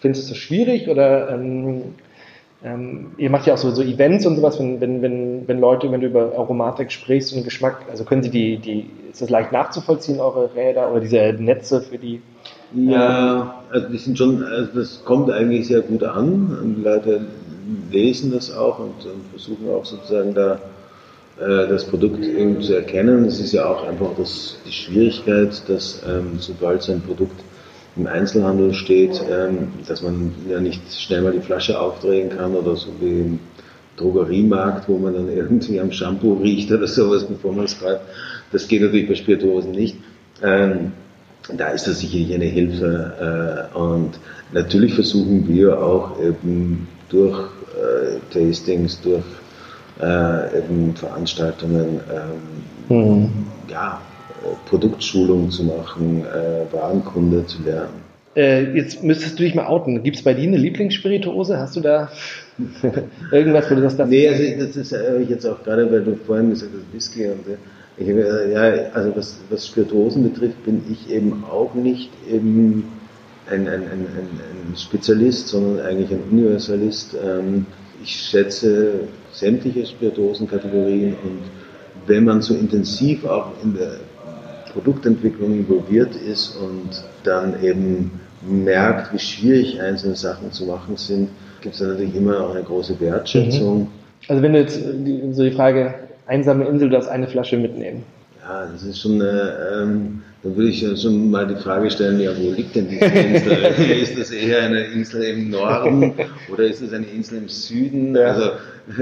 findest 0.00 0.24
du 0.24 0.34
das 0.34 0.38
schwierig 0.38 0.88
oder 0.88 1.30
ähm, 1.30 1.94
ähm, 2.64 3.12
ihr 3.18 3.30
macht 3.30 3.46
ja 3.46 3.54
auch 3.54 3.58
so, 3.58 3.70
so 3.70 3.82
Events 3.82 4.26
und 4.26 4.36
sowas, 4.36 4.58
wenn, 4.58 4.80
wenn, 4.80 5.00
wenn, 5.00 5.46
wenn 5.46 5.60
Leute, 5.60 5.92
wenn 5.92 6.00
du 6.00 6.08
über 6.08 6.32
Aromatik 6.36 6.90
sprichst 6.90 7.32
und 7.32 7.44
Geschmack, 7.44 7.84
also 7.88 8.02
können 8.02 8.22
sie 8.24 8.30
die, 8.30 8.56
die, 8.56 8.90
ist 9.12 9.22
das 9.22 9.30
leicht 9.30 9.52
nachzuvollziehen, 9.52 10.18
eure 10.18 10.52
Räder 10.54 10.90
oder 10.90 11.00
diese 11.00 11.36
Netze 11.38 11.80
für 11.80 11.98
die? 11.98 12.20
Ja, 12.74 13.62
also 13.70 13.88
die 13.88 13.98
sind 13.98 14.18
schon, 14.18 14.42
also 14.42 14.72
das 14.74 15.04
kommt 15.04 15.30
eigentlich 15.30 15.68
sehr 15.68 15.82
gut 15.82 16.02
an 16.02 16.58
und 16.60 16.74
die 16.76 16.82
Leute 16.82 17.20
lesen 17.92 18.32
das 18.32 18.52
auch 18.52 18.78
und, 18.80 19.06
und 19.06 19.24
versuchen 19.30 19.70
auch 19.70 19.84
sozusagen 19.84 20.34
da 20.34 20.58
das 21.40 21.84
Produkt 21.84 22.24
eben 22.24 22.60
zu 22.60 22.74
erkennen. 22.74 23.24
Es 23.24 23.38
ist 23.38 23.52
ja 23.52 23.66
auch 23.66 23.86
einfach 23.86 24.10
das, 24.18 24.56
die 24.66 24.72
Schwierigkeit, 24.72 25.62
dass 25.68 26.02
ähm, 26.08 26.38
sobald 26.40 26.82
so 26.82 26.90
ein 26.90 27.00
Produkt 27.00 27.40
im 27.98 28.06
Einzelhandel 28.06 28.72
steht, 28.74 29.20
ähm, 29.30 29.68
dass 29.86 30.02
man 30.02 30.34
ja 30.48 30.60
nicht 30.60 30.80
schnell 30.92 31.22
mal 31.22 31.32
die 31.32 31.40
Flasche 31.40 31.78
aufdrehen 31.80 32.30
kann 32.30 32.54
oder 32.54 32.76
so 32.76 32.88
wie 33.00 33.20
im 33.20 33.38
Drogeriemarkt, 33.96 34.88
wo 34.88 34.98
man 34.98 35.14
dann 35.14 35.28
irgendwie 35.36 35.80
am 35.80 35.90
Shampoo 35.90 36.34
riecht 36.34 36.70
oder 36.70 36.86
sowas, 36.86 37.24
bevor 37.24 37.52
man 37.52 37.64
es 37.64 37.78
greift. 37.78 38.02
Das 38.52 38.66
geht 38.68 38.82
natürlich 38.82 39.08
bei 39.08 39.14
Spirituosen 39.14 39.72
nicht. 39.72 39.96
Ähm, 40.42 40.92
da 41.56 41.68
ist 41.68 41.86
das 41.86 42.00
sicherlich 42.00 42.34
eine 42.34 42.44
Hilfe. 42.44 43.68
Äh, 43.74 43.76
und 43.76 44.12
natürlich 44.52 44.94
versuchen 44.94 45.48
wir 45.48 45.82
auch 45.82 46.20
eben 46.20 46.86
durch 47.08 47.38
äh, 47.38 48.18
Tastings, 48.32 49.00
durch 49.00 49.24
äh, 50.00 50.58
eben 50.58 50.94
Veranstaltungen, 50.94 52.00
ähm, 52.88 53.28
ja, 53.68 54.00
äh, 54.42 54.68
Produktschulung 54.68 55.50
zu 55.50 55.64
machen, 55.64 56.24
äh, 56.24 56.72
Warenkunde 56.72 57.46
zu 57.46 57.62
lernen. 57.62 58.08
Äh, 58.36 58.76
jetzt 58.76 59.02
müsstest 59.02 59.38
du 59.38 59.42
dich 59.42 59.54
mal 59.54 59.66
outen. 59.66 60.02
Gibt 60.02 60.18
es 60.18 60.22
bei 60.22 60.34
dir 60.34 60.46
eine 60.46 60.58
Lieblingsspirituose? 60.58 61.58
Hast 61.58 61.76
du 61.76 61.80
da 61.80 62.10
irgendwas, 63.32 63.70
wo 63.70 63.74
du 63.74 63.80
das 63.80 63.98
Nee, 63.98 64.28
also 64.28 64.42
das 64.58 64.76
ist 64.76 64.92
äh, 64.92 65.18
jetzt 65.20 65.44
auch 65.44 65.62
gerade, 65.64 65.90
weil 65.90 66.04
du 66.04 66.14
vorhin 66.14 66.50
gesagt 66.50 66.70
hast, 66.72 66.94
Whisky 66.94 67.26
und 67.26 67.46
äh, 67.48 67.56
ich, 68.00 68.06
ja, 68.06 68.60
also 68.94 69.16
was, 69.16 69.40
was 69.50 69.66
Spirituosen 69.66 70.22
betrifft, 70.22 70.64
bin 70.64 70.82
ich 70.88 71.10
eben 71.10 71.42
auch 71.50 71.74
nicht 71.74 72.10
eben 72.30 72.84
ein, 73.50 73.66
ein, 73.66 73.82
ein, 73.82 73.82
ein, 73.82 74.70
ein 74.70 74.76
Spezialist, 74.76 75.48
sondern 75.48 75.84
eigentlich 75.84 76.12
ein 76.12 76.22
Universalist. 76.30 77.16
Ähm, 77.20 77.66
ich 78.02 78.10
schätze 78.10 79.00
sämtliche 79.32 79.86
Spirituosenkategorien 79.86 81.14
und 81.22 81.40
wenn 82.06 82.24
man 82.24 82.40
so 82.40 82.54
intensiv 82.54 83.24
auch 83.24 83.52
in 83.62 83.74
der 83.74 83.96
Produktentwicklung 84.72 85.54
involviert 85.54 86.14
ist 86.14 86.56
und 86.56 87.04
dann 87.24 87.62
eben 87.62 88.20
merkt, 88.42 89.12
wie 89.12 89.18
schwierig 89.18 89.80
einzelne 89.80 90.16
Sachen 90.16 90.52
zu 90.52 90.66
machen 90.66 90.96
sind, 90.96 91.28
gibt 91.60 91.74
es 91.74 91.80
natürlich 91.80 92.14
immer 92.14 92.40
auch 92.40 92.54
eine 92.54 92.62
große 92.62 92.98
Wertschätzung. 93.00 93.88
Also 94.28 94.42
wenn 94.42 94.52
du 94.52 94.60
jetzt 94.60 94.80
die, 94.80 95.32
so 95.32 95.42
die 95.42 95.50
Frage, 95.50 95.94
einsame 96.26 96.66
Insel, 96.66 96.88
du 96.88 96.94
darfst 96.94 97.10
eine 97.10 97.26
Flasche 97.26 97.56
mitnehmen. 97.56 98.04
Ja, 98.48 98.66
das 98.66 98.82
ist 98.82 99.00
schon, 99.00 99.20
äh, 99.20 99.24
ähm, 99.74 100.22
da 100.42 100.56
würde 100.56 100.70
ich 100.70 100.80
schon 101.00 101.30
mal 101.30 101.46
die 101.46 101.56
Frage 101.56 101.90
stellen, 101.90 102.18
ja, 102.18 102.30
wo 102.34 102.50
liegt 102.50 102.74
denn 102.76 102.88
diese 102.88 103.04
Insel? 103.04 103.52
ist 104.02 104.18
das 104.18 104.30
eher 104.30 104.62
eine 104.62 104.84
Insel 104.84 105.22
im 105.24 105.50
Norden 105.50 106.14
oder 106.50 106.64
ist 106.64 106.82
das 106.82 106.94
eine 106.94 107.06
Insel 107.06 107.38
im 107.38 107.48
Süden? 107.48 108.16
Ja. 108.16 108.22
Also 108.28 108.44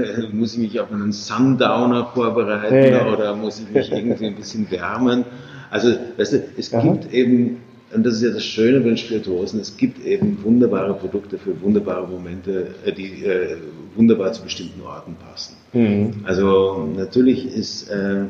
äh, 0.01 0.27
muss 0.33 0.53
ich 0.53 0.59
mich 0.59 0.79
auf 0.81 0.91
einen 0.91 1.13
Sundowner 1.13 2.07
vorbereiten 2.13 2.75
Ja, 2.75 3.07
ja. 3.07 3.13
oder 3.13 3.35
muss 3.35 3.61
ich 3.61 3.73
mich 3.73 3.89
irgendwie 3.89 4.25
ein 4.25 4.35
bisschen 4.35 4.69
wärmen? 4.69 5.23
Also, 5.69 5.93
weißt 6.17 6.33
du, 6.33 6.43
es 6.57 6.73
Aha. 6.73 6.81
gibt 6.81 7.13
eben, 7.13 7.57
und 7.93 8.05
das 8.05 8.15
ist 8.15 8.23
ja 8.23 8.31
das 8.31 8.43
Schöne 8.43 8.81
bei 8.81 8.87
den 8.87 8.97
Spirituosen, 8.97 9.61
es 9.61 9.77
gibt 9.77 10.05
eben 10.05 10.43
wunderbare 10.43 10.93
Produkte 10.93 11.37
für 11.37 11.61
wunderbare 11.61 12.05
Momente, 12.05 12.67
äh, 12.85 12.91
die 12.91 13.23
äh, 13.23 13.55
wunderbar 13.95 14.33
zu 14.33 14.43
bestimmten 14.43 14.81
Orten 14.81 15.15
passen. 15.15 15.55
Also 16.25 16.89
natürlich 16.95 17.45
ist 17.45 17.89
äh, 17.89 18.25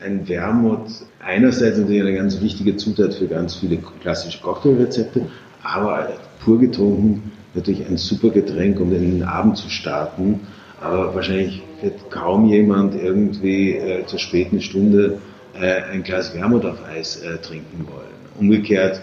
ein 0.00 0.28
Wermut 0.28 0.86
einerseits 1.24 1.78
natürlich 1.78 2.02
eine 2.02 2.14
ganz 2.14 2.40
wichtige 2.40 2.76
Zutat 2.76 3.14
für 3.14 3.26
ganz 3.26 3.56
viele 3.56 3.78
klassische 4.00 4.40
Cocktailrezepte, 4.40 5.26
aber 5.62 6.08
pur 6.44 6.58
getrunken 6.58 7.32
natürlich 7.54 7.86
ein 7.86 7.96
super 7.96 8.30
Getränk, 8.30 8.80
um 8.80 8.90
den 8.90 9.22
Abend 9.22 9.56
zu 9.56 9.68
starten. 9.68 10.40
Aber 10.80 11.14
wahrscheinlich 11.14 11.62
wird 11.80 12.10
kaum 12.10 12.48
jemand 12.48 12.94
irgendwie 12.94 13.76
äh, 13.76 14.06
zur 14.06 14.18
späten 14.18 14.60
Stunde 14.60 15.18
äh, 15.58 15.82
ein 15.92 16.02
Glas 16.02 16.34
Wermut 16.34 16.64
auf 16.64 16.84
Eis 16.84 17.16
äh, 17.16 17.38
trinken 17.38 17.86
wollen. 17.90 18.08
Umgekehrt 18.38 19.00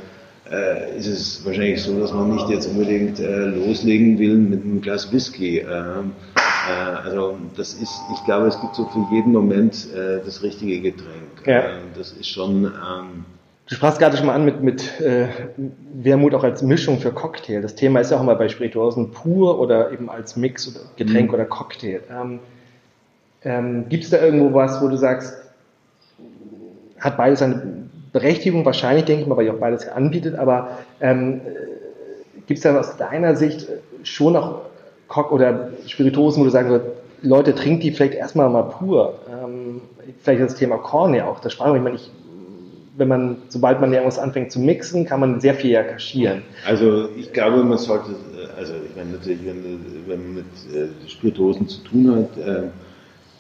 äh, 0.52 0.98
ist 0.98 1.08
es 1.08 1.46
wahrscheinlich 1.46 1.82
so, 1.82 1.98
dass 2.00 2.14
man 2.14 2.36
nicht 2.36 2.50
jetzt 2.50 2.68
unbedingt 2.68 3.20
äh, 3.20 3.46
loslegen 3.46 4.20
will 4.20 4.36
mit 4.36 4.64
einem 4.64 4.82
Glas 4.82 5.12
Whisky. 5.12 5.64
Ähm, 6.70 6.96
äh, 6.96 7.10
also 7.10 7.38
das 7.56 7.74
ist, 7.74 8.02
ich 8.14 8.24
glaube, 8.26 8.48
es 8.48 8.60
gibt 8.60 8.76
so 8.76 8.86
für 8.86 9.00
jeden 9.14 9.32
Moment 9.32 9.88
äh, 9.94 10.20
das 10.24 10.44
richtige 10.44 10.80
Getränk. 10.82 11.46
Ja. 11.46 11.60
Äh, 11.60 11.70
das 11.98 12.12
ist 12.12 12.28
schon, 12.28 12.66
ähm, 12.66 13.26
Du 13.68 13.76
sprachst 13.76 14.00
gerade 14.00 14.18
schon 14.18 14.26
mal 14.26 14.34
an 14.34 14.44
mit, 14.44 14.62
mit 14.62 15.00
äh, 15.00 15.28
Wermut 15.94 16.34
auch 16.34 16.44
als 16.44 16.62
Mischung 16.62 17.00
für 17.00 17.12
Cocktail. 17.12 17.62
Das 17.62 17.74
Thema 17.76 18.02
ist 18.02 18.12
ja 18.12 18.18
auch 18.18 18.22
immer 18.22 18.36
bei 18.36 18.50
Spirituosen 18.50 19.12
pur 19.12 19.60
oder 19.60 19.94
eben 19.94 20.10
als 20.10 20.36
Mix 20.36 20.68
oder 20.68 20.82
Getränk 20.98 21.30
Mhm. 21.30 21.34
oder 21.36 21.46
Cocktail. 21.46 22.02
Ähm, 22.12 22.40
ähm, 23.44 23.86
Gibt 23.88 24.04
es 24.04 24.10
da 24.10 24.20
irgendwo 24.22 24.54
was, 24.54 24.82
wo 24.82 24.90
du 24.90 24.98
sagst, 24.98 25.38
hat 27.00 27.16
beides 27.16 27.42
eine 27.42 27.88
Berechtigung? 28.12 28.66
Wahrscheinlich, 28.66 29.06
denke 29.06 29.22
ich 29.22 29.28
mal, 29.28 29.38
weil 29.38 29.46
ihr 29.46 29.54
auch 29.54 29.60
beides 29.60 29.88
anbietet, 29.88 30.36
aber 30.36 30.80
ähm, 31.00 31.40
gibt 32.48 32.58
es 32.58 32.64
da 32.64 32.78
aus 32.78 32.98
deiner 32.98 33.38
Sicht 33.38 33.68
schon 34.04 34.36
auch 34.36 34.64
Cock 35.12 35.32
oder 35.32 35.72
Spirituosen, 35.88 36.42
wo 36.42 36.46
du 36.46 36.52
sagen 36.52 36.70
würdest, 36.70 36.92
Leute, 37.22 37.54
trinkt 37.54 37.84
die 37.84 37.92
vielleicht 37.92 38.16
erstmal 38.16 38.50
mal 38.50 38.64
pur? 38.64 39.20
Ähm, 39.30 39.82
vielleicht 40.22 40.42
das 40.42 40.56
Thema 40.56 40.78
Korn 40.78 41.14
ja 41.14 41.28
auch, 41.28 41.40
das 41.40 41.60
wir, 41.60 41.76
ich 41.76 41.82
meine, 41.82 41.96
ich 41.96 42.10
wenn 42.98 43.08
man, 43.08 43.38
sobald 43.50 43.80
man 43.80 43.92
irgendwas 43.92 44.20
anfängt 44.20 44.52
zu 44.52 44.60
mixen, 44.60 45.06
kann 45.06 45.20
man 45.20 45.40
sehr 45.40 45.56
viel 45.56 45.72
ja 45.72 45.82
kaschieren. 45.82 46.44
Also 46.68 47.10
ich 47.18 47.32
glaube, 47.32 47.64
man 47.64 47.78
sollte, 47.78 48.16
also 48.58 48.74
ich 48.74 48.96
meine 48.96 49.12
natürlich, 49.12 49.40
wenn, 49.46 49.64
wenn 50.08 50.24
man 50.24 50.36
mit 50.36 50.46
äh, 50.76 51.10
Spirituosen 51.10 51.68
zu 51.68 51.80
tun 51.82 52.12
hat, 52.16 52.38
äh, 52.38 52.64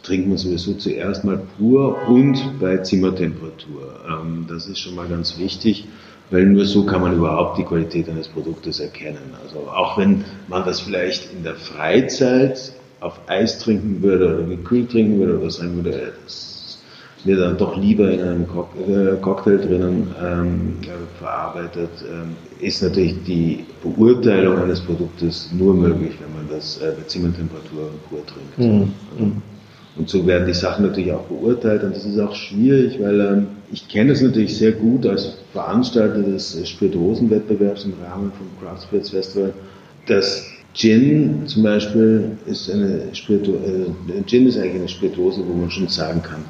trinkt 0.03 0.29
man 0.29 0.37
sowieso 0.37 0.73
zuerst 0.73 1.23
mal 1.23 1.39
pur 1.57 1.97
und 2.07 2.59
bei 2.59 2.77
Zimmertemperatur. 2.77 3.99
Ähm, 4.09 4.45
das 4.49 4.67
ist 4.67 4.79
schon 4.79 4.95
mal 4.95 5.07
ganz 5.07 5.37
wichtig, 5.37 5.85
weil 6.31 6.45
nur 6.45 6.65
so 6.65 6.85
kann 6.85 7.01
man 7.01 7.15
überhaupt 7.15 7.57
die 7.57 7.63
Qualität 7.63 8.09
eines 8.09 8.27
Produktes 8.27 8.79
erkennen. 8.79 9.35
Also 9.43 9.59
auch 9.69 9.97
wenn 9.97 10.23
man 10.47 10.65
das 10.65 10.79
vielleicht 10.79 11.31
in 11.33 11.43
der 11.43 11.55
Freizeit 11.55 12.73
auf 13.01 13.19
Eis 13.27 13.59
trinken 13.59 14.01
würde 14.01 14.35
oder 14.35 14.43
gekühlt 14.47 14.91
trinken 14.91 15.19
würde 15.19 15.39
oder 15.39 15.51
sagen 15.51 15.75
würde, 15.83 16.13
das 16.23 16.79
mir 17.23 17.37
dann 17.37 17.57
doch 17.57 17.77
lieber 17.77 18.09
in 18.09 18.21
einem 18.21 18.43
äh, 18.43 19.15
Cocktail 19.21 19.57
drinnen 19.57 20.07
ähm, 20.19 20.73
äh, 20.81 21.19
verarbeitet, 21.19 21.89
ähm, 22.09 22.35
ist 22.59 22.81
natürlich 22.81 23.15
die 23.27 23.65
Beurteilung 23.83 24.57
eines 24.57 24.79
Produktes 24.79 25.51
nur 25.55 25.73
möglich, 25.73 26.13
wenn 26.19 26.33
man 26.33 26.55
das 26.55 26.77
äh, 26.77 26.93
bei 26.97 27.03
Zimmertemperatur 27.03 27.91
pur 28.09 28.25
trinkt. 28.25 28.57
Mhm. 28.57 28.93
Also, 29.13 29.31
und 29.97 30.09
so 30.09 30.25
werden 30.25 30.47
die 30.47 30.53
Sachen 30.53 30.87
natürlich 30.87 31.11
auch 31.11 31.25
beurteilt 31.25 31.83
und 31.83 31.95
das 31.95 32.05
ist 32.05 32.19
auch 32.19 32.33
schwierig, 32.33 32.99
weil 32.99 33.19
ähm, 33.19 33.47
ich 33.71 33.87
kenne 33.87 34.11
es 34.11 34.21
natürlich 34.21 34.57
sehr 34.57 34.73
gut 34.73 35.05
als 35.05 35.37
Veranstalter 35.53 36.21
des 36.21 36.57
Spirituosenwettbewerbs 36.67 37.85
im 37.85 37.93
Rahmen 38.03 38.31
vom 38.37 38.47
Craft 38.59 38.83
Spirits 38.83 39.09
Festival, 39.09 39.53
dass 40.07 40.45
Gin 40.73 41.43
zum 41.47 41.63
Beispiel 41.63 42.37
ist 42.45 42.69
eine 42.71 43.13
Spiritu 43.13 43.53
äh, 43.55 44.23
Gin 44.25 44.47
ist 44.47 44.57
eigentlich 44.57 44.75
eine 44.75 44.89
Spirituose, 44.89 45.43
wo 45.45 45.53
man 45.53 45.69
schon 45.69 45.87
sagen 45.87 46.21
kann, 46.21 46.43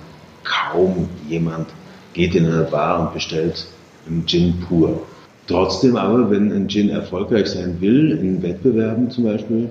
kaum 0.44 1.10
jemand 1.28 1.68
geht 2.14 2.36
in 2.36 2.46
eine 2.46 2.64
Bar 2.64 3.02
und 3.02 3.14
bestellt 3.14 3.66
einen 4.08 4.26
Gin 4.26 4.54
pur. 4.68 5.02
Trotzdem 5.48 5.96
aber, 5.96 6.30
wenn 6.30 6.52
ein 6.52 6.70
Gin 6.70 6.90
erfolgreich 6.90 7.48
sein 7.48 7.78
will, 7.80 8.12
in 8.12 8.42
Wettbewerben 8.44 9.10
zum 9.10 9.26
Beispiel, 9.26 9.70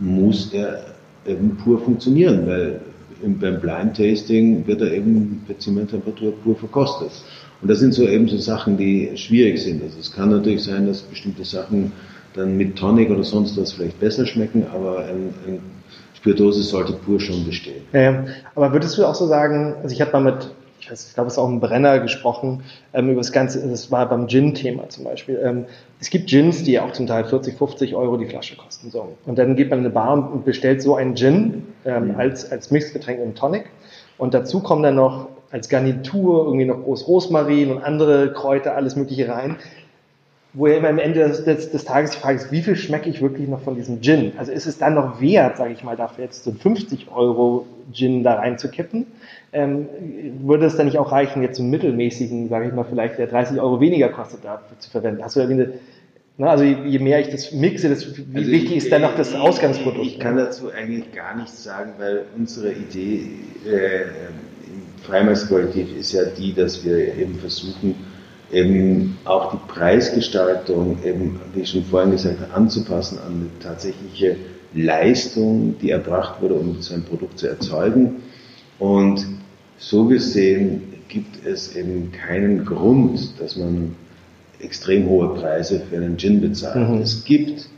muss 0.00 0.52
er 0.52 0.84
eben 1.26 1.56
pur 1.56 1.78
funktionieren, 1.78 2.46
weil 2.46 2.80
im- 3.22 3.38
beim 3.38 3.60
Blind 3.60 3.96
Tasting 3.96 4.66
wird 4.66 4.80
er 4.80 4.92
eben 4.92 5.44
bei 5.48 5.54
Zimmertemperatur 5.54 6.32
pur 6.42 6.56
verkostet. 6.56 7.10
Und 7.62 7.70
das 7.70 7.78
sind 7.78 7.94
so 7.94 8.06
eben 8.06 8.28
so 8.28 8.36
Sachen, 8.38 8.76
die 8.76 9.10
schwierig 9.16 9.62
sind. 9.62 9.82
Also 9.82 9.98
es 9.98 10.12
kann 10.12 10.30
natürlich 10.30 10.62
sein, 10.64 10.86
dass 10.86 11.00
bestimmte 11.02 11.44
Sachen 11.44 11.92
dann 12.34 12.56
mit 12.56 12.76
Tonic 12.76 13.10
oder 13.10 13.24
sonst 13.24 13.56
was 13.58 13.72
vielleicht 13.72 13.98
besser 13.98 14.26
schmecken, 14.26 14.66
aber 14.72 14.98
ein, 15.06 15.32
ein 15.46 15.60
Spirituose 16.14 16.62
sollte 16.62 16.92
pur 16.92 17.18
schon 17.18 17.44
bestehen. 17.46 17.82
Ja, 17.92 18.24
aber 18.54 18.72
würdest 18.72 18.98
du 18.98 19.06
auch 19.06 19.14
so 19.14 19.26
sagen, 19.26 19.74
also 19.82 19.94
ich 19.94 20.00
habe 20.02 20.12
mal 20.12 20.32
mit, 20.32 20.50
ich, 20.80 20.90
ich 20.90 21.14
glaube, 21.14 21.28
es 21.28 21.34
ist 21.34 21.38
auch 21.38 21.48
ein 21.48 21.60
Brenner 21.60 21.98
gesprochen, 22.00 22.62
ähm, 22.92 23.08
über 23.08 23.20
das 23.20 23.32
Ganze, 23.32 23.66
das 23.66 23.90
war 23.90 24.06
beim 24.08 24.26
Gin-Thema 24.28 24.88
zum 24.90 25.04
Beispiel. 25.04 25.40
Ähm, 25.42 25.64
es 25.98 26.10
gibt 26.10 26.28
Gins, 26.28 26.62
die 26.62 26.78
auch 26.78 26.92
zum 26.92 27.06
Teil 27.06 27.24
40, 27.24 27.56
50 27.56 27.94
Euro 27.94 28.16
die 28.16 28.26
Flasche 28.26 28.56
kosten. 28.56 28.90
So. 28.90 29.16
Und 29.24 29.38
dann 29.38 29.56
geht 29.56 29.70
man 29.70 29.78
in 29.78 29.86
eine 29.86 29.94
Bar 29.94 30.12
und 30.32 30.44
bestellt 30.44 30.82
so 30.82 30.94
einen 30.94 31.16
Gin 31.16 31.68
ähm, 31.84 32.08
mhm. 32.08 32.16
als, 32.16 32.50
als 32.50 32.70
Mixgetränk 32.70 33.20
im 33.20 33.34
Tonic. 33.34 33.70
Und 34.18 34.34
dazu 34.34 34.60
kommen 34.60 34.82
dann 34.82 34.96
noch 34.96 35.28
als 35.50 35.68
Garnitur 35.68 36.44
irgendwie 36.46 36.66
noch 36.66 36.82
groß 36.82 37.06
Rosmarin 37.08 37.70
und 37.70 37.78
andere 37.82 38.32
Kräuter, 38.32 38.74
alles 38.74 38.96
Mögliche 38.96 39.28
rein. 39.28 39.56
Wo 40.56 40.66
ja 40.66 40.78
immer 40.78 40.88
am 40.88 40.98
Ende 40.98 41.20
des, 41.20 41.44
des, 41.44 41.70
des 41.70 41.84
Tages 41.84 42.12
die 42.12 42.18
Frage 42.18 42.38
ist, 42.38 42.50
wie 42.50 42.62
viel 42.62 42.76
schmecke 42.76 43.10
ich 43.10 43.20
wirklich 43.20 43.46
noch 43.46 43.60
von 43.60 43.74
diesem 43.74 44.00
Gin? 44.00 44.32
Also 44.38 44.52
ist 44.52 44.64
es 44.64 44.78
dann 44.78 44.94
noch 44.94 45.20
wert, 45.20 45.58
sage 45.58 45.74
ich 45.74 45.84
mal, 45.84 45.96
dafür 45.96 46.24
jetzt 46.24 46.44
so 46.44 46.50
50 46.50 47.08
Euro 47.14 47.66
Gin 47.92 48.24
da 48.24 48.36
reinzukippen? 48.36 49.04
Ähm, 49.52 49.86
würde 50.40 50.64
es 50.64 50.74
dann 50.74 50.86
nicht 50.86 50.96
auch 50.96 51.12
reichen, 51.12 51.42
jetzt 51.42 51.60
einen 51.60 51.68
mittelmäßigen, 51.68 52.48
sage 52.48 52.68
ich 52.68 52.72
mal, 52.72 52.86
vielleicht 52.88 53.18
der 53.18 53.26
30 53.26 53.60
Euro 53.60 53.82
weniger 53.82 54.08
kostet, 54.08 54.46
dafür 54.46 54.78
zu 54.78 54.90
verwenden? 54.90 55.22
Hast 55.22 55.36
du 55.36 55.40
irgendwie 55.40 55.62
eine, 55.62 55.72
na, 56.38 56.48
also 56.48 56.64
je 56.64 57.00
mehr 57.00 57.20
ich 57.20 57.28
das 57.28 57.52
mixe, 57.52 57.90
das, 57.90 58.16
wie 58.16 58.38
also 58.38 58.50
wichtig 58.50 58.70
ich, 58.70 58.76
ist 58.78 58.92
dann 58.92 59.02
noch 59.02 59.14
das 59.14 59.34
Ausgangsprodukt? 59.34 60.06
Ich 60.06 60.18
kann 60.18 60.38
dazu 60.38 60.70
eigentlich 60.70 61.12
gar 61.12 61.36
nichts 61.36 61.64
sagen, 61.64 61.92
weil 61.98 62.22
unsere 62.34 62.72
Idee 62.72 63.28
äh, 63.66 64.06
Freimarktqualität 65.02 65.94
ist 65.98 66.12
ja 66.12 66.24
die, 66.24 66.54
dass 66.54 66.82
wir 66.82 67.14
eben 67.14 67.34
versuchen, 67.34 67.94
eben 68.52 69.18
auch 69.24 69.52
die 69.52 69.72
Preisgestaltung, 69.72 70.98
eben, 71.04 71.40
wie 71.54 71.62
ich 71.62 71.70
schon 71.70 71.84
vorhin 71.84 72.12
gesagt 72.12 72.40
habe, 72.40 72.54
anzupassen 72.54 73.18
an 73.18 73.50
die 73.50 73.62
tatsächliche 73.62 74.36
Leistung, 74.74 75.76
die 75.80 75.90
erbracht 75.90 76.40
wurde, 76.40 76.54
um 76.54 76.80
so 76.80 76.94
ein 76.94 77.02
Produkt 77.02 77.38
zu 77.38 77.48
erzeugen. 77.48 78.22
Und 78.78 79.26
so 79.78 80.04
gesehen 80.04 80.82
gibt 81.08 81.44
es 81.46 81.74
eben 81.76 82.12
keinen 82.12 82.64
Grund, 82.64 83.40
dass 83.40 83.56
man 83.56 83.94
extrem 84.60 85.08
hohe 85.08 85.34
Preise 85.34 85.80
für 85.88 85.96
einen 85.96 86.16
Gin 86.16 86.40
bezahlt. 86.40 86.88
Mhm. 86.88 86.98
Es 86.98 87.24
gibt 87.24 87.68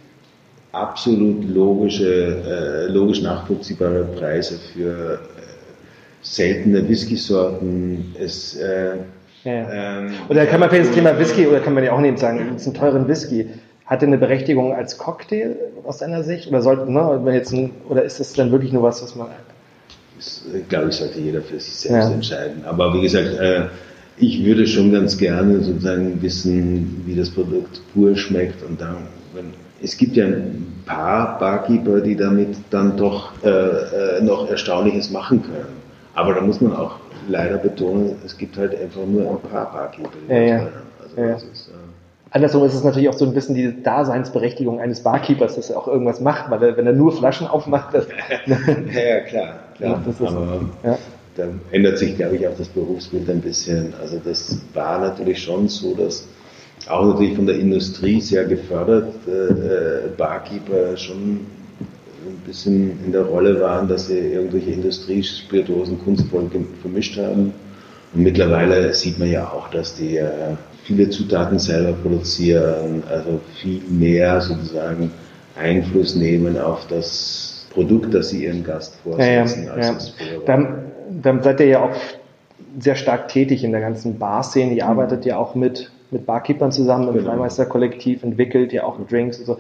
absolut 0.73 1.49
logische, 1.49 2.87
äh, 2.87 2.93
logisch 2.93 3.23
nachvollziehbare 3.23 4.05
Preise 4.17 4.59
für 4.73 5.21
seltene 6.23 6.89
Whisky-Sorten. 6.89 8.15
Es, 8.19 8.57
äh, 8.57 8.97
ja. 9.45 9.99
ähm, 10.01 10.13
oder 10.29 10.47
kann 10.47 10.61
man 10.61 10.71
für 10.71 10.79
das 10.79 10.91
Thema 10.91 11.19
Whisky, 11.19 11.47
oder 11.47 11.61
kann 11.61 11.75
man 11.75 11.85
ja 11.85 11.93
auch 11.93 12.01
nicht 12.01 12.19
sagen, 12.19 12.53
es 12.55 12.63
ist 12.63 12.69
ein 12.69 12.75
teuren 12.75 13.09
Whisky, 13.09 13.49
hat 13.89 14.03
der 14.03 14.09
eine 14.09 14.19
Berechtigung 14.19 14.75
als 14.75 14.99
Cocktail 14.99 15.57
aus 15.85 15.99
deiner 15.99 16.23
Sicht? 16.23 16.49
Oder, 16.49 16.61
sollte, 16.61 16.93
ne, 16.93 17.21
wenn 17.25 17.35
jetzt 17.35 17.53
ein, 17.53 17.71
oder 17.89 18.03
ist 18.03 18.21
das 18.21 18.35
dann 18.35 18.53
wirklich 18.53 18.73
nur 18.73 18.83
was, 18.83 19.03
was 19.03 19.17
man. 19.17 19.29
Das, 20.17 20.45
glaube 20.69 20.91
ich, 20.91 20.97
sollte 20.97 21.19
jeder 21.21 21.41
für 21.41 21.59
sich 21.59 21.75
selbst 21.75 22.09
ja. 22.09 22.15
entscheiden. 22.15 22.65
Aber 22.67 22.93
wie 22.93 23.01
gesagt, 23.01 23.39
äh, 23.39 23.67
ich 24.19 24.45
würde 24.45 24.67
schon 24.67 24.93
ganz 24.93 25.17
gerne 25.17 25.61
sozusagen 25.61 26.21
wissen, 26.21 27.03
wie 27.07 27.15
das 27.15 27.31
Produkt 27.31 27.81
pur 27.95 28.17
schmeckt 28.17 28.63
und 28.63 28.81
dann, 28.81 28.97
wenn, 29.33 29.53
es 29.81 29.97
gibt 29.97 30.17
ja 30.17 30.27
ein 30.27 30.83
paar 30.85 31.39
Barkeeper, 31.39 32.01
die 32.01 32.17
damit 32.17 32.57
dann 32.71 32.97
doch 32.97 33.33
äh, 33.45 33.49
äh, 33.49 34.21
noch 34.21 34.51
Erstaunliches 34.51 35.11
machen 35.11 35.43
können. 35.43 35.79
Aber 36.15 36.35
da 36.35 36.41
muss 36.41 36.61
man 36.61 36.75
auch 36.75 36.97
leider 37.29 37.59
betonen, 37.59 38.17
es 38.25 38.37
gibt 38.37 38.57
halt 38.57 38.79
einfach 38.79 39.05
nur 39.07 39.31
ein 39.31 39.51
paar 39.51 39.73
Barkeeper. 39.73 40.11
Ja, 40.29 40.41
ja. 40.41 40.69
Also 41.01 41.21
ja. 41.21 41.35
Ist, 41.35 41.69
äh 41.69 41.89
Andersrum 42.31 42.65
ist 42.65 42.75
es 42.75 42.85
natürlich 42.85 43.09
auch 43.09 43.15
so 43.15 43.25
ein 43.25 43.33
bisschen 43.33 43.55
die 43.55 43.83
Daseinsberechtigung 43.83 44.81
eines 44.81 45.03
Barkeepers, 45.03 45.57
dass 45.57 45.71
er 45.71 45.79
auch 45.79 45.89
irgendwas 45.89 46.21
macht, 46.21 46.51
weil 46.51 46.63
er, 46.63 46.77
wenn 46.77 46.87
er 46.87 46.93
nur 46.93 47.13
Flaschen 47.13 47.47
aufmacht, 47.47 47.95
das, 47.95 48.07
ja, 48.47 49.01
ja, 49.01 49.21
klar, 49.21 49.55
klar. 49.77 50.03
Das 50.05 50.21
ist, 50.21 50.27
aber 50.27 50.61
ja. 50.85 50.99
da 51.37 51.45
ändert 51.71 51.97
sich, 51.97 52.17
glaube 52.17 52.37
ich, 52.37 52.47
auch 52.47 52.57
das 52.57 52.69
Berufsbild 52.69 53.31
ein 53.31 53.41
bisschen. 53.41 53.95
Also 54.01 54.21
das 54.23 54.61
war 54.75 54.99
natürlich 54.99 55.43
schon 55.43 55.69
so, 55.69 55.95
dass 55.95 56.29
auch 56.87 57.07
natürlich 57.07 57.35
von 57.35 57.47
der 57.47 57.59
Industrie 57.59 58.21
sehr 58.21 58.45
gefördert 58.45 59.15
äh, 59.27 59.31
äh 59.31 60.09
Barkeeper 60.17 60.97
schon 60.99 61.47
ein 62.27 62.43
bisschen 62.47 63.05
in 63.05 63.13
der 63.13 63.23
Rolle 63.23 63.61
waren, 63.61 63.89
dass 63.89 64.09
sie 64.09 64.19
irgendwelche 64.19 64.71
Industriespirituosen 64.71 65.99
kunstvoll 66.03 66.51
vermischt 66.81 67.19
haben. 67.19 67.53
Und 68.15 68.23
mittlerweile 68.23 68.93
sieht 68.95 69.19
man 69.19 69.31
ja 69.31 69.49
auch, 69.49 69.69
dass 69.69 69.95
die 69.95 70.17
äh, 70.17 70.57
viele 70.85 71.11
Zutaten 71.11 71.59
selber 71.59 71.93
produzieren, 71.93 73.03
also 73.11 73.41
viel 73.61 73.83
mehr 73.89 74.41
sozusagen 74.41 75.11
Einfluss 75.59 76.15
nehmen 76.15 76.59
auf 76.59 76.87
das 76.89 77.67
Produkt, 77.71 78.15
das 78.15 78.31
sie 78.31 78.45
ihren 78.45 78.65
Gast 78.65 78.97
vorsetzen, 79.03 79.65
ja, 79.65 79.77
ja, 79.77 79.89
als 79.89 80.15
ja. 80.19 80.41
dann, 80.47 80.93
dann 81.23 81.43
seid 81.43 81.61
ihr 81.61 81.67
ja 81.67 81.83
auch 81.83 81.95
sehr 82.79 82.97
stark 82.97 83.29
tätig 83.29 83.65
in 83.65 83.73
der 83.73 83.81
ganzen 83.81 84.19
Bar-Szene. 84.19 84.75
Ihr 84.75 84.85
mhm. 84.85 84.91
arbeitet 84.91 85.25
ja 85.27 85.37
auch 85.37 85.55
mit, 85.55 85.91
mit 86.11 86.27
Barkeepern 86.27 86.73
zusammen 86.73 87.09
im 87.09 87.15
genau. 87.15 87.31
Freimeister-Kollektiv, 87.31 88.23
entwickelt 88.23 88.73
ja 88.73 88.85
auch 88.85 88.99
Drinks 89.07 89.39
und 89.39 89.47
so. 89.47 89.59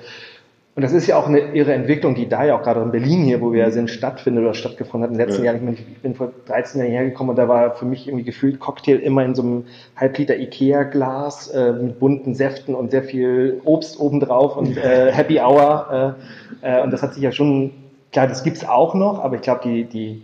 Und 0.79 0.83
das 0.83 0.93
ist 0.93 1.09
ja 1.09 1.17
auch 1.17 1.27
eine 1.27 1.41
irre 1.41 1.73
Entwicklung, 1.75 2.15
die 2.15 2.29
da 2.29 2.45
ja 2.45 2.57
auch 2.57 2.63
gerade 2.63 2.81
in 2.81 2.93
Berlin 2.93 3.25
hier, 3.25 3.41
wo 3.41 3.53
wir 3.53 3.63
ja 3.63 3.73
sind, 3.73 3.91
stattfindet 3.91 4.45
oder 4.45 4.55
stattgefunden 4.55 5.03
hat. 5.03 5.11
In 5.11 5.19
den 5.19 5.27
letzten 5.27 5.45
ja. 5.45 5.53
Jahren, 5.53 5.73
ich 5.75 5.99
bin 5.99 6.15
vor 6.15 6.31
13 6.47 6.81
Jahren 6.81 6.93
hergekommen 6.93 7.31
und 7.31 7.37
da 7.37 7.49
war 7.49 7.75
für 7.75 7.85
mich 7.85 8.07
irgendwie 8.07 8.25
gefühlt 8.25 8.61
Cocktail 8.61 9.01
immer 9.01 9.25
in 9.25 9.35
so 9.35 9.43
einem 9.43 9.65
Halbliter 9.97 10.37
Ikea-Glas 10.37 11.49
äh, 11.49 11.73
mit 11.73 11.99
bunten 11.99 12.37
Säften 12.37 12.77
und 12.77 12.93
sehr 12.93 13.03
viel 13.03 13.61
Obst 13.65 13.99
obendrauf 13.99 14.57
und 14.57 14.77
äh, 14.77 15.11
Happy 15.11 15.41
Hour. 15.41 16.17
Äh, 16.63 16.79
äh, 16.79 16.83
und 16.85 16.93
das 16.93 17.03
hat 17.03 17.15
sich 17.15 17.25
ja 17.25 17.33
schon, 17.33 17.73
klar, 18.13 18.29
das 18.29 18.45
gibt's 18.45 18.65
auch 18.65 18.95
noch, 18.95 19.19
aber 19.19 19.35
ich 19.35 19.43
glaube, 19.43 19.63
die, 19.65 19.83
die, 19.83 20.23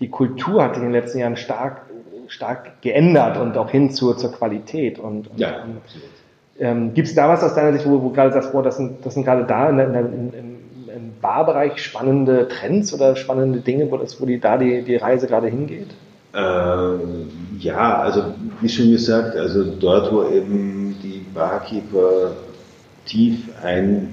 die 0.00 0.08
Kultur 0.08 0.64
hat 0.64 0.76
sich 0.76 0.82
in 0.82 0.92
den 0.92 0.98
letzten 0.98 1.18
Jahren 1.18 1.36
stark, 1.36 1.82
stark 2.26 2.80
geändert 2.80 3.36
und 3.36 3.54
auch 3.58 3.68
hin 3.68 3.90
zur, 3.90 4.16
zur 4.16 4.32
Qualität. 4.32 4.98
Und, 4.98 5.28
und, 5.28 5.38
ja, 5.38 5.62
und, 5.62 5.82
ähm, 6.60 6.94
Gibt 6.94 7.08
es 7.08 7.14
da 7.14 7.28
was 7.28 7.42
aus 7.42 7.54
deiner 7.54 7.72
Sicht, 7.72 7.88
wo, 7.88 8.02
wo 8.02 8.10
gerade 8.10 8.32
sagst, 8.32 8.52
boah, 8.52 8.62
das 8.62 8.76
sind, 8.76 9.04
das 9.04 9.14
sind 9.14 9.24
gerade 9.24 9.44
da 9.44 9.70
in, 9.70 9.78
in, 9.78 9.94
in, 9.94 10.32
im 10.94 11.12
Barbereich 11.22 11.82
spannende 11.82 12.48
Trends 12.48 12.92
oder 12.92 13.16
spannende 13.16 13.60
Dinge, 13.60 13.90
wo, 13.90 13.96
das, 13.96 14.20
wo 14.20 14.26
die, 14.26 14.38
da 14.38 14.58
die, 14.58 14.82
die 14.82 14.96
Reise 14.96 15.26
gerade 15.26 15.46
hingeht? 15.48 15.88
Ähm, 16.34 17.30
ja, 17.58 18.00
also 18.00 18.34
wie 18.60 18.68
schon 18.68 18.90
gesagt, 18.90 19.36
also 19.36 19.64
dort, 19.64 20.12
wo 20.12 20.28
eben 20.28 20.96
die 21.02 21.24
Barkeeper 21.34 22.32
tief 23.06 23.48
einsteigen 23.62 24.10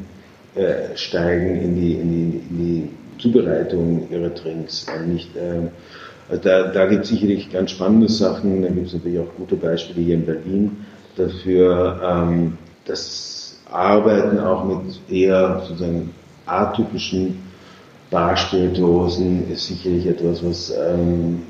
in 1.62 1.76
die, 1.76 1.96
in 1.96 2.10
die, 2.10 2.42
in 2.50 2.58
die 2.58 2.90
Zubereitung 3.22 4.08
ihrer 4.10 4.30
Drinks, 4.30 4.88
nicht 5.06 5.36
äh, 5.36 5.68
da, 6.44 6.64
da 6.64 6.86
gibt 6.88 7.04
es 7.04 7.10
sicherlich 7.10 7.52
ganz 7.52 7.72
spannende 7.72 8.10
Sachen, 8.10 8.62
da 8.62 8.70
gibt 8.70 8.88
es 8.88 8.94
natürlich 8.94 9.20
auch 9.20 9.36
gute 9.38 9.56
Beispiele 9.56 10.06
hier 10.06 10.16
in 10.16 10.26
Berlin 10.26 10.78
dafür 11.18 12.00
ähm, 12.04 12.58
das 12.86 13.60
Arbeiten 13.72 14.40
auch 14.40 14.64
mit 14.64 15.00
eher 15.10 15.62
sozusagen 15.68 16.14
atypischen 16.46 17.40
Barspirituosen 18.10 19.52
ist 19.52 19.68
sicherlich 19.68 20.06
etwas, 20.06 20.44
was 20.44 20.72
ähm, 20.72 21.42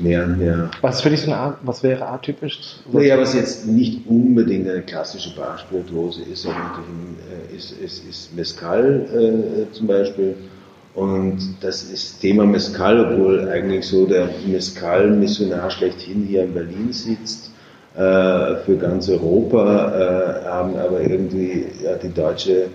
mehr 0.00 0.24
und 0.24 0.38
mehr. 0.38 0.70
Was 0.82 1.00
für 1.00 1.08
dich 1.08 1.22
so 1.22 1.32
eine 1.32 1.54
was 1.62 1.82
wäre 1.82 2.06
atypisch? 2.06 2.60
naja, 2.92 3.18
was 3.18 3.34
jetzt 3.34 3.66
nicht 3.66 4.06
unbedingt 4.06 4.68
eine 4.68 4.82
klassische 4.82 5.34
Barspirituose 5.34 6.22
ist, 6.22 6.42
sondern 6.42 6.84
äh, 7.50 7.56
ist, 7.56 7.72
ist, 7.72 8.06
ist 8.06 8.36
Mescal 8.36 9.06
äh, 9.10 9.72
zum 9.72 9.86
Beispiel. 9.86 10.34
Und 10.94 11.38
das 11.60 11.84
ist 11.84 12.20
Thema 12.20 12.44
Mescal, 12.44 13.12
obwohl 13.12 13.48
eigentlich 13.48 13.86
so 13.86 14.06
der 14.06 14.28
Mescal-Missionar 14.46 15.70
schlechthin 15.70 16.24
hier 16.26 16.44
in 16.44 16.52
Berlin 16.52 16.92
sitzt 16.92 17.49
für 17.94 18.76
ganz 18.78 19.08
Europa, 19.08 20.42
äh, 20.44 20.48
haben 20.48 20.76
aber 20.76 21.00
irgendwie 21.00 21.66
ja, 21.82 21.96
die 21.96 22.12
deutsche 22.12 22.68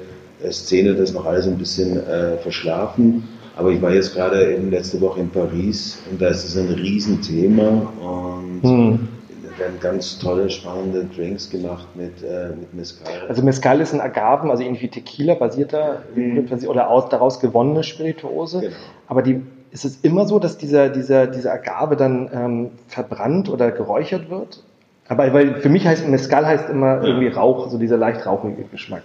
Szene 0.51 0.93
das 0.93 1.13
noch 1.13 1.26
alles 1.26 1.47
ein 1.47 1.57
bisschen 1.57 2.05
äh, 2.05 2.38
verschlafen. 2.38 3.28
Aber 3.57 3.72
ich 3.72 3.82
war 3.82 3.93
jetzt 3.93 4.13
gerade 4.13 4.53
eben 4.53 4.70
letzte 4.70 4.99
Woche 4.99 5.22
in 5.22 5.30
Paris 5.30 5.99
und 6.11 6.22
da 6.22 6.28
ist 6.28 6.43
es 6.43 6.57
ein 6.57 6.68
Riesenthema 6.74 7.93
und 8.01 8.61
hm. 8.63 9.07
werden 9.57 9.80
ganz 9.80 10.20
tolle, 10.20 10.49
spannende 10.49 11.05
Drinks 11.05 11.49
gemacht 11.49 11.88
mit, 11.95 12.22
äh, 12.22 12.49
mit 12.49 12.74
Mezcal. 12.74 13.13
Also 13.30 13.41
Mezcal 13.43 13.80
ist 13.80 13.93
ein 13.93 14.01
Agaven, 14.01 14.51
also 14.51 14.61
irgendwie 14.61 14.89
Tequila 14.89 15.36
basierter 15.36 16.03
hm. 16.16 16.49
oder 16.68 16.89
aus, 16.89 17.07
daraus 17.07 17.39
gewonnene 17.39 17.84
Spirituose. 17.84 18.59
Genau. 18.59 18.74
Aber 19.07 19.22
die, 19.22 19.41
ist 19.72 19.86
es 19.86 19.99
immer 20.01 20.26
so, 20.28 20.39
dass 20.39 20.57
dieser, 20.57 20.89
dieser, 20.89 21.26
dieser 21.28 21.53
Agave 21.53 21.95
dann 21.95 22.30
ähm, 22.34 22.72
verbrannt 22.88 23.49
oder 23.49 23.72
geräuchert 23.72 24.30
wird? 24.30 24.64
Aber 25.08 25.32
weil 25.34 25.62
für 25.62 25.70
mich 25.70 25.86
heißt 25.86 26.08
Mescal 26.08 26.45
heißt 26.45 26.70
immer 26.70 27.03
irgendwie 27.03 27.28
Rauch, 27.28 27.70
so 27.70 27.78
dieser 27.78 27.97
leicht 27.97 28.26
rauchige 28.26 28.64
Geschmack. 28.64 29.03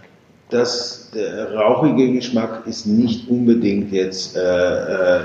Das, 0.49 1.11
der 1.15 1.55
rauchige 1.55 2.13
Geschmack 2.13 2.63
ist 2.67 2.87
nicht 2.87 3.29
unbedingt 3.29 3.93
jetzt 3.93 4.37
äh, 4.37 5.19
äh, 5.19 5.21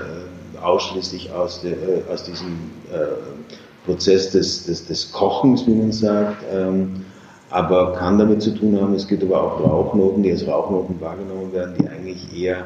ausschließlich 0.62 1.32
aus, 1.32 1.62
de, 1.62 1.72
äh, 1.72 2.12
aus 2.12 2.24
diesem 2.24 2.72
äh, 2.92 3.86
Prozess 3.86 4.32
des, 4.32 4.66
des, 4.66 4.86
des 4.86 5.12
Kochens, 5.12 5.66
wie 5.66 5.74
man 5.74 5.92
sagt, 5.92 6.44
ähm, 6.54 7.06
aber 7.50 7.94
kann 7.94 8.20
damit 8.20 8.42
zu 8.42 8.52
tun 8.52 8.80
haben. 8.80 8.94
Es 8.94 9.08
gibt 9.08 9.24
aber 9.24 9.42
auch 9.42 9.60
Rauchnoten, 9.62 10.24
die 10.24 10.32
als 10.32 10.46
Rauchnoten 10.46 11.00
wahrgenommen 11.00 11.54
werden, 11.54 11.76
die 11.80 11.88
eigentlich 11.88 12.38
eher 12.38 12.66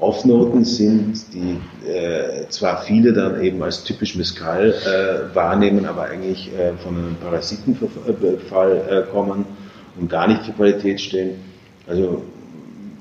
Off-Noten 0.00 0.64
sind, 0.64 1.24
die 1.34 1.58
äh, 1.88 2.48
zwar 2.50 2.82
viele 2.82 3.12
dann 3.12 3.42
eben 3.42 3.62
als 3.62 3.82
typisch 3.82 4.14
Mescal 4.14 4.72
äh, 4.72 5.34
wahrnehmen, 5.34 5.86
aber 5.86 6.04
eigentlich 6.04 6.50
äh, 6.56 6.72
von 6.84 6.96
einem 6.96 7.16
Parasitenbefall 7.16 8.80
äh, 8.88 9.10
kommen 9.10 9.44
und 9.98 10.08
gar 10.08 10.28
nicht 10.28 10.42
für 10.44 10.52
Qualität 10.52 11.00
stehen. 11.00 11.30
Also 11.88 12.22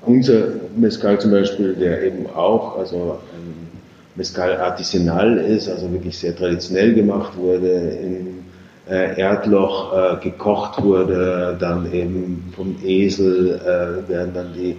unser 0.01 0.47
Mescal 0.75 1.19
zum 1.19 1.31
Beispiel, 1.31 1.75
der 1.75 2.01
eben 2.03 2.25
auch 2.27 2.79
also 2.79 3.19
ein 3.33 3.67
Mescal 4.15 4.57
artisanal 4.57 5.37
ist, 5.37 5.69
also 5.69 5.91
wirklich 5.91 6.17
sehr 6.17 6.35
traditionell 6.35 6.95
gemacht 6.95 7.37
wurde, 7.37 7.69
im 8.01 8.27
äh, 8.89 9.19
Erdloch 9.19 9.93
äh, 9.93 10.23
gekocht 10.23 10.81
wurde, 10.81 11.55
dann 11.59 11.91
eben 11.93 12.51
vom 12.55 12.75
Esel 12.83 13.59
äh, 13.61 14.09
werden 14.09 14.33
dann 14.33 14.53
die 14.55 14.77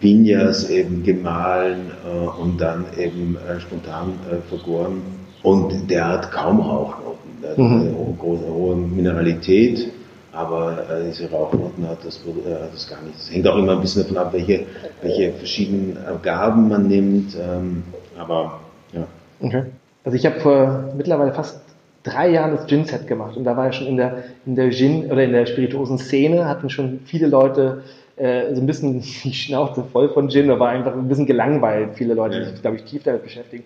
Piñas 0.00 0.68
eben 0.70 1.02
gemahlen 1.02 1.90
äh, 2.04 2.40
und 2.40 2.60
dann 2.60 2.86
eben 2.98 3.36
äh, 3.36 3.60
spontan 3.60 4.14
äh, 4.30 4.36
vergoren. 4.48 5.02
Und 5.42 5.90
der 5.90 6.06
hat 6.06 6.32
kaum 6.32 6.60
Rauchnoten. 6.60 7.30
Der 7.42 7.50
hat 7.50 7.58
mhm. 7.58 7.80
eine 7.80 8.16
große, 8.18 8.46
hohe 8.46 8.76
Mineralität, 8.76 9.90
aber 10.32 10.78
äh, 10.90 11.08
diese 11.08 11.30
Rauchnoten 11.30 11.88
hat 11.88 11.98
das, 12.04 12.16
äh, 12.18 12.50
das 12.72 12.88
gar 12.88 13.02
nicht. 13.02 13.16
Es 13.16 13.32
hängt 13.32 13.46
auch 13.46 13.56
immer 13.56 13.72
ein 13.72 13.80
bisschen 13.80 14.02
davon 14.02 14.18
ab, 14.18 14.32
welche, 14.32 14.66
welche 15.02 15.32
verschiedenen 15.32 15.96
Gaben 16.22 16.68
man 16.68 16.88
nimmt. 16.88 17.36
Ähm, 17.36 17.82
aber 18.18 18.60
ja. 18.92 19.06
Okay. 19.40 19.64
Also 20.04 20.16
ich 20.16 20.26
habe 20.26 20.40
vor 20.40 20.92
mittlerweile 20.96 21.32
fast 21.32 21.60
drei 22.02 22.30
Jahren 22.30 22.56
das 22.56 22.66
Gin-Set 22.66 23.06
gemacht 23.06 23.36
und 23.36 23.44
da 23.44 23.56
war 23.56 23.66
ja 23.66 23.72
schon 23.72 23.86
in 23.86 23.96
der, 23.96 24.24
in 24.46 24.56
der 24.56 24.70
Gin 24.70 25.10
oder 25.10 25.22
in 25.22 25.32
der 25.32 25.46
Spirituosen-Szene 25.46 26.48
hatten 26.48 26.70
schon 26.70 27.00
viele 27.04 27.26
Leute 27.26 27.82
äh, 28.20 28.54
so 28.54 28.60
ein 28.60 28.66
bisschen 28.66 29.00
die 29.24 29.32
Schnauze 29.32 29.84
voll 29.84 30.10
von 30.10 30.28
Gin, 30.28 30.48
war 30.48 30.68
einfach 30.68 30.92
ein 30.92 31.08
bisschen 31.08 31.26
gelangweilt, 31.26 31.90
viele 31.94 32.14
Leute, 32.14 32.40
die 32.40 32.50
sich, 32.50 32.60
glaube 32.60 32.76
ich, 32.76 32.84
tief 32.84 33.02
damit 33.02 33.22
beschäftigen. 33.22 33.64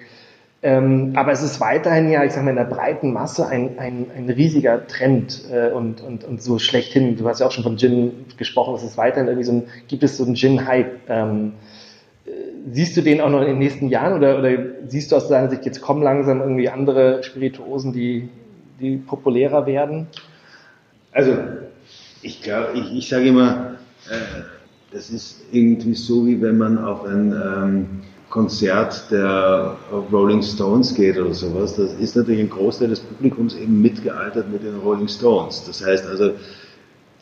Ähm, 0.62 1.12
aber 1.14 1.32
es 1.32 1.42
ist 1.42 1.60
weiterhin 1.60 2.10
ja, 2.10 2.24
ich 2.24 2.32
sag 2.32 2.42
mal, 2.42 2.50
in 2.50 2.56
der 2.56 2.64
breiten 2.64 3.12
Masse 3.12 3.46
ein, 3.46 3.78
ein, 3.78 4.06
ein 4.16 4.30
riesiger 4.30 4.86
Trend 4.86 5.42
äh, 5.52 5.70
und, 5.70 6.00
und, 6.00 6.24
und 6.24 6.42
so 6.42 6.58
schlechthin. 6.58 7.18
Du 7.18 7.28
hast 7.28 7.40
ja 7.40 7.46
auch 7.46 7.52
schon 7.52 7.64
von 7.64 7.76
Gin 7.76 8.12
gesprochen, 8.38 8.74
es 8.74 8.82
ist 8.82 8.96
weiterhin 8.96 9.26
irgendwie 9.26 9.44
so 9.44 9.52
ein, 9.52 9.64
gibt 9.88 10.02
es 10.02 10.16
so 10.16 10.24
einen 10.24 10.36
Gin-Hype. 10.36 11.00
Ähm, 11.08 11.52
äh, 12.24 12.30
siehst 12.70 12.96
du 12.96 13.02
den 13.02 13.20
auch 13.20 13.28
noch 13.28 13.40
in 13.40 13.48
den 13.48 13.58
nächsten 13.58 13.88
Jahren 13.88 14.14
oder, 14.14 14.38
oder 14.38 14.56
siehst 14.86 15.12
du 15.12 15.16
aus 15.16 15.28
deiner 15.28 15.50
Sicht, 15.50 15.66
jetzt 15.66 15.82
kommen 15.82 16.02
langsam 16.02 16.40
irgendwie 16.40 16.70
andere 16.70 17.22
Spirituosen, 17.22 17.92
die, 17.92 18.30
die 18.80 18.96
populärer 18.96 19.66
werden? 19.66 20.06
Also, 21.12 21.32
ich 22.22 22.40
glaube, 22.40 22.70
ich, 22.74 22.96
ich 22.96 23.08
sage 23.10 23.28
immer, 23.28 23.74
das 24.92 25.10
ist 25.10 25.40
irgendwie 25.50 25.94
so, 25.94 26.26
wie 26.26 26.40
wenn 26.40 26.58
man 26.58 26.78
auf 26.78 27.04
ein 27.04 27.32
ähm, 27.32 27.86
Konzert 28.30 29.10
der 29.10 29.76
Rolling 30.10 30.42
Stones 30.42 30.94
geht 30.94 31.18
oder 31.18 31.34
sowas. 31.34 31.76
Das 31.76 31.92
ist 31.94 32.16
natürlich 32.16 32.40
ein 32.40 32.50
Großteil 32.50 32.88
des 32.88 33.00
Publikums 33.00 33.54
eben 33.54 33.80
mitgealtert 33.80 34.50
mit 34.50 34.64
den 34.64 34.76
Rolling 34.78 35.08
Stones. 35.08 35.64
Das 35.66 35.84
heißt 35.84 36.06
also, 36.06 36.32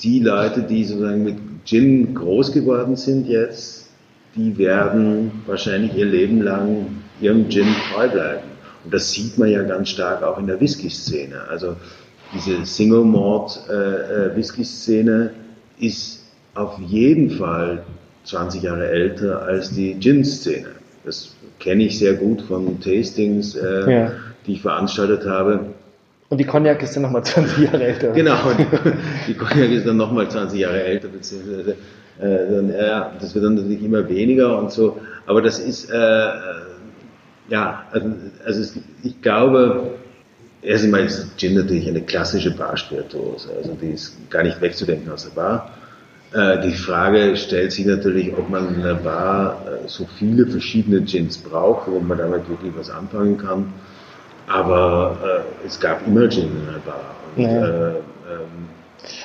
die 0.02 0.20
Leute, 0.20 0.62
die 0.62 0.84
sozusagen 0.84 1.22
mit 1.22 1.36
Gin 1.64 2.14
groß 2.14 2.52
geworden 2.52 2.96
sind 2.96 3.28
jetzt, 3.28 3.90
die 4.34 4.56
werden 4.56 5.42
wahrscheinlich 5.46 5.94
ihr 5.94 6.06
Leben 6.06 6.40
lang 6.40 6.86
ihrem 7.20 7.50
Gin 7.50 7.66
treu 7.92 8.08
bleiben. 8.08 8.44
Und 8.84 8.94
das 8.94 9.12
sieht 9.12 9.36
man 9.38 9.50
ja 9.50 9.62
ganz 9.62 9.90
stark 9.90 10.22
auch 10.22 10.38
in 10.38 10.46
der 10.46 10.58
Whisky-Szene. 10.60 11.42
Also 11.48 11.76
diese 12.34 12.64
Single-Malt-Whisky-Szene 12.64 15.30
äh, 15.78 15.86
ist 15.86 16.21
auf 16.54 16.78
jeden 16.78 17.30
Fall 17.30 17.82
20 18.24 18.62
Jahre 18.62 18.88
älter 18.88 19.42
als 19.42 19.70
die 19.70 19.98
Gin-Szene. 19.98 20.68
Das 21.04 21.34
kenne 21.58 21.84
ich 21.84 21.98
sehr 21.98 22.14
gut 22.14 22.42
von 22.42 22.80
Tastings, 22.80 23.56
äh, 23.56 23.92
ja. 23.92 24.12
die 24.46 24.52
ich 24.54 24.62
veranstaltet 24.62 25.26
habe. 25.26 25.66
Und 26.28 26.38
die 26.38 26.44
Cognac 26.44 26.82
ist 26.82 26.94
dann 26.94 27.02
nochmal 27.02 27.24
20 27.24 27.58
Jahre 27.58 27.84
älter. 27.84 28.12
Genau, 28.12 28.38
die 29.28 29.34
Cognac 29.34 29.70
ist 29.70 29.86
dann 29.86 29.96
nochmal 29.96 30.28
20 30.28 30.60
Jahre 30.60 30.82
älter, 30.82 31.08
beziehungsweise 31.08 31.76
äh, 32.20 32.50
dann, 32.50 32.72
ja, 32.72 33.12
das 33.20 33.34
wird 33.34 33.44
dann 33.44 33.54
natürlich 33.56 33.82
immer 33.82 34.08
weniger 34.08 34.58
und 34.58 34.70
so. 34.70 34.98
Aber 35.26 35.42
das 35.42 35.58
ist, 35.58 35.90
äh, 35.90 36.28
ja, 37.48 37.84
also, 37.90 38.06
also 38.44 38.60
es, 38.60 38.78
ich 39.02 39.20
glaube, 39.20 39.94
erst 40.62 40.84
einmal 40.84 41.04
ist 41.04 41.36
Gin 41.38 41.54
natürlich 41.54 41.88
eine 41.88 42.02
klassische 42.02 42.50
Barspirituose, 42.50 43.50
also 43.56 43.76
die 43.80 43.90
ist 43.90 44.30
gar 44.30 44.42
nicht 44.42 44.60
wegzudenken 44.60 45.10
aus 45.10 45.24
der 45.24 45.30
Bar. 45.30 45.70
Äh, 46.34 46.62
die 46.62 46.72
Frage 46.72 47.36
stellt 47.36 47.72
sich 47.72 47.84
natürlich, 47.84 48.32
ob 48.36 48.48
man 48.48 48.74
in 48.74 48.80
einer 48.80 48.94
Bar 48.94 49.62
äh, 49.66 49.86
so 49.88 50.06
viele 50.18 50.46
verschiedene 50.46 51.02
Gins 51.02 51.36
braucht, 51.36 51.90
wo 51.90 52.00
man 52.00 52.16
damit 52.16 52.48
wirklich 52.48 52.72
was 52.74 52.88
anfangen 52.88 53.36
kann. 53.36 53.72
Aber 54.46 55.44
äh, 55.62 55.66
es 55.66 55.78
gab 55.78 56.06
immer 56.06 56.28
Gin 56.30 56.44
in 56.44 56.68
einer 56.68 56.78
Bar. 56.78 57.14
Und, 57.36 57.42
ja. 57.44 57.66
äh, 57.66 57.90
ähm, 57.90 58.68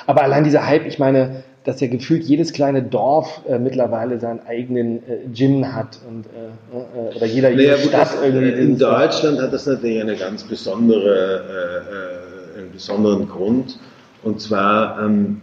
Aber 0.06 0.22
allein 0.22 0.44
dieser 0.44 0.66
Hype, 0.66 0.86
ich 0.86 0.98
meine, 0.98 1.44
dass 1.64 1.80
ja 1.80 1.88
gefühlt 1.88 2.24
jedes 2.24 2.52
kleine 2.52 2.82
Dorf 2.82 3.40
äh, 3.48 3.58
mittlerweile 3.58 4.20
seinen 4.20 4.40
eigenen 4.46 4.98
äh, 4.98 5.32
Gin 5.32 5.74
hat 5.74 5.98
und 6.06 6.26
oder 7.14 7.26
jeder 7.26 7.50
jede 7.50 7.78
Stadt 7.78 8.02
das, 8.02 8.22
irgendwie. 8.22 8.50
In 8.50 8.78
Deutschland 8.78 9.40
hat 9.40 9.52
das 9.52 9.66
natürlich 9.66 10.00
eine 10.00 10.16
ganz 10.16 10.44
besondere, 10.44 11.42
einen 12.56 12.70
besonderen 12.70 13.28
Grund. 13.28 13.78
Und 14.22 14.40
zwar 14.40 15.02
ähm, 15.02 15.40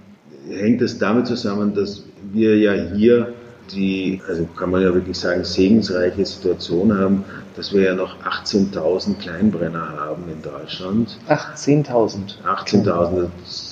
hängt 0.50 0.82
es 0.82 0.98
damit 0.98 1.28
zusammen, 1.28 1.74
dass 1.74 2.04
wir 2.34 2.58
ja 2.58 2.74
hier 2.74 3.34
die, 3.72 4.22
also 4.28 4.46
kann 4.58 4.72
man 4.72 4.82
ja 4.82 4.94
wirklich 4.94 5.18
sagen, 5.18 5.44
segensreiche 5.44 6.26
Situation 6.26 6.96
haben, 6.96 7.26
dass 7.56 7.74
wir 7.74 7.82
ja 7.82 7.96
noch 7.96 8.18
18.000 8.24 9.18
Kleinbrenner 9.18 9.90
haben 9.98 10.24
in 10.32 10.42
Deutschland. 10.42 11.18
18.000? 11.30 12.44
18.000, 12.46 13.28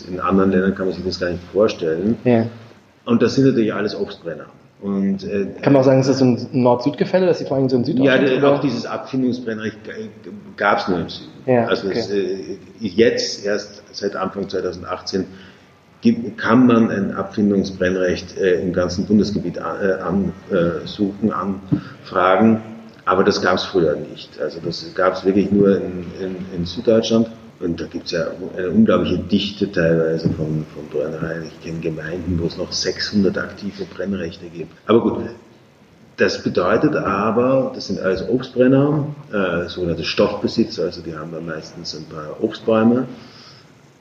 in 0.09 0.19
anderen 0.19 0.51
Ländern 0.51 0.75
kann 0.75 0.87
man 0.87 0.95
sich 0.95 1.05
das 1.05 1.19
gar 1.19 1.29
nicht 1.29 1.43
vorstellen. 1.51 2.17
Ja. 2.23 2.47
Und 3.05 3.21
das 3.21 3.35
sind 3.35 3.45
natürlich 3.45 3.73
alles 3.73 3.95
Obstbrenner. 3.95 4.45
Und, 4.81 5.23
äh, 5.23 5.47
kann 5.61 5.71
man 5.71 5.81
auch 5.81 5.85
sagen, 5.85 6.01
ist 6.01 6.09
das 6.09 6.19
so 6.19 6.25
ein 6.25 6.47
Nord-Süd-Gefälle, 6.51 7.25
dass 7.25 7.37
die 7.37 7.45
vor 7.45 7.55
allem 7.55 7.69
so 7.69 7.77
in 7.77 7.85
Süddeutschland 7.85 8.29
Ja, 8.29 8.49
auch 8.49 8.59
dieses 8.59 8.85
Abfindungsbrennrecht 8.85 9.77
gab 10.57 10.79
es 10.79 10.87
nur 10.89 10.99
im 10.99 11.09
Süden. 11.09 11.31
Ja, 11.45 11.67
also 11.67 11.87
okay. 11.87 11.99
es, 11.99 12.09
äh, 12.09 12.57
jetzt 12.81 13.45
erst 13.45 13.83
seit 13.93 14.15
Anfang 14.17 14.49
2018 14.49 15.25
kann 16.37 16.67
man 16.67 16.89
ein 16.89 17.11
Abfindungsbrennrecht 17.11 18.37
äh, 18.37 18.61
im 18.61 18.73
ganzen 18.73 19.05
Bundesgebiet 19.05 19.57
äh, 19.57 19.61
ansuchen, 19.61 21.31
anfragen, 21.31 22.61
aber 23.05 23.23
das 23.23 23.41
gab 23.41 23.55
es 23.55 23.63
früher 23.63 23.95
nicht. 23.95 24.39
Also 24.41 24.59
das 24.63 24.85
gab 24.95 25.13
es 25.13 25.25
wirklich 25.25 25.51
nur 25.51 25.77
in, 25.77 26.05
in, 26.19 26.35
in, 26.55 26.65
Süddeutschland 26.65 27.29
und 27.59 27.79
da 27.79 27.85
gibt 27.85 28.05
es 28.05 28.11
ja 28.11 28.27
eine 28.57 28.69
unglaubliche 28.69 29.17
Dichte 29.17 29.71
teilweise 29.71 30.29
von, 30.31 30.65
von 30.73 30.87
Brennereien. 30.91 31.43
Ich 31.47 31.63
kenne 31.63 31.79
Gemeinden, 31.79 32.39
wo 32.41 32.47
es 32.47 32.57
noch 32.57 32.71
600 32.71 33.37
aktive 33.37 33.85
Brennrechte 33.85 34.45
gibt. 34.45 34.71
Aber 34.87 35.01
gut, 35.01 35.19
das 36.17 36.43
bedeutet 36.43 36.95
aber, 36.95 37.71
das 37.73 37.87
sind 37.87 37.99
alles 37.99 38.27
Obstbrenner, 38.27 39.07
äh, 39.31 39.67
sogenannte 39.67 40.03
Stoffbesitzer, 40.03 40.83
also 40.83 41.01
die 41.01 41.15
haben 41.15 41.31
dann 41.31 41.45
meistens 41.45 41.95
ein 41.95 42.05
paar 42.05 42.41
Obstbäume 42.41 43.07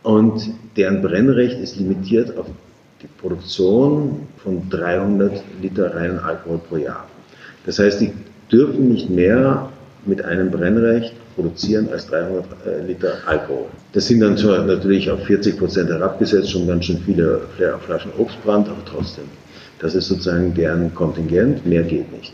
und 0.03 0.51
deren 0.77 1.03
Brennrecht 1.03 1.59
ist 1.61 1.77
limitiert 1.77 2.37
auf 2.37 2.47
die 3.03 3.07
Produktion 3.21 4.27
von 4.43 4.69
300 4.71 5.43
Liter 5.61 5.95
reinen 5.95 6.19
Alkohol 6.19 6.61
pro 6.69 6.77
Jahr. 6.77 7.07
Das 7.67 7.79
heißt, 7.79 8.01
die 8.01 8.13
dürfen 8.51 8.89
nicht 8.89 9.11
mehr 9.11 9.69
mit 10.05 10.25
einem 10.25 10.51
Brennrecht 10.51 11.15
produzieren 11.35 11.89
als 11.93 12.07
300 12.09 12.45
äh, 12.67 12.87
Liter 12.87 13.15
Alkohol. 13.27 13.67
Das 13.93 14.07
sind 14.07 14.21
dann 14.21 14.37
zwar 14.37 14.65
natürlich 14.65 15.11
auf 15.11 15.25
40 15.25 15.59
Prozent 15.59 15.89
herabgesetzt, 15.89 16.51
schon 16.51 16.67
ganz 16.67 16.85
schön 16.85 16.99
viele 16.99 17.41
Flaschen 17.87 18.11
Obstbrand, 18.19 18.69
aber 18.69 18.85
trotzdem. 18.85 19.25
Das 19.79 19.95
ist 19.95 20.09
sozusagen 20.09 20.55
deren 20.55 20.95
Kontingent, 20.95 21.65
mehr 21.67 21.83
geht 21.83 22.13
nicht. 22.13 22.33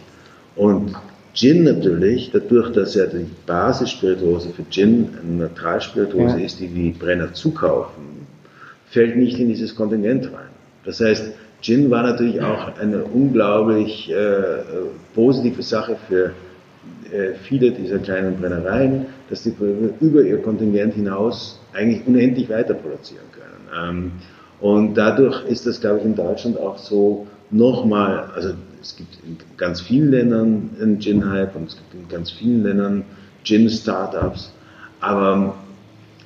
Und 0.56 0.92
Gin 1.38 1.62
natürlich, 1.62 2.32
dadurch, 2.32 2.72
dass 2.72 2.96
ja 2.96 3.06
die 3.06 3.26
Basisspirituose 3.46 4.48
für 4.50 4.68
Gin 4.70 5.10
eine 5.22 5.44
Neutralspirituose 5.44 6.36
ja. 6.36 6.44
ist, 6.44 6.58
die 6.58 6.66
die 6.66 6.90
Brenner 6.90 7.32
zukaufen, 7.32 8.26
fällt 8.90 9.16
nicht 9.16 9.38
in 9.38 9.46
dieses 9.46 9.76
Kontingent 9.76 10.24
rein. 10.32 10.50
Das 10.84 10.98
heißt, 11.00 11.32
Gin 11.60 11.92
war 11.92 12.02
natürlich 12.02 12.40
auch 12.42 12.76
eine 12.80 13.04
unglaublich 13.04 14.10
äh, 14.10 14.62
positive 15.14 15.62
Sache 15.62 15.96
für 16.08 16.32
äh, 17.12 17.34
viele 17.44 17.70
dieser 17.70 17.98
kleinen 17.98 18.40
Brennereien, 18.40 19.06
dass 19.30 19.44
die 19.44 19.54
über 20.00 20.22
ihr 20.22 20.42
Kontingent 20.42 20.94
hinaus 20.94 21.60
eigentlich 21.72 22.04
unendlich 22.04 22.48
weiter 22.48 22.74
produzieren 22.74 23.26
können. 23.30 23.90
Ähm, 23.96 24.12
und 24.60 24.94
dadurch 24.94 25.44
ist 25.46 25.68
das, 25.68 25.80
glaube 25.80 26.00
ich, 26.00 26.04
in 26.04 26.16
Deutschland 26.16 26.58
auch 26.58 26.78
so 26.78 27.28
nochmal, 27.52 28.28
also 28.34 28.54
es 28.88 28.96
gibt 28.96 29.18
in 29.24 29.36
ganz 29.56 29.80
vielen 29.80 30.10
Ländern 30.10 30.70
einen 30.80 30.98
Gin-Hype 30.98 31.54
und 31.54 31.68
es 31.68 31.76
gibt 31.76 31.94
in 31.94 32.08
ganz 32.08 32.30
vielen 32.30 32.62
Ländern 32.62 33.04
Gin-Startups, 33.44 34.52
aber 35.00 35.54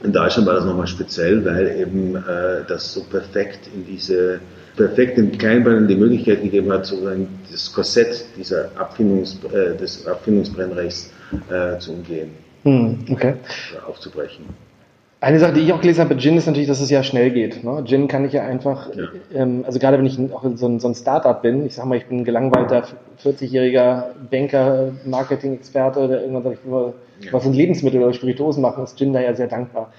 In 0.03 0.13
Deutschland 0.13 0.49
war 0.49 0.55
das 0.55 0.65
nochmal 0.65 0.89
speziell, 0.89 1.45
weil 1.45 1.81
eben 1.81 2.17
äh, 2.17 2.65
das 2.67 2.93
so 2.93 3.05
perfekt 3.05 3.69
in 3.73 3.87
diese, 3.87 4.41
perfekt 4.77 5.17
den 5.17 5.39
Kleinbahnen 5.39 5.87
die 5.87 5.95
Möglichkeit 5.95 6.43
gegeben 6.43 6.73
hat, 6.73 6.87
sozusagen 6.87 7.29
das 7.51 7.73
Korsett 7.73 8.25
dieser 8.37 8.71
Abfindungs, 8.77 9.39
äh, 9.53 9.77
des 9.77 10.05
Abfindungsbrennrechts 10.07 11.13
äh, 11.51 11.79
zu 11.79 11.93
umgehen. 11.93 12.31
Hm, 12.65 13.05
okay. 13.11 13.35
Aufzubrechen. 13.87 14.47
Eine 15.23 15.39
Sache, 15.39 15.53
die 15.53 15.61
ich 15.61 15.73
auch 15.73 15.81
gelesen 15.81 16.01
habe 16.01 16.17
bei 16.17 16.21
Gin, 16.21 16.37
ist 16.37 16.47
natürlich, 16.47 16.67
dass 16.67 16.81
es 16.81 16.91
ja 16.91 17.05
schnell 17.05 17.31
geht. 17.31 17.63
Ne? 17.63 17.85
Gin 17.85 18.09
kann 18.09 18.25
ich 18.25 18.33
ja 18.33 18.43
einfach, 18.43 18.93
ja. 18.93 19.05
Ähm, 19.33 19.63
also 19.65 19.79
gerade 19.79 19.97
wenn 19.97 20.05
ich 20.05 20.19
auch 20.33 20.43
so 20.57 20.67
ein, 20.67 20.81
so 20.81 20.89
ein 20.89 20.97
Startup 20.97 21.41
bin, 21.41 21.65
ich 21.65 21.77
sag 21.77 21.85
mal, 21.85 21.97
ich 21.97 22.07
bin 22.07 22.19
ein 22.19 22.25
gelangweilter 22.25 22.83
40-jähriger 23.23 24.07
Banker, 24.29 24.89
Marketing-Experte, 25.05 26.09
der 26.09 26.23
irgendwann 26.23 26.43
sagt, 26.43 26.59
ich 26.65 26.69
will 26.69 26.95
ja. 27.21 27.33
was 27.33 27.47
in 27.47 27.53
Lebensmittel 27.53 28.03
oder 28.03 28.13
Spirituosen 28.13 28.63
machen, 28.63 28.83
ist 28.83 28.99
Gin 28.99 29.13
da 29.13 29.21
ja 29.21 29.33
sehr 29.33 29.47
dankbar. 29.47 29.93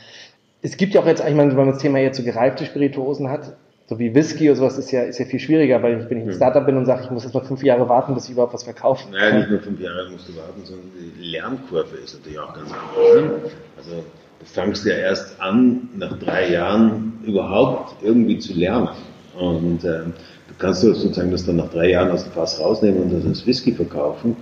Es 0.61 0.75
gibt 0.75 0.93
ja 0.93 0.99
auch 0.99 1.05
jetzt, 1.05 1.25
ich 1.25 1.35
meine, 1.35 1.51
wenn 1.51 1.57
man 1.57 1.67
das 1.67 1.77
Thema 1.77 1.99
jetzt 1.99 2.17
so 2.17 2.23
gereifte 2.23 2.65
Spirituosen 2.65 3.29
hat, 3.29 3.53
so 3.87 3.99
wie 3.99 4.13
Whisky 4.13 4.49
oder 4.49 4.57
sowas 4.57 4.77
ist 4.77 4.91
ja, 4.91 5.03
ist 5.03 5.19
ja 5.19 5.25
viel 5.25 5.39
schwieriger, 5.39 5.81
weil 5.81 6.01
ich, 6.01 6.09
wenn 6.09 6.17
ich 6.17 6.25
ein 6.25 6.33
Startup 6.33 6.65
bin 6.65 6.75
und 6.75 6.85
sage, 6.85 7.03
ich 7.05 7.11
muss 7.11 7.23
jetzt 7.23 7.33
mal 7.33 7.45
fünf 7.45 7.63
Jahre 7.63 7.87
warten, 7.87 8.13
bis 8.13 8.25
ich 8.25 8.31
überhaupt 8.31 8.53
was 8.53 8.63
verkaufe. 8.63 9.09
Naja, 9.09 9.37
nicht 9.37 9.49
nur 9.49 9.61
fünf 9.61 9.79
Jahre 9.79 10.09
musst 10.11 10.27
du 10.27 10.35
warten, 10.35 10.65
sondern 10.65 10.91
die 11.17 11.23
Lernkurve 11.31 11.95
ist 11.95 12.17
natürlich 12.17 12.39
auch 12.39 12.53
ganz 12.53 12.71
anders. 12.71 13.23
Ne? 13.23 13.51
Also 13.77 14.03
fangst 14.45 14.85
ja 14.85 14.93
erst 14.93 15.39
an, 15.39 15.89
nach 15.97 16.17
drei 16.19 16.51
Jahren 16.51 17.13
überhaupt 17.25 18.03
irgendwie 18.03 18.39
zu 18.39 18.53
lernen. 18.53 18.89
Und 19.37 19.83
äh, 19.83 20.03
du 20.03 20.53
kannst 20.59 20.81
sozusagen 20.81 21.31
das 21.31 21.45
dann 21.45 21.57
nach 21.57 21.69
drei 21.69 21.89
Jahren 21.89 22.11
aus 22.11 22.23
dem 22.23 22.33
Fass 22.33 22.59
rausnehmen 22.59 23.03
und 23.03 23.13
das 23.13 23.25
als 23.25 23.45
Whisky 23.45 23.73
verkaufen. 23.73 24.35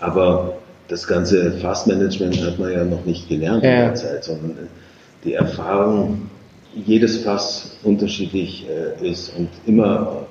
Aber 0.00 0.56
das 0.88 1.06
ganze 1.06 1.52
Fassmanagement 1.52 2.44
hat 2.44 2.58
man 2.58 2.72
ja 2.72 2.84
noch 2.84 3.04
nicht 3.04 3.28
gelernt 3.28 3.62
ja. 3.62 3.70
in 3.70 3.78
der 3.80 3.94
Zeit, 3.94 4.24
sondern 4.24 4.68
die 5.24 5.34
Erfahrung, 5.34 6.30
jedes 6.74 7.18
Fass 7.18 7.76
unterschiedlich 7.84 8.66
äh, 8.68 9.08
ist 9.08 9.36
und 9.36 9.48
immer 9.66 10.26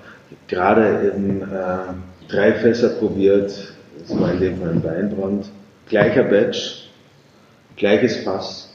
gerade 0.47 1.13
eben 1.15 1.41
äh, 1.41 2.27
drei 2.27 2.53
Fässer 2.53 2.89
probiert, 2.89 3.73
das 3.99 4.19
war 4.19 4.33
in 4.33 4.39
dem 4.39 4.59
Fall 4.59 4.69
ein 4.69 4.83
Weinbrand, 4.83 5.45
gleicher 5.87 6.23
Batch, 6.23 6.89
gleiches 7.77 8.17
Fass, 8.17 8.70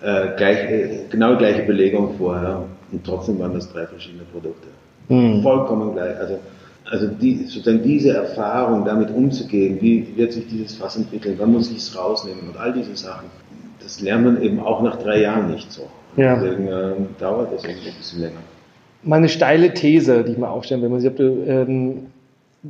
äh, 0.00 0.36
gleich, 0.36 0.58
äh, 0.70 1.00
genau 1.10 1.36
gleiche 1.36 1.62
Belegung 1.62 2.14
vorher 2.18 2.64
und 2.92 3.04
trotzdem 3.04 3.38
waren 3.38 3.54
das 3.54 3.70
drei 3.72 3.86
verschiedene 3.86 4.24
Produkte. 4.24 4.68
Mhm. 5.08 5.42
Vollkommen 5.42 5.92
gleich. 5.94 6.16
Also, 6.18 6.38
also 6.84 7.06
die, 7.06 7.44
sozusagen 7.44 7.82
diese 7.82 8.14
Erfahrung, 8.14 8.84
damit 8.84 9.10
umzugehen, 9.10 9.78
wie 9.80 10.06
wird 10.16 10.32
sich 10.32 10.46
dieses 10.48 10.76
Fass 10.76 10.96
entwickeln, 10.96 11.34
wann 11.38 11.52
muss 11.52 11.70
ich 11.70 11.78
es 11.78 11.96
rausnehmen 11.96 12.48
und 12.48 12.56
all 12.58 12.72
diese 12.72 12.96
Sachen, 12.96 13.28
das 13.82 14.00
lernt 14.00 14.24
man 14.24 14.42
eben 14.42 14.60
auch 14.60 14.82
nach 14.82 14.96
drei 14.96 15.20
Jahren 15.22 15.50
nicht 15.50 15.70
so. 15.72 15.88
Ja. 16.16 16.36
Deswegen 16.36 16.66
äh, 16.68 16.92
dauert 17.18 17.52
das 17.52 17.64
irgendwie 17.64 17.88
ein 17.88 17.96
bisschen 17.96 18.20
länger. 18.20 18.40
Meine 19.02 19.28
steile 19.28 19.72
These, 19.74 20.24
die 20.24 20.32
ich 20.32 20.38
mal 20.38 20.48
aufstellen 20.48 20.82
will, 20.82 20.88
man 20.88 21.00
du 21.00 21.44
ähm, 21.46 22.06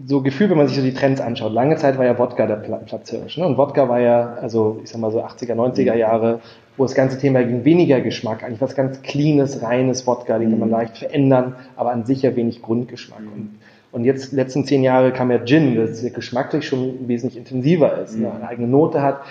so 0.06 0.20
Gefühl, 0.20 0.50
wenn 0.50 0.58
man 0.58 0.68
sich 0.68 0.76
so 0.76 0.82
die 0.82 0.92
Trends 0.92 1.20
anschaut. 1.20 1.52
Lange 1.52 1.76
Zeit 1.76 1.96
war 1.98 2.04
ja 2.04 2.18
Wodka 2.18 2.46
der 2.46 2.56
Platzhirsch. 2.56 3.38
Ne? 3.38 3.46
Und 3.46 3.56
Wodka 3.56 3.88
war 3.88 4.00
ja, 4.00 4.34
also 4.34 4.80
ich 4.82 4.90
sag 4.90 5.00
mal 5.00 5.10
so 5.10 5.22
80er, 5.22 5.54
90er 5.54 5.94
Jahre, 5.94 6.40
wo 6.76 6.84
das 6.84 6.94
ganze 6.94 7.18
Thema 7.18 7.42
ging 7.42 7.64
weniger 7.64 8.00
Geschmack, 8.00 8.44
eigentlich 8.44 8.60
was 8.60 8.74
ganz 8.74 9.02
cleanes, 9.02 9.62
reines 9.62 10.06
Wodka, 10.06 10.38
den 10.38 10.50
kann 10.50 10.60
man 10.60 10.68
mhm. 10.68 10.74
leicht 10.74 10.98
verändern, 10.98 11.56
aber 11.76 11.90
an 11.90 12.04
sich 12.04 12.22
ja 12.22 12.36
wenig 12.36 12.62
Grundgeschmack. 12.62 13.20
Und, 13.34 13.58
und 13.90 14.04
jetzt, 14.04 14.32
letzten 14.32 14.64
zehn 14.64 14.82
Jahre 14.82 15.12
kam 15.12 15.30
ja 15.30 15.38
Gin, 15.44 15.74
das 15.74 16.02
geschmacklich 16.12 16.66
schon 16.66 17.08
wesentlich 17.08 17.38
intensiver 17.38 17.98
ist, 17.98 18.18
ne? 18.18 18.30
eine 18.30 18.46
eigene 18.46 18.68
Note 18.68 19.02
hat. 19.02 19.22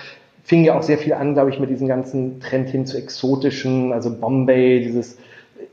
Fing 0.43 0.63
ja 0.63 0.77
auch 0.77 0.83
sehr 0.83 0.97
viel 0.97 1.13
an, 1.13 1.33
glaube 1.33 1.51
ich, 1.51 1.59
mit 1.59 1.69
diesem 1.69 1.87
ganzen 1.87 2.39
Trend 2.39 2.69
hin 2.69 2.85
zu 2.85 2.97
exotischen, 2.97 3.93
also 3.93 4.09
Bombay, 4.09 4.79
dieses 4.79 5.17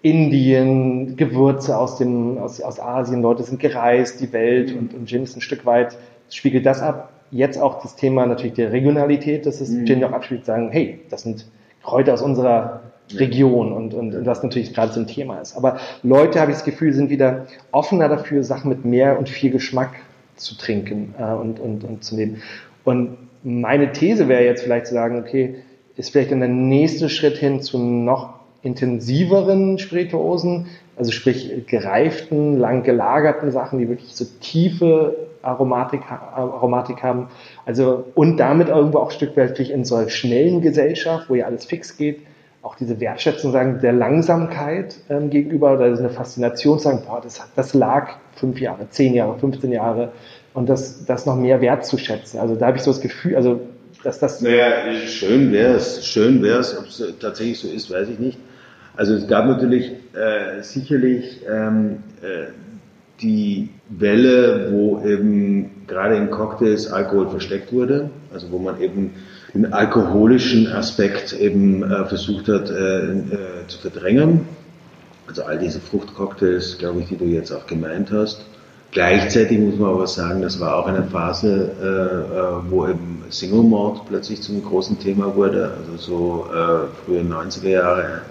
Indien, 0.05 1.17
Gewürze 1.17 1.79
aus, 1.79 1.97
dem, 1.97 2.37
aus, 2.37 2.61
aus 2.61 2.79
Asien, 2.79 3.23
Leute 3.23 3.43
sind 3.43 3.59
gereist, 3.59 4.21
die 4.21 4.35
Welt 4.35 4.71
und, 4.77 4.93
und 4.93 5.09
Gin 5.09 5.23
ist 5.23 5.35
ein 5.35 5.41
Stück 5.41 5.65
weit, 5.65 5.97
spiegelt 6.29 6.67
das 6.67 6.83
ab. 6.83 7.11
Jetzt 7.31 7.57
auch 7.57 7.81
das 7.81 7.97
Thema 7.97 8.27
natürlich 8.27 8.53
der 8.53 8.71
Regionalität, 8.71 9.47
dass 9.47 9.63
es 9.63 9.71
mhm. 9.71 9.87
Gin 9.87 10.05
auch 10.05 10.13
abspielt, 10.13 10.45
sagen, 10.45 10.69
hey, 10.71 11.01
das 11.09 11.23
sind 11.23 11.47
Kräuter 11.83 12.13
aus 12.13 12.21
unserer 12.21 12.83
Region 13.15 13.73
und, 13.73 13.95
und, 13.95 14.15
und 14.15 14.27
was 14.27 14.43
natürlich 14.43 14.75
gerade 14.75 14.93
so 14.93 15.01
ein 15.01 15.07
Thema 15.07 15.39
ist. 15.41 15.57
Aber 15.57 15.79
Leute, 16.03 16.39
habe 16.39 16.51
ich 16.51 16.59
das 16.59 16.67
Gefühl, 16.67 16.93
sind 16.93 17.09
wieder 17.09 17.47
offener 17.73 18.11
dafür, 18.11 18.45
Sachen 18.45 18.69
mit 18.69 18.85
mehr 18.85 19.19
und 19.19 19.31
viel 19.31 19.51
Geschmack 19.51 19.95
zu 20.37 20.59
trinken 20.59 21.15
äh, 21.19 21.33
und, 21.33 21.61
und, 21.61 21.83
und 21.83 22.05
zu 22.05 22.15
nehmen. 22.15 22.43
Und 22.85 23.17
meine 23.43 23.93
These 23.93 24.29
wäre 24.29 24.45
jetzt 24.45 24.65
vielleicht 24.65 24.89
zu 24.89 24.93
sagen, 24.93 25.19
okay, 25.19 25.57
ist 25.97 26.11
vielleicht 26.11 26.31
dann 26.31 26.41
der 26.41 26.51
nächste 26.51 27.09
Schritt 27.09 27.39
hin 27.39 27.63
zu 27.63 27.79
noch 27.79 28.44
intensiveren 28.65 29.79
Spirituosen, 29.79 30.67
also 30.97 31.13
sprich 31.13 31.67
gereiften, 31.67 32.59
lang 32.59 32.83
gelagerten 32.83 33.53
Sachen, 33.53 33.79
die 33.79 33.89
wirklich 33.89 34.15
so 34.17 34.25
tiefe 34.41 35.17
Aromatik, 35.43 36.01
Aromatik 36.11 37.03
haben. 37.03 37.29
Also, 37.67 38.05
und 38.15 38.39
damit 38.39 38.69
irgendwo 38.69 38.99
auch 38.99 39.11
ein 39.11 39.15
Stück 39.15 39.37
weit 39.37 39.61
in 39.61 39.85
so 39.85 39.97
einer 39.97 40.09
schnellen 40.09 40.63
Gesellschaft, 40.63 41.29
wo 41.29 41.35
ja 41.35 41.47
alles 41.47 41.67
fix 41.67 41.97
geht, 41.97 42.21
auch 42.63 42.77
diese 42.77 42.99
Wertschätzung 42.99 43.53
sagen, 43.53 43.81
der 43.83 43.93
Langsamkeit 43.93 44.97
ähm, 45.11 45.29
gegenüber 45.29 45.75
oder 45.75 45.85
eine 45.85 46.09
Faszination 46.09 46.79
sagen, 46.79 47.03
boah, 47.07 47.21
das, 47.23 47.43
das 47.55 47.75
lag 47.75 48.15
fünf 48.35 48.59
Jahre, 48.59 48.89
zehn 48.89 49.13
Jahre, 49.13 49.39
15 49.39 49.71
Jahre 49.71 50.13
und 50.55 50.71
das, 50.71 51.05
das 51.05 51.27
noch 51.27 51.37
mehr 51.37 51.61
wertzuschätzen. 51.61 52.41
Also 52.41 52.55
da 52.55 52.69
habe 52.69 52.79
ich 52.79 52.83
so 52.83 52.91
das 52.91 53.03
Gefühl, 53.03 53.37
also 53.37 53.61
dass 54.03 54.19
das. 54.19 54.41
Naja, 54.41 54.93
schön 55.07 55.53
wäre 55.53 55.75
es, 55.75 56.07
schön 56.07 56.43
wäre 56.43 56.61
es, 56.61 56.79
ob 56.79 56.87
es 56.87 57.03
tatsächlich 57.21 57.59
so 57.59 57.69
ist, 57.69 57.91
weiß 57.91 58.09
ich 58.09 58.19
nicht. 58.19 58.39
Also 58.97 59.15
es 59.15 59.27
gab 59.27 59.47
natürlich 59.47 59.91
äh, 60.15 60.63
sicherlich 60.63 61.41
ähm, 61.51 61.99
äh, 62.23 62.53
die 63.21 63.69
Welle, 63.89 64.69
wo 64.73 65.03
eben 65.05 65.87
gerade 65.87 66.17
in 66.17 66.31
Cocktails 66.31 66.91
Alkohol 66.91 67.29
versteckt 67.31 67.73
wurde, 67.73 68.11
also 68.33 68.51
wo 68.51 68.59
man 68.59 68.81
eben 68.81 69.15
den 69.55 69.73
alkoholischen 69.73 70.67
Aspekt 70.67 71.33
eben 71.33 71.83
äh, 71.83 72.05
versucht 72.07 72.49
hat 72.49 72.71
äh, 72.71 73.13
äh, 73.13 73.67
zu 73.69 73.79
verdrängen. 73.79 74.47
Also 75.27 75.45
all 75.45 75.59
diese 75.59 75.81
Fruchtcocktails, 75.81 76.79
glaube 76.79 77.01
ich, 77.01 77.09
die 77.09 77.17
du 77.17 77.25
jetzt 77.25 77.51
auch 77.53 77.67
gemeint 77.67 78.11
hast. 78.11 78.45
Gleichzeitig 78.91 79.59
muss 79.59 79.77
man 79.77 79.91
aber 79.91 80.07
sagen, 80.07 80.43
das 80.43 80.61
war 80.61 80.77
auch 80.77 80.87
eine 80.87 81.03
Phase, 81.05 81.71
äh, 81.83 81.87
äh 81.87 82.71
wo 82.71 82.87
eben 82.87 83.25
Single 83.31 83.65
Malt 83.65 84.03
plötzlich 84.09 84.43
zum 84.43 84.63
großen 84.63 84.99
Thema 85.01 85.35
wurde, 85.35 85.73
also 85.79 85.97
so 85.97 86.47
äh, 86.53 87.05
frühe 87.05 87.23
90er 87.23 87.69
Jahre, 87.69 88.23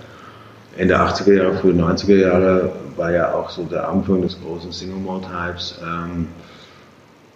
Ende 0.78 1.00
80er 1.00 1.34
Jahre, 1.34 1.54
frühe 1.56 1.74
90er 1.74 2.16
Jahre 2.16 2.72
war 2.98 3.12
ja 3.12 3.34
auch 3.34 3.50
so 3.50 3.64
der 3.64 3.88
Anfang 3.88 4.22
des 4.22 4.40
großen 4.42 4.72
Single 4.72 4.98
Malt 4.98 5.24
Hypes 5.30 5.80
ähm, 5.84 6.28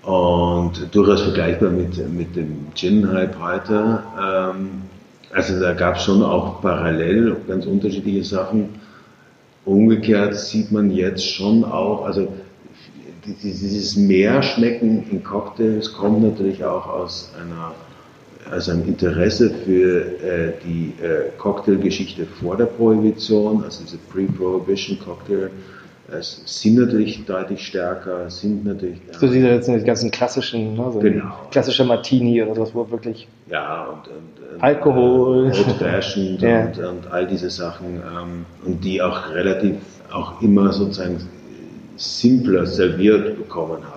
und 0.02 0.96
durchaus 0.96 1.22
vergleichbar 1.22 1.70
mit, 1.70 1.98
mit 2.10 2.36
dem 2.36 2.68
Gin 2.74 3.12
Hype 3.12 3.38
heute. 3.40 4.02
Ähm, 4.20 4.70
also 5.34 5.60
da 5.60 5.74
gab 5.74 5.98
es 5.98 6.04
schon 6.04 6.24
auch 6.24 6.62
parallel 6.62 7.36
ganz 7.48 7.66
unterschiedliche 7.66 8.24
Sachen. 8.24 8.70
Umgekehrt 9.66 10.36
sieht 10.36 10.72
man 10.72 10.90
jetzt 10.90 11.28
schon 11.28 11.64
auch, 11.64 12.06
also 12.06 12.32
dieses 13.44 13.98
Mehrschmecken 13.98 15.04
in 15.12 15.24
Cocktails 15.24 15.94
kommt 15.94 16.24
natürlich 16.24 16.64
auch 16.64 16.88
aus 16.88 17.34
einer 17.40 17.74
also 18.52 18.72
ein 18.72 18.86
Interesse 18.86 19.50
für 19.50 20.02
äh, 20.22 20.54
die 20.66 20.93
äh, 21.04 21.30
Cocktailgeschichte 21.38 22.26
vor 22.26 22.58
der 22.58 22.66
Prohibition, 22.66 23.64
also 23.64 23.84
diese 23.84 23.98
Pre-Prohibition 23.98 25.00
Cocktail, 25.00 25.50
äh, 26.10 26.22
sind 26.22 26.78
natürlich 26.78 27.26
deutlich 27.26 27.66
stärker, 27.68 28.30
sind 28.30 28.66
natürlich. 28.66 29.00
So 29.20 29.28
diese 29.28 29.48
jetzt 29.50 29.68
die 29.68 29.84
ganzen 29.84 30.12
klassischen, 30.12 30.76
ne, 30.76 30.91
so 30.91 31.00
genau. 31.00 31.34
klassischer 31.52 31.84
Martini 31.84 32.41
oder 32.41 32.56
sowas, 32.56 32.70
wo 32.74 32.89
wirklich. 32.89 33.28
Ja, 33.50 33.86
und, 33.86 34.08
und, 34.08 34.54
und 34.56 34.64
Alkohol. 34.64 35.48
Äh, 35.48 35.58
Old 35.58 35.72
Fashioned 35.80 36.41
ja. 36.41 36.66
und, 36.66 36.80
und, 36.80 37.12
all 37.12 37.28
diese 37.28 37.50
Sachen, 37.50 37.98
ähm, 37.98 38.45
und 38.66 38.84
die 38.84 39.02
auch 39.02 39.30
relativ 39.34 39.76
auch 40.12 40.41
immer 40.41 40.72
sozusagen 40.72 41.18
simpler 41.98 42.66
serviert 42.66 43.38
bekommen 43.38 43.84
hat 43.84 43.97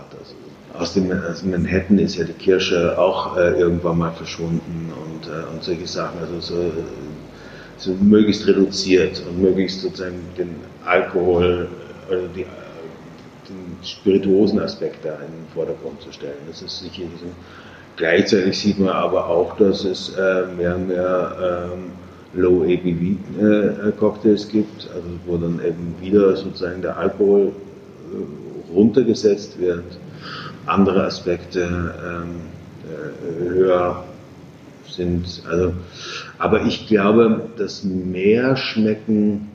aus 0.75 0.95
dem 0.95 1.11
aus 1.11 1.43
Manhattan 1.43 1.99
ist 1.99 2.17
ja 2.17 2.25
die 2.25 2.33
Kirche 2.33 2.99
auch 2.99 3.37
äh, 3.37 3.59
irgendwann 3.59 3.99
mal 3.99 4.13
verschwunden 4.13 4.93
und, 5.05 5.27
äh, 5.27 5.53
und 5.53 5.63
solche 5.63 5.87
Sachen, 5.87 6.19
also 6.21 6.41
so, 6.41 6.73
so 7.77 7.93
möglichst 8.01 8.47
reduziert 8.47 9.23
und 9.29 9.43
möglichst 9.43 9.81
sozusagen 9.81 10.21
den 10.39 10.55
Alkohol 10.85 11.69
oder 12.09 12.19
äh, 12.19 12.29
die, 12.35 12.47
den 13.49 13.77
spirituosen 13.85 14.61
Aspekt 14.61 15.05
da 15.05 15.15
in 15.15 15.33
den 15.33 15.47
Vordergrund 15.53 16.01
zu 16.03 16.13
stellen. 16.13 16.39
Das 16.49 16.63
ist 16.63 16.79
sicherlich 16.79 17.19
so. 17.21 17.27
Gleichzeitig 17.97 18.59
sieht 18.59 18.79
man 18.79 18.91
aber 18.91 19.27
auch, 19.27 19.57
dass 19.57 19.85
es 19.85 20.11
äh, 20.11 20.45
mehr 20.57 20.77
und 20.77 20.89
mehr 20.89 21.71
ähm, 21.75 21.91
Low 22.33 22.63
ABV 22.63 23.89
äh, 23.89 23.93
Cocktails 23.99 24.49
gibt, 24.49 24.89
also 24.95 25.09
wo 25.27 25.37
dann 25.37 25.61
eben 25.67 25.97
wieder 26.01 26.37
sozusagen 26.37 26.81
der 26.81 26.97
Alkohol 26.97 27.49
äh, 28.13 28.73
runtergesetzt 28.73 29.59
wird 29.61 29.85
andere 30.67 31.05
Aspekte 31.05 31.95
ähm, 32.05 32.41
äh, 32.85 33.51
höher 33.51 34.05
sind, 34.89 35.43
also, 35.49 35.73
aber 36.39 36.63
ich 36.63 36.89
glaube, 36.89 37.49
das 37.57 37.85
Meerschmecken, 37.85 39.49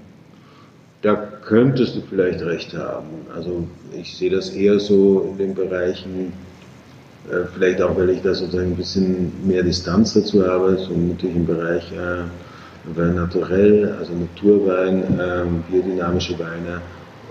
da 1.02 1.16
könntest 1.16 1.96
du 1.96 2.02
vielleicht 2.02 2.42
recht 2.42 2.74
haben. 2.74 3.28
Also 3.36 3.68
ich 3.94 4.16
sehe 4.16 4.32
das 4.32 4.50
eher 4.50 4.80
so 4.80 5.28
in 5.30 5.38
den 5.38 5.54
Bereichen, 5.54 6.34
äh, 7.30 7.46
vielleicht 7.54 7.82
auch, 7.82 7.98
weil 7.98 8.10
ich 8.10 8.22
da 8.22 8.34
sozusagen 8.34 8.72
ein 8.72 8.76
bisschen 8.76 9.32
mehr 9.46 9.64
Distanz 9.64 10.14
dazu 10.14 10.46
habe, 10.46 10.78
so 10.78 10.94
natürlich 10.94 11.36
im 11.36 11.46
Bereich 11.46 11.92
äh, 11.92 12.24
Wein 12.96 13.16
naturell, 13.16 13.96
also 14.00 14.14
Naturwein, 14.14 15.20
äh, 15.20 15.44
biodynamische 15.72 16.38
Weine 16.38 16.82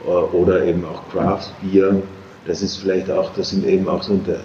äh, 0.04 0.08
oder 0.08 0.64
eben 0.64 0.84
auch 0.84 1.08
Craft 1.10 1.52
Beer. 1.62 1.94
Das 2.46 2.62
ist 2.62 2.76
vielleicht 2.76 3.10
auch, 3.10 3.34
das 3.34 3.50
sind 3.50 3.66
eben 3.66 3.88
auch 3.88 4.02
so, 4.02 4.18
da, 4.26 4.36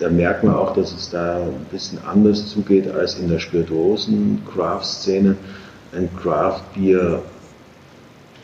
da 0.00 0.10
merkt 0.10 0.44
man 0.44 0.54
auch, 0.54 0.74
dass 0.74 0.92
es 0.92 1.10
da 1.10 1.42
ein 1.42 1.66
bisschen 1.70 1.98
anders 2.04 2.48
zugeht 2.48 2.90
als 2.90 3.18
in 3.18 3.28
der 3.28 3.38
Spirituosen-Craft-Szene. 3.38 5.36
Ein 5.96 6.08
Craft 6.20 6.62
Beer 6.74 7.22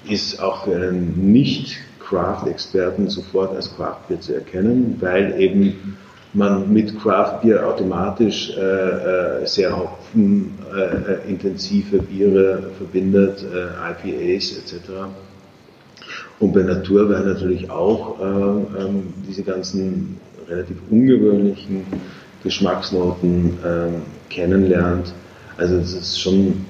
ist 0.09 0.41
auch 0.41 0.63
für 0.65 0.77
einen 0.77 1.33
Nicht-Craft-Experten 1.33 3.09
sofort 3.09 3.57
als 3.57 3.75
Craft 3.75 4.07
Beer 4.09 4.21
zu 4.21 4.35
erkennen, 4.35 4.97
weil 5.01 5.41
eben 5.41 5.97
man 6.33 6.73
mit 6.73 6.97
Craft 7.01 7.41
Beer 7.43 7.67
automatisch 7.67 8.57
äh, 8.57 8.61
äh, 8.61 9.45
sehr 9.47 9.77
hopfenintensive 9.77 11.97
äh, 11.97 12.03
Biere 12.03 12.71
verbindet, 12.79 13.43
äh, 13.43 13.71
IPAs 13.91 14.59
etc. 14.59 14.77
Und 16.41 16.55
bei 16.55 16.63
Naturwein 16.63 17.27
natürlich 17.27 17.71
auch 17.71 18.19
äh, 18.19 18.25
ähm, 18.25 19.13
diese 19.29 19.43
ganzen 19.43 20.19
relativ 20.49 20.79
ungewöhnlichen 20.91 21.85
Geschmacksnoten 22.43 23.59
äh, 23.63 24.33
kennenlernt. 24.33 25.13
Also 25.59 25.79
das 25.79 25.93
ist 25.93 26.19
schon 26.19 26.65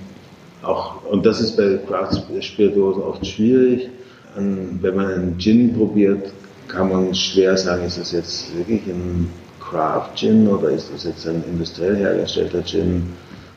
auch, 0.62 1.04
und 1.04 1.24
das 1.24 1.40
ist 1.40 1.56
bei 1.56 1.78
Craft 1.86 2.20
Spirituosen 2.40 3.02
oft 3.02 3.24
schwierig. 3.26 3.88
Wenn 4.36 4.94
man 4.94 5.06
einen 5.06 5.38
Gin 5.38 5.74
probiert, 5.74 6.32
kann 6.68 6.88
man 6.88 7.14
schwer 7.14 7.56
sagen, 7.56 7.84
ist 7.84 7.98
das 7.98 8.12
jetzt 8.12 8.56
wirklich 8.56 8.86
ein 8.86 9.28
Craft 9.60 10.10
Gin 10.14 10.46
oder 10.46 10.70
ist 10.70 10.92
das 10.92 11.04
jetzt 11.04 11.26
ein 11.26 11.42
industriell 11.50 11.96
hergestellter 11.96 12.62
Gin? 12.64 13.08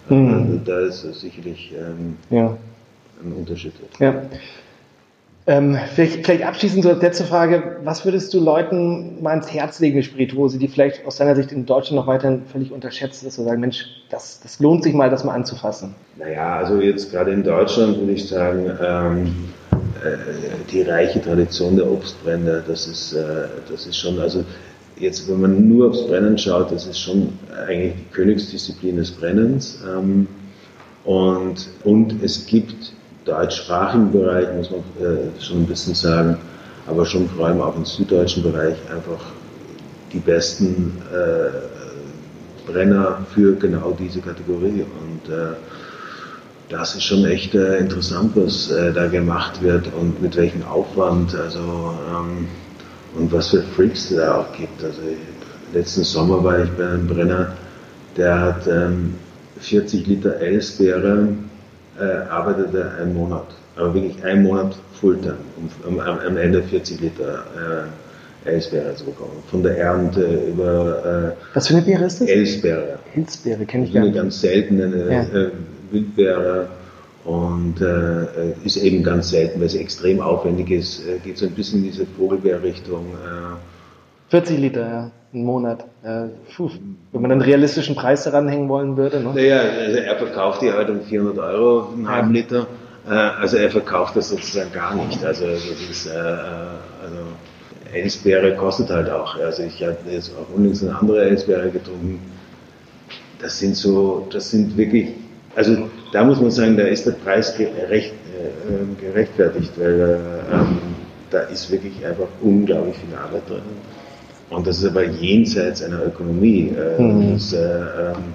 Mhm. 0.09 0.33
Also 0.33 0.59
da 0.65 0.79
ist 0.79 1.19
sicherlich 1.19 1.73
ähm, 1.77 2.17
ja. 2.29 2.57
ein 3.23 3.33
Unterschied. 3.33 3.73
Ja. 3.99 4.23
Ähm, 5.45 5.77
vielleicht, 5.93 6.25
vielleicht, 6.25 6.45
abschließend 6.45 6.83
so 6.83 6.89
als 6.89 7.01
letzte 7.01 7.25
Frage, 7.25 7.77
was 7.83 8.05
würdest 8.05 8.33
du 8.33 8.39
Leuten 8.39 9.21
mal 9.21 9.33
ins 9.33 9.53
Herz 9.53 9.79
legen 9.81 9.97
mit 9.97 10.05
Spirituose, 10.05 10.57
die 10.57 10.69
vielleicht 10.69 11.05
aus 11.05 11.17
deiner 11.17 11.35
Sicht 11.35 11.51
in 11.51 11.65
Deutschland 11.65 11.97
noch 11.97 12.07
weiterhin 12.07 12.43
völlig 12.45 12.71
unterschätzt 12.71 13.23
ist, 13.23 13.37
und 13.37 13.45
sagen, 13.45 13.59
Mensch, 13.59 13.87
das, 14.09 14.39
das 14.41 14.59
lohnt 14.59 14.83
sich 14.83 14.93
mal, 14.93 15.09
das 15.09 15.25
mal 15.25 15.33
anzufassen? 15.33 15.95
Naja, 16.17 16.57
also 16.57 16.79
jetzt 16.79 17.11
gerade 17.11 17.31
in 17.31 17.43
Deutschland 17.43 17.99
würde 17.99 18.13
ich 18.13 18.29
sagen, 18.29 18.71
ähm, 18.81 19.35
äh, 20.01 20.17
die 20.71 20.83
reiche 20.83 21.21
Tradition 21.21 21.75
der 21.75 21.91
Obstbrände, 21.91 22.63
das 22.65 22.87
ist, 22.87 23.11
äh, 23.11 23.47
das 23.69 23.85
ist 23.85 23.97
schon, 23.97 24.19
also 24.19 24.45
jetzt, 24.97 25.29
wenn 25.29 25.41
man 25.41 25.67
nur 25.67 25.89
aufs 25.89 26.07
Brennen 26.07 26.37
schaut, 26.37 26.71
das 26.71 26.85
ist 26.85 26.99
schon 26.99 27.33
eigentlich 27.67 27.95
die 27.95 28.13
Königsdisziplin 28.13 28.95
des 28.95 29.11
Brennens. 29.11 29.83
Ähm, 29.85 30.27
und, 31.03 31.69
und 31.83 32.23
es 32.23 32.45
gibt 32.45 32.93
deutschsprachigen 33.25 34.11
Bereich, 34.11 34.47
muss 34.55 34.69
man 34.71 34.81
äh, 34.99 35.41
schon 35.41 35.63
ein 35.63 35.65
bisschen 35.65 35.95
sagen, 35.95 36.37
aber 36.87 37.05
schon 37.05 37.29
vor 37.29 37.47
allem 37.47 37.61
auch 37.61 37.75
im 37.75 37.85
süddeutschen 37.85 38.43
Bereich 38.43 38.75
einfach 38.91 39.23
die 40.11 40.19
besten 40.19 41.01
äh, 41.11 42.71
Brenner 42.71 43.25
für 43.33 43.55
genau 43.55 43.95
diese 43.97 44.19
Kategorie. 44.19 44.83
Und 45.01 45.33
äh, 45.33 45.55
das 46.69 46.95
ist 46.95 47.03
schon 47.03 47.25
echt 47.25 47.55
äh, 47.55 47.77
interessant, 47.77 48.31
was 48.35 48.71
äh, 48.71 48.91
da 48.93 49.07
gemacht 49.07 49.61
wird 49.61 49.87
und 49.99 50.21
mit 50.21 50.35
welchem 50.35 50.63
Aufwand. 50.63 51.35
Also, 51.35 51.59
ähm, 51.59 52.47
und 53.15 53.31
was 53.31 53.49
für 53.49 53.61
Freaks 53.61 54.11
es 54.11 54.17
da 54.17 54.39
auch 54.39 54.51
gibt. 54.53 54.83
Also 54.83 55.01
letzten 55.73 56.03
Sommer 56.03 56.43
war 56.43 56.63
ich 56.63 56.69
bei 56.71 56.87
einem 56.87 57.07
Brenner, 57.07 57.53
der 58.17 58.39
hat 58.39 58.67
ähm, 58.67 59.15
40 59.59 60.07
Liter 60.07 60.35
Elsbeere 60.35 61.27
äh, 61.99 62.29
arbeitete 62.29 62.91
einen 62.99 63.13
Monat, 63.13 63.47
aber 63.75 63.93
wirklich 63.93 64.23
einen 64.23 64.43
Monat 64.43 64.75
Fulltime, 64.99 65.37
um, 65.57 65.93
um 65.93 65.99
am 65.99 66.37
Ende 66.37 66.63
40 66.63 67.01
Liter 67.01 67.43
äh, 68.45 68.49
Elsbeere 68.49 68.95
zu 68.95 69.05
bekommen. 69.05 69.43
Von 69.49 69.63
der 69.63 69.77
Ernte 69.77 70.25
über. 70.49 71.35
Äh, 71.39 71.55
Was 71.55 71.67
für 71.67 71.75
eine 71.75 71.85
Beere 71.85 72.05
ist 72.05 72.21
das? 72.21 72.27
Elsbeere. 72.27 72.99
Elsbeere 73.15 73.65
kenne 73.65 73.85
ich 73.85 73.93
gar 73.93 74.01
nicht. 74.01 74.13
Eine 74.13 74.23
ganz 74.23 74.41
seltene 74.41 75.11
ja. 75.11 75.21
äh, 75.23 75.51
Wildbeere 75.91 76.67
und 77.25 77.79
äh, 77.79 78.65
ist 78.65 78.77
eben 78.77 79.03
ganz 79.03 79.29
selten, 79.29 79.61
weil 79.61 79.69
sie 79.69 79.79
extrem 79.79 80.19
aufwendig 80.19 80.71
ist. 80.71 81.07
Äh, 81.07 81.19
geht 81.19 81.37
so 81.37 81.45
ein 81.45 81.53
bisschen 81.53 81.79
in 81.79 81.91
diese 81.91 82.05
Vogelbeerrichtung. 82.05 83.05
Äh, 83.13 84.29
40 84.29 84.59
Liter, 84.59 84.81
ja, 84.81 85.11
im 85.33 85.45
Monat. 85.45 85.85
Äh, 86.03 86.27
wenn 87.11 87.21
man 87.21 87.31
einen 87.31 87.41
realistischen 87.41 87.95
Preis 87.95 88.23
daran 88.23 88.47
hängen 88.47 88.69
wollen 88.69 88.97
würde. 88.97 89.19
Ne? 89.19 89.31
Naja, 89.33 89.59
also 89.59 89.97
er 89.97 90.15
verkauft 90.15 90.61
die 90.61 90.71
halt 90.71 90.89
um 90.89 91.01
400 91.01 91.37
Euro 91.39 91.89
einen 91.93 92.09
halben 92.09 92.33
Liter. 92.33 92.67
Äh, 93.07 93.11
also 93.13 93.57
er 93.57 93.69
verkauft 93.69 94.15
das 94.15 94.29
sozusagen 94.29 94.71
gar 94.71 94.95
nicht. 94.95 95.23
Also 95.23 95.45
das 95.45 95.63
ist, 95.63 96.07
äh, 96.07 96.11
also 96.11 97.17
Elsbeere 97.93 98.55
kostet 98.55 98.89
halt 98.89 99.09
auch. 99.09 99.37
Also 99.39 99.63
ich 99.63 99.81
habe 99.83 99.97
jetzt 100.09 100.31
auch 100.35 100.55
unlängst 100.55 100.83
eine 100.83 100.97
andere 100.97 101.23
Elsbeere 101.23 101.69
getrunken. 101.69 102.19
Das 103.41 103.59
sind 103.59 103.75
so, 103.75 104.27
das 104.31 104.51
sind 104.51 104.77
wirklich, 104.77 105.09
also 105.55 105.89
da 106.11 106.23
muss 106.23 106.39
man 106.39 106.51
sagen, 106.51 106.77
da 106.77 106.83
ist 106.83 107.05
der 107.05 107.11
Preis 107.11 107.55
gerecht, 107.57 108.13
äh, 108.13 109.01
gerechtfertigt, 109.01 109.71
weil 109.77 109.99
äh, 109.99 110.55
ähm, 110.55 110.77
da 111.29 111.39
ist 111.41 111.71
wirklich 111.71 112.05
einfach 112.05 112.27
unglaublich 112.41 112.95
viel 112.95 113.15
Arbeit 113.15 113.49
drin. 113.49 113.61
Und 114.53 114.67
das 114.67 114.79
ist 114.79 114.85
aber 114.85 115.03
jenseits 115.03 115.81
einer 115.83 116.05
Ökonomie. 116.05 116.71
Äh, 116.77 117.01
mhm. 117.01 117.35
Es 117.35 117.53
äh, 117.53 117.59
ähm, 117.59 118.33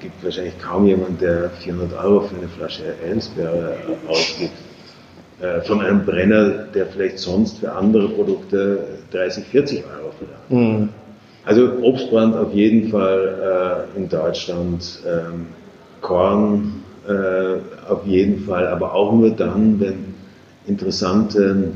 gibt 0.00 0.22
wahrscheinlich 0.24 0.58
kaum 0.60 0.86
jemand, 0.86 1.20
der 1.20 1.50
400 1.50 2.04
Euro 2.04 2.20
für 2.22 2.36
eine 2.36 2.48
Flasche 2.48 2.82
Ellensbeere 3.04 3.76
ausgibt. 4.08 4.52
Äh, 5.40 5.60
von 5.62 5.80
einem 5.80 6.04
Brenner, 6.04 6.64
der 6.74 6.86
vielleicht 6.86 7.20
sonst 7.20 7.58
für 7.58 7.72
andere 7.72 8.08
Produkte 8.08 8.80
30, 9.12 9.44
40 9.44 9.84
Euro 9.84 10.12
verlangt. 10.18 10.80
Mhm. 10.80 10.88
Also 11.44 11.78
Obstbrand 11.80 12.36
auf 12.36 12.52
jeden 12.52 12.90
Fall 12.90 13.86
äh, 13.94 13.98
in 13.98 14.08
Deutschland, 14.08 15.00
ähm, 15.06 15.46
Korn 16.00 16.82
äh, 17.08 17.90
auf 17.90 18.04
jeden 18.04 18.44
Fall, 18.44 18.66
aber 18.66 18.94
auch 18.94 19.12
nur 19.12 19.30
dann, 19.30 19.78
wenn 19.80 20.14
interessante 20.66 21.72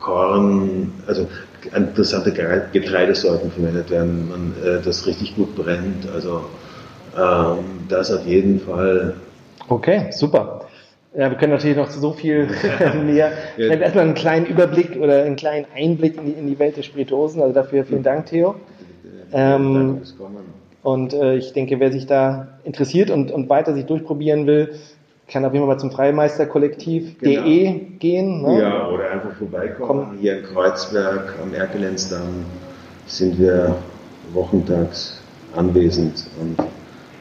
Korn, 0.00 0.92
also 1.06 1.26
interessante 1.74 2.32
Getreidesorten 2.72 3.50
verwendet 3.50 3.90
werden, 3.90 4.28
man 4.28 4.54
äh, 4.64 4.82
das 4.82 5.06
richtig 5.06 5.36
gut 5.36 5.54
brennt. 5.54 6.08
Also 6.12 6.44
ähm, 7.16 7.86
das 7.88 8.12
auf 8.12 8.26
jeden 8.26 8.60
Fall. 8.60 9.14
Okay, 9.68 10.06
super. 10.10 10.66
Ja, 11.16 11.30
wir 11.30 11.38
können 11.38 11.52
natürlich 11.52 11.76
noch 11.76 11.90
so 11.90 12.12
viel 12.12 12.48
mehr. 13.04 13.32
ja. 13.56 13.66
Erstmal 13.68 14.04
einen 14.04 14.14
kleinen 14.14 14.46
Überblick 14.46 14.96
oder 14.96 15.22
einen 15.22 15.36
kleinen 15.36 15.66
Einblick 15.74 16.16
in 16.16 16.26
die, 16.26 16.32
in 16.32 16.46
die 16.48 16.58
Welt 16.58 16.76
der 16.76 16.82
Spirituosen. 16.82 17.40
Also 17.40 17.54
dafür 17.54 17.84
vielen 17.84 18.02
Dank, 18.02 18.26
Theo. 18.26 18.56
Ähm, 19.32 20.00
und 20.82 21.14
äh, 21.14 21.36
ich 21.36 21.52
denke, 21.52 21.80
wer 21.80 21.90
sich 21.90 22.06
da 22.06 22.48
interessiert 22.64 23.10
und, 23.10 23.30
und 23.30 23.48
weiter 23.48 23.74
sich 23.74 23.86
durchprobieren 23.86 24.46
will, 24.46 24.74
kann 25.28 25.44
auf 25.44 25.52
jeden 25.52 25.64
Fall 25.64 25.74
mal 25.74 25.80
zum 25.80 25.90
Freimeisterkollektiv.de 25.90 27.64
genau. 27.64 27.80
gehen. 27.98 28.42
Ne? 28.42 28.60
Ja, 28.60 28.88
oder 28.88 29.10
einfach 29.10 29.32
vorbeikommen. 29.32 30.06
Komm. 30.10 30.18
Hier 30.18 30.38
in 30.38 30.44
Kreuzberg 30.44 31.34
am 31.42 31.54
Erkelendsdamm 31.54 32.44
sind 33.06 33.38
wir 33.38 33.76
wochentags 34.32 35.20
anwesend 35.56 36.26
und 36.40 36.56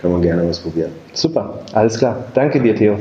kann 0.01 0.11
man 0.11 0.21
gerne 0.21 0.47
was 0.47 0.59
probieren. 0.59 0.91
Super, 1.13 1.59
alles 1.73 1.97
klar. 1.97 2.25
Danke 2.33 2.59
dir, 2.59 2.75
Theo. 2.75 2.97